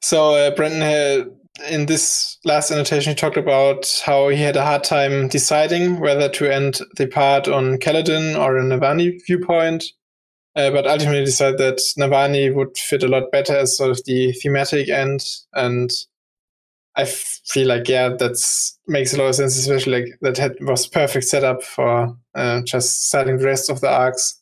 so 0.00 0.34
uh, 0.34 0.50
Brandon 0.52 0.80
had 0.80 1.30
in 1.68 1.86
this 1.86 2.38
last 2.44 2.70
annotation, 2.70 3.10
he 3.10 3.14
talked 3.14 3.36
about 3.36 4.02
how 4.04 4.28
he 4.28 4.42
had 4.42 4.56
a 4.56 4.64
hard 4.64 4.84
time 4.84 5.28
deciding 5.28 6.00
whether 6.00 6.28
to 6.30 6.52
end 6.52 6.80
the 6.96 7.06
part 7.06 7.46
on 7.48 7.78
Kaladin 7.78 8.36
or 8.38 8.56
a 8.56 8.62
Navani 8.62 9.20
viewpoint, 9.26 9.84
uh, 10.56 10.70
but 10.70 10.86
ultimately 10.86 11.24
decided 11.24 11.58
that 11.58 11.80
Navani 11.98 12.52
would 12.52 12.76
fit 12.76 13.04
a 13.04 13.08
lot 13.08 13.30
better 13.30 13.56
as 13.56 13.76
sort 13.76 13.90
of 13.90 14.04
the 14.04 14.32
thematic 14.32 14.88
end. 14.88 15.24
And 15.52 15.92
I 16.96 17.04
feel 17.04 17.68
like, 17.68 17.88
yeah, 17.88 18.08
that 18.08 18.70
makes 18.86 19.14
a 19.14 19.18
lot 19.18 19.28
of 19.28 19.34
sense, 19.36 19.56
especially 19.56 20.02
like 20.02 20.18
that 20.22 20.38
had, 20.38 20.56
was 20.60 20.86
perfect 20.86 21.26
setup 21.26 21.62
for 21.62 22.16
uh, 22.34 22.62
just 22.62 23.08
starting 23.08 23.38
the 23.38 23.46
rest 23.46 23.70
of 23.70 23.80
the 23.80 23.90
arcs. 23.90 24.40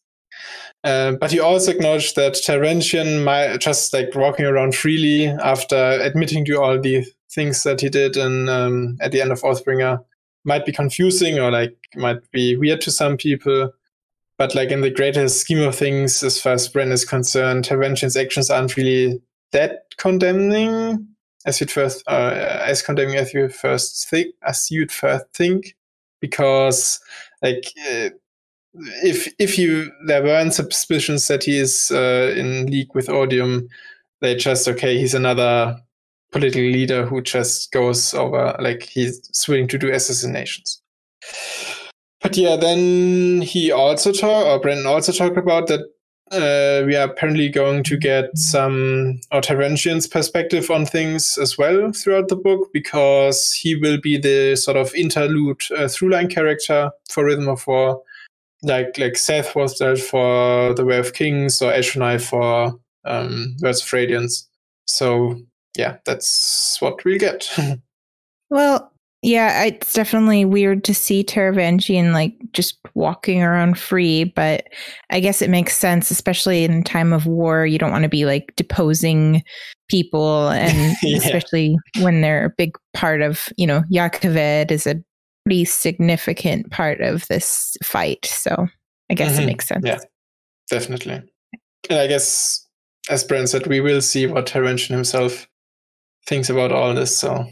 Uh, 0.85 1.13
but 1.13 1.31
he 1.31 1.39
also 1.39 1.71
acknowledged 1.71 2.17
that 2.17 2.33
Taravangian 2.33 3.23
might 3.23 3.59
just 3.59 3.93
like 3.93 4.15
walking 4.15 4.47
around 4.47 4.75
freely 4.75 5.29
after 5.29 5.77
admitting 5.77 6.45
to 6.47 6.61
all 6.61 6.81
the 6.81 7.05
things 7.31 7.63
that 7.63 7.81
he 7.81 7.89
did 7.89 8.17
and 8.17 8.51
um, 8.51 8.99
at 9.01 9.13
the 9.13 9.21
end 9.21 9.31
of 9.31 9.41
Oathbringer 9.43 10.05
might 10.45 10.67
be 10.67 10.73
confusing 10.73 11.39
or 11.39 11.51
like 11.51 11.77
might 11.95 12.29
be 12.33 12.57
weird 12.57 12.81
to 12.83 12.91
some 12.91 13.17
people. 13.17 13.73
But 14.39 14.55
like 14.57 14.71
in 14.71 14.81
the 14.81 14.91
greater 14.91 15.29
scheme 15.29 15.61
of 15.61 15.77
things, 15.77 16.23
as 16.23 16.41
far 16.41 16.55
as 16.55 16.69
Bren 16.69 16.91
is 16.91 17.05
concerned, 17.05 17.65
Taravangian's 17.65 18.17
actions 18.17 18.51
aren't 18.51 18.77
really 18.77 19.23
that 19.53 19.85
condemning 19.99 21.07
as 21.47 21.61
you'd 21.61 21.71
first 21.71 22.03
uh, 22.09 22.63
as 22.65 22.83
condemning 22.83 23.17
as 23.17 23.33
you 23.33 23.49
first 23.49 24.09
think 24.09 24.35
as 24.43 24.71
you'd 24.71 24.93
first 24.93 25.27
think 25.35 25.77
because 26.21 27.01
like 27.43 27.67
uh, 27.91 28.11
if 28.75 29.33
if 29.39 29.59
you 29.59 29.91
there 30.07 30.23
weren't 30.23 30.55
suspicions 30.55 31.29
that 31.29 31.45
he 31.45 31.59
is 31.59 31.91
uh, 31.93 32.35
in 32.37 32.67
league 32.67 32.95
with 32.95 33.09
Odium, 33.09 33.69
they 34.21 34.35
just 34.35 34.67
okay, 34.69 34.99
he's 34.99 35.15
another 35.15 35.79
political 36.31 36.63
leader 36.63 37.05
who 37.05 37.21
just 37.21 37.71
goes 37.73 38.15
over 38.15 38.57
like 38.59 38.85
he's 38.85 39.21
willing 39.49 39.69
to 39.69 39.79
do 39.79 39.93
assassinations. 39.93 40.81
But 42.23 42.37
yeah, 42.37 42.57
then 42.57 43.43
he 43.43 43.73
also 43.73 44.13
talked, 44.13 44.47
or 44.47 44.61
Brandon 44.61 44.87
also 44.87 45.13
talked 45.13 45.37
about 45.37 45.67
that 45.67 45.81
uh, 46.31 46.87
we 46.87 46.97
are 46.97 47.11
apparently 47.11 47.49
going 47.49 47.83
to 47.83 47.97
get 47.97 48.37
some 48.39 49.21
or 49.33 49.43
Taravangian's 49.43 50.07
perspective 50.07 50.71
on 50.71 50.87
things 50.87 51.37
as 51.37 51.59
well 51.59 51.93
throughout 51.93 52.29
the 52.29 52.37
book 52.37 52.71
because 52.73 53.53
he 53.53 53.75
will 53.77 53.99
be 54.01 54.17
the 54.17 54.57
sort 54.57 54.79
of 54.79 54.95
interlude 54.95 55.61
uh, 55.77 55.89
through 55.89 56.11
line 56.11 56.29
character 56.29 56.91
for 57.11 57.27
Rhythm 57.27 57.49
of 57.49 57.67
War 57.67 58.03
like 58.63 58.99
like 58.99 59.15
Szeth 59.15 59.55
was 59.55 59.79
there 59.79 59.97
for 59.97 60.75
the 60.75 60.85
Way 60.85 60.99
of 60.99 61.15
Kings 61.15 61.61
or 61.61 61.73
Eshonai 61.73 62.21
for 62.21 62.79
um, 63.05 63.57
Words 63.63 63.83
of 63.83 63.93
Radiance. 63.93 64.49
So 64.87 65.41
yeah, 65.77 65.97
that's 66.05 66.77
what 66.81 67.05
we 67.05 67.19
get. 67.19 67.49
well, 68.51 68.93
yeah, 69.23 69.65
it's 69.65 69.93
definitely 69.93 70.45
weird 70.45 70.83
to 70.85 70.95
see 70.95 71.23
Taravangian 71.23 72.13
like 72.13 72.37
just 72.53 72.79
walking 72.95 73.41
around 73.41 73.79
free, 73.79 74.25
but 74.25 74.67
I 75.11 75.21
guess 75.21 75.41
it 75.41 75.49
makes 75.49 75.79
sense, 75.79 76.11
especially 76.11 76.65
in 76.65 76.83
time 76.83 77.13
of 77.13 77.27
war. 77.27 77.65
You 77.65 77.79
don't 77.79 77.93
want 77.93 78.03
to 78.03 78.09
be 78.09 78.25
like 78.25 78.53
deposing 78.57 79.45
people, 79.89 80.49
and 80.49 80.97
yeah. 81.03 81.19
especially 81.19 81.77
when 82.01 82.21
they're 82.21 82.47
a 82.47 82.55
big 82.59 82.77
part 82.95 83.23
of, 83.23 83.49
you 83.57 83.67
know, 83.67 83.85
Jah 83.93 84.11
Keved 84.11 84.73
is 84.73 84.89
a 84.89 84.97
pretty 85.45 85.65
significant 85.65 86.71
part 86.71 87.01
of 87.01 87.27
this 87.29 87.77
fight. 87.83 88.25
So 88.25 88.69
I 89.11 89.15
guess 89.15 89.33
mm-hmm. 89.33 89.43
it 89.43 89.47
makes 89.47 89.69
sense. 89.69 89.85
Yeah, 89.85 89.99
definitely. 90.71 91.23
And 91.91 91.99
I 91.99 92.07
guess, 92.07 92.67
as 93.11 93.25
Brent 93.25 93.49
said, 93.49 93.67
we 93.67 93.81
will 93.81 94.01
see 94.01 94.27
what 94.27 94.47
Taravangian 94.47 94.91
himself 94.91 95.49
thinks 96.27 96.49
about 96.49 96.73
all 96.73 96.95
this. 96.95 97.17
So 97.17 97.47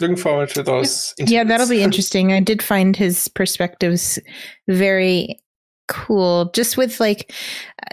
looking 0.00 0.16
forward 0.16 0.50
to 0.50 0.62
those. 0.62 1.14
Yeah, 1.18 1.44
that'll 1.44 1.68
be 1.68 1.82
interesting. 1.82 2.32
I 2.32 2.40
did 2.40 2.62
find 2.62 2.96
his 2.96 3.28
perspectives 3.28 4.18
very 4.68 5.38
cool 5.88 6.50
just 6.54 6.76
with 6.76 7.00
like 7.00 7.32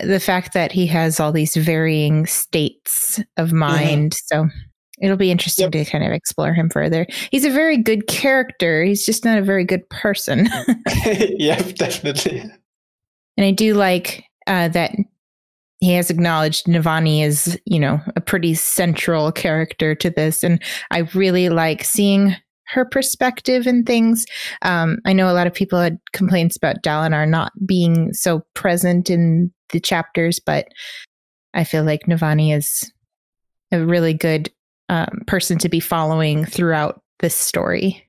the 0.04 0.20
fact 0.20 0.54
that 0.54 0.72
he 0.72 0.86
has 0.86 1.20
all 1.20 1.32
these 1.32 1.56
varying 1.56 2.26
states 2.26 3.20
of 3.38 3.50
mm-hmm. 3.50 3.60
mind 3.60 4.12
mm-hmm. 4.12 4.50
so 4.50 4.56
It'll 5.02 5.18
be 5.18 5.32
interesting 5.32 5.66
yep. 5.66 5.72
to 5.74 5.86
kind 5.86 6.04
of 6.04 6.12
explore 6.12 6.54
him 6.54 6.70
further. 6.70 7.06
He's 7.32 7.46
a 7.46 7.50
very 7.50 7.78
good 7.78 8.08
character. 8.08 8.84
He's 8.84 9.06
just 9.06 9.26
not 9.26 9.38
a 9.38 9.44
very 9.44 9.66
good 9.66 9.88
person. 9.90 10.48
yep, 11.06 11.76
definitely. 11.76 12.40
And 13.38 13.46
I 13.46 13.52
do 13.52 13.74
like 13.74 14.24
uh, 14.48 14.70
that 14.70 14.96
he 15.80 15.94
has 15.94 16.10
acknowledged 16.10 16.68
Navani 16.68 17.24
is, 17.24 17.60
you 17.66 17.80
know, 17.80 18.00
a 18.16 18.22
pretty 18.22 18.54
central 18.54 19.32
character 19.32 19.94
to 19.96 20.10
this. 20.10 20.44
And 20.44 20.62
I 20.92 21.00
really 21.14 21.50
like 21.50 21.84
seeing 21.84 22.36
her 22.68 22.86
perspective 22.86 23.68
and 23.68 23.86
things. 23.86 24.26
Um, 24.62 24.98
I 25.06 25.14
know 25.14 25.30
a 25.30 25.34
lot 25.34 25.48
of 25.48 25.54
people 25.54 25.80
had 25.80 26.00
complaints 26.14 26.56
about 26.56 26.82
Dalinar 26.82 27.28
not 27.28 27.52
being 27.66 28.14
so 28.14 28.44
present 28.54 29.10
in 29.10 29.52
the 29.72 29.80
chapters, 29.80 30.40
but 30.40 30.68
I 31.54 31.64
feel 31.64 31.84
like 31.84 32.02
Navani 32.08 32.56
is 32.56 32.92
a 33.72 33.86
really 33.86 34.14
good 34.14 34.52
um, 34.90 35.22
person 35.28 35.58
to 35.60 35.70
be 35.70 35.80
following 35.80 36.46
throughout 36.46 37.02
this 37.20 37.36
story. 37.36 38.06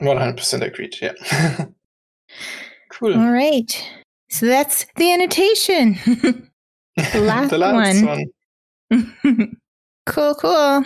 100% 0.00 0.62
agreed. 0.62 0.96
Yeah. 1.00 1.12
cool. 2.90 3.14
All 3.14 3.32
right. 3.32 3.90
So 4.30 4.46
that's 4.46 4.86
the 4.96 5.12
annotation. 5.12 5.94
the 6.96 7.20
last, 7.20 7.50
the 7.50 7.58
last 7.58 8.04
one. 8.04 8.30
one. 8.88 9.56
cool, 10.06 10.34
cool. 10.34 10.84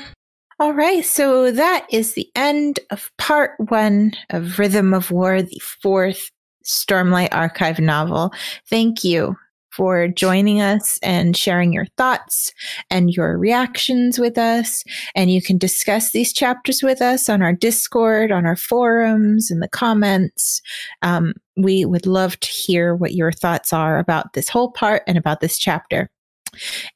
All 0.60 0.72
right. 0.72 1.04
So 1.04 1.50
that 1.50 1.86
is 1.90 2.14
the 2.14 2.28
end 2.34 2.80
of 2.90 3.10
part 3.18 3.52
one 3.58 4.12
of 4.30 4.58
Rhythm 4.58 4.94
of 4.94 5.10
War, 5.10 5.42
the 5.42 5.60
fourth 5.82 6.30
Stormlight 6.64 7.28
Archive 7.32 7.80
novel. 7.80 8.32
Thank 8.68 9.02
you 9.04 9.36
for 9.72 10.08
joining 10.08 10.60
us 10.60 10.98
and 11.02 11.36
sharing 11.36 11.72
your 11.72 11.86
thoughts 11.96 12.52
and 12.90 13.10
your 13.10 13.38
reactions 13.38 14.18
with 14.18 14.36
us. 14.38 14.84
And 15.14 15.30
you 15.30 15.42
can 15.42 15.58
discuss 15.58 16.12
these 16.12 16.32
chapters 16.32 16.82
with 16.82 17.00
us 17.00 17.28
on 17.28 17.42
our 17.42 17.52
Discord, 17.52 18.30
on 18.30 18.46
our 18.46 18.56
forums, 18.56 19.50
in 19.50 19.60
the 19.60 19.68
comments. 19.68 20.60
Um, 21.02 21.34
we 21.56 21.84
would 21.84 22.06
love 22.06 22.38
to 22.40 22.48
hear 22.48 22.94
what 22.94 23.14
your 23.14 23.32
thoughts 23.32 23.72
are 23.72 23.98
about 23.98 24.34
this 24.34 24.48
whole 24.48 24.70
part 24.70 25.02
and 25.06 25.18
about 25.18 25.40
this 25.40 25.58
chapter. 25.58 26.10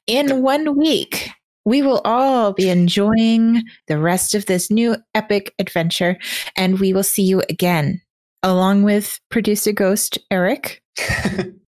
In 0.05 0.41
one 0.41 0.77
week, 0.77 1.31
we 1.65 1.81
will 1.81 2.01
all 2.05 2.53
be 2.53 2.69
enjoying 2.69 3.63
the 3.87 3.99
rest 3.99 4.33
of 4.33 4.45
this 4.45 4.71
new 4.71 4.95
epic 5.13 5.53
adventure, 5.59 6.17
and 6.55 6.79
we 6.79 6.93
will 6.93 7.03
see 7.03 7.23
you 7.23 7.43
again, 7.49 8.01
along 8.41 8.83
with 8.83 9.19
producer 9.29 9.73
Ghost 9.73 10.17
Eric. 10.31 10.81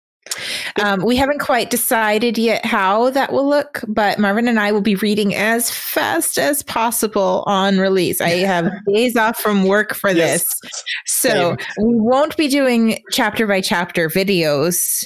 Um, 0.82 1.04
we 1.04 1.16
haven't 1.16 1.40
quite 1.40 1.70
decided 1.70 2.38
yet 2.38 2.64
how 2.64 3.10
that 3.10 3.32
will 3.32 3.48
look, 3.48 3.82
but 3.88 4.18
Marvin 4.18 4.48
and 4.48 4.58
I 4.58 4.72
will 4.72 4.80
be 4.80 4.94
reading 4.96 5.34
as 5.34 5.70
fast 5.70 6.38
as 6.38 6.62
possible 6.62 7.44
on 7.46 7.78
release. 7.78 8.20
I 8.20 8.30
have 8.46 8.70
days 8.92 9.16
off 9.16 9.38
from 9.38 9.64
work 9.64 9.94
for 9.94 10.10
yes. 10.10 10.58
this. 10.60 10.84
So 11.06 11.56
Same. 11.56 11.56
we 11.86 11.94
won't 11.96 12.36
be 12.36 12.48
doing 12.48 13.02
chapter 13.10 13.46
by 13.46 13.60
chapter 13.60 14.08
videos 14.08 15.04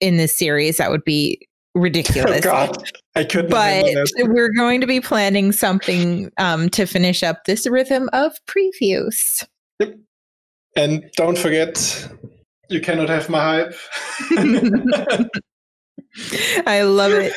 in 0.00 0.16
this 0.16 0.36
series. 0.36 0.76
That 0.76 0.90
would 0.90 1.04
be 1.04 1.46
ridiculous. 1.74 2.38
Oh 2.38 2.50
God, 2.50 2.90
I 3.14 3.24
couldn't. 3.24 3.50
But 3.50 3.84
we're 4.18 4.52
going 4.52 4.80
to 4.80 4.86
be 4.86 5.00
planning 5.00 5.52
something 5.52 6.30
um, 6.38 6.68
to 6.70 6.86
finish 6.86 7.22
up 7.22 7.44
this 7.44 7.66
rhythm 7.66 8.08
of 8.12 8.32
previews. 8.46 9.44
Yep. 9.80 9.96
And 10.76 11.10
don't 11.16 11.38
forget 11.38 12.08
you 12.68 12.80
cannot 12.80 13.08
have 13.08 13.28
my 13.28 13.40
hype. 13.40 13.74
I 16.66 16.82
love 16.82 17.12
it. 17.12 17.36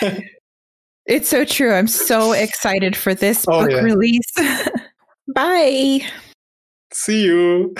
It's 1.08 1.30
so 1.30 1.46
true. 1.46 1.72
I'm 1.72 1.86
so 1.86 2.32
excited 2.32 2.94
for 2.94 3.14
this 3.14 3.46
oh, 3.48 3.62
book 3.62 3.70
yeah. 3.70 3.80
release. 3.80 4.30
Bye. 5.34 6.02
See 6.92 7.24
you. 7.24 7.74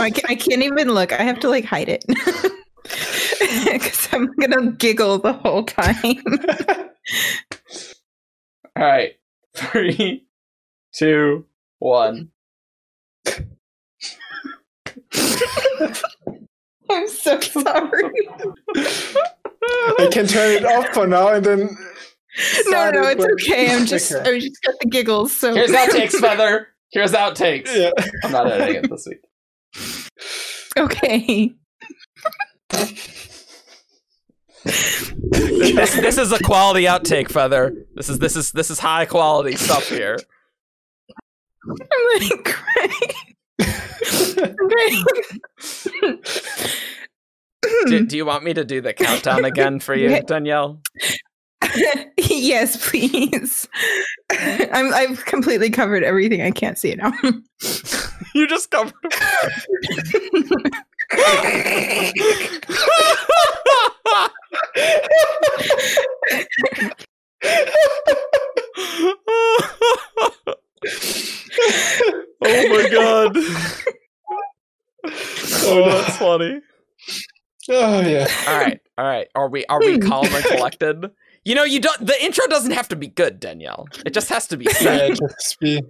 I 0.00 0.10
can't, 0.10 0.30
I 0.30 0.36
can't 0.36 0.62
even 0.62 0.94
look. 0.94 1.12
I 1.12 1.24
have 1.24 1.40
to 1.40 1.48
like 1.48 1.64
hide 1.64 1.88
it. 1.88 2.04
because 3.72 4.08
I'm 4.12 4.32
gonna 4.36 4.72
giggle 4.72 5.18
the 5.18 5.32
whole 5.34 5.64
time. 5.64 5.96
All 8.76 8.82
right. 8.84 9.14
Three, 9.54 10.26
two, 10.94 11.46
one. 11.78 12.30
I'm 16.90 17.08
so 17.08 17.40
sorry. 17.40 18.12
I 18.76 20.08
can 20.12 20.26
turn 20.26 20.52
it 20.56 20.64
off 20.64 20.88
for 20.94 21.06
now 21.06 21.28
and 21.28 21.44
then. 21.44 21.76
No, 22.66 22.90
no, 22.90 23.02
it's 23.08 23.18
when- 23.20 23.32
okay. 23.32 23.74
I'm 23.74 23.86
just, 23.86 24.12
Okay. 24.12 24.30
I 24.36 24.38
just 24.40 24.62
got 24.62 24.74
the 24.80 24.88
giggles. 24.88 25.32
So 25.32 25.54
Here's 25.54 25.70
outtakes, 25.70 26.12
Feather. 26.12 26.68
Here's 26.92 27.12
outtakes. 27.12 27.74
Yeah. 27.74 27.90
I'm 28.24 28.30
not 28.32 28.46
editing 28.50 28.84
it 28.84 28.90
this 28.90 29.08
week. 29.08 29.24
okay. 30.78 31.54
this, 35.30 35.94
this 35.94 36.18
is 36.18 36.32
a 36.32 36.42
quality 36.42 36.84
outtake, 36.84 37.30
Feather. 37.30 37.72
This 37.94 38.08
is 38.08 38.18
this 38.18 38.34
is 38.34 38.50
this 38.52 38.70
is 38.70 38.80
high 38.80 39.06
quality 39.06 39.54
stuff 39.54 39.88
here. 39.88 40.18
I'm 41.68 42.20
like 42.20 42.44
crying. 42.44 43.36
Do, 47.86 48.06
do 48.06 48.16
you 48.16 48.26
want 48.26 48.44
me 48.44 48.54
to 48.54 48.64
do 48.64 48.80
the 48.80 48.92
countdown 48.92 49.44
again 49.44 49.80
for 49.80 49.94
you, 49.94 50.20
Danielle? 50.22 50.80
yes, 52.18 52.88
please. 52.88 53.68
I'm 54.30 54.92
I've 54.94 55.24
completely 55.26 55.70
covered 55.70 56.02
everything. 56.02 56.42
I 56.42 56.50
can't 56.50 56.78
see 56.78 56.90
it 56.90 56.98
now. 56.98 57.12
You 58.34 58.46
just 58.46 58.70
covered. 58.70 58.92
Oh 72.42 72.68
my 72.68 72.88
god. 72.90 73.36
Oh, 75.64 76.02
that's 76.02 76.16
funny. 76.16 76.60
Oh 77.68 78.00
yeah. 78.00 78.26
All 78.46 78.58
right, 78.60 78.80
all 78.98 79.04
right. 79.04 79.28
Are 79.34 79.48
we 79.48 79.64
are 79.66 79.80
we 79.80 79.94
Hmm. 79.94 80.08
calm 80.08 80.34
and 80.34 80.44
collected? 80.44 81.10
You 81.44 81.54
know, 81.54 81.64
you 81.64 81.80
don't. 81.80 82.04
The 82.04 82.24
intro 82.24 82.46
doesn't 82.48 82.72
have 82.72 82.88
to 82.88 82.96
be 82.96 83.06
good, 83.08 83.38
Danielle. 83.40 83.86
It 84.04 84.12
just 84.14 84.28
has 84.30 84.46
to 84.48 84.56
be 84.56 84.64
Yeah, 84.80 85.08
said. 85.08 85.18
just 85.18 85.58
be. 85.60 85.82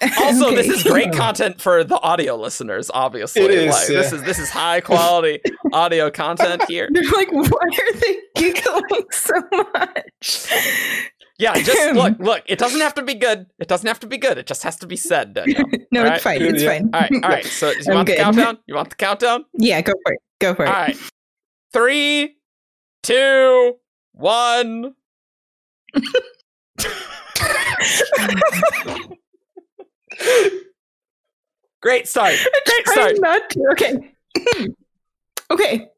Also, 0.18 0.50
this 0.54 0.66
is 0.68 0.82
great 0.82 1.12
content 1.12 1.60
for 1.60 1.84
the 1.84 1.98
audio 2.00 2.34
listeners. 2.36 2.90
Obviously, 2.92 3.42
It 3.42 3.50
is, 3.50 3.74
Like, 3.74 3.86
this 3.88 4.12
is 4.12 4.22
this 4.22 4.38
is 4.38 4.48
high 4.50 4.80
quality 4.80 5.40
audio 5.72 6.10
content 6.10 6.62
here. 6.68 6.88
They're 6.92 7.02
like, 7.10 7.30
why 7.32 7.44
are 7.44 7.92
they 7.94 8.18
giggling 8.36 9.04
so 9.10 9.34
much? 9.52 10.46
Yeah, 11.38 11.54
just 11.54 11.94
look, 11.94 12.18
look. 12.18 12.42
It 12.46 12.58
doesn't 12.58 12.80
have 12.80 12.94
to 12.94 13.02
be 13.02 13.14
good. 13.14 13.46
It 13.58 13.68
doesn't 13.68 13.86
have 13.86 14.00
to 14.00 14.06
be 14.06 14.16
good. 14.18 14.38
It 14.38 14.46
just 14.46 14.62
has 14.62 14.76
to 14.78 14.86
be 14.86 14.96
said, 14.96 15.34
Danielle. 15.34 15.64
no, 15.90 16.00
All 16.00 16.06
it's 16.12 16.24
right. 16.24 16.38
fine. 16.40 16.42
It's 16.54 16.62
Yeah. 16.62 16.68
fine. 16.70 16.90
All 16.94 17.00
right, 17.00 17.12
all 17.24 17.30
right. 17.30 17.44
So, 17.44 17.70
you 17.70 17.76
I'm 17.88 17.94
want 17.94 18.08
the 18.08 18.16
countdown? 18.16 18.58
You 18.66 18.74
want 18.74 18.90
the 18.90 18.96
countdown? 18.96 19.44
Yeah, 19.54 19.80
go 19.82 19.92
for 20.04 20.12
it. 20.12 20.20
Go 20.38 20.54
for 20.54 20.64
it. 20.64 20.68
All 20.68 20.74
right. 20.74 20.96
Three, 21.72 22.36
two, 23.02 23.74
one. 24.12 24.94
Great 31.82 32.06
start. 32.08 32.34
Great 32.66 32.88
start. 32.88 33.16
not 33.20 33.48
to. 33.50 33.60
Okay. 33.72 34.14
okay. 35.50 35.88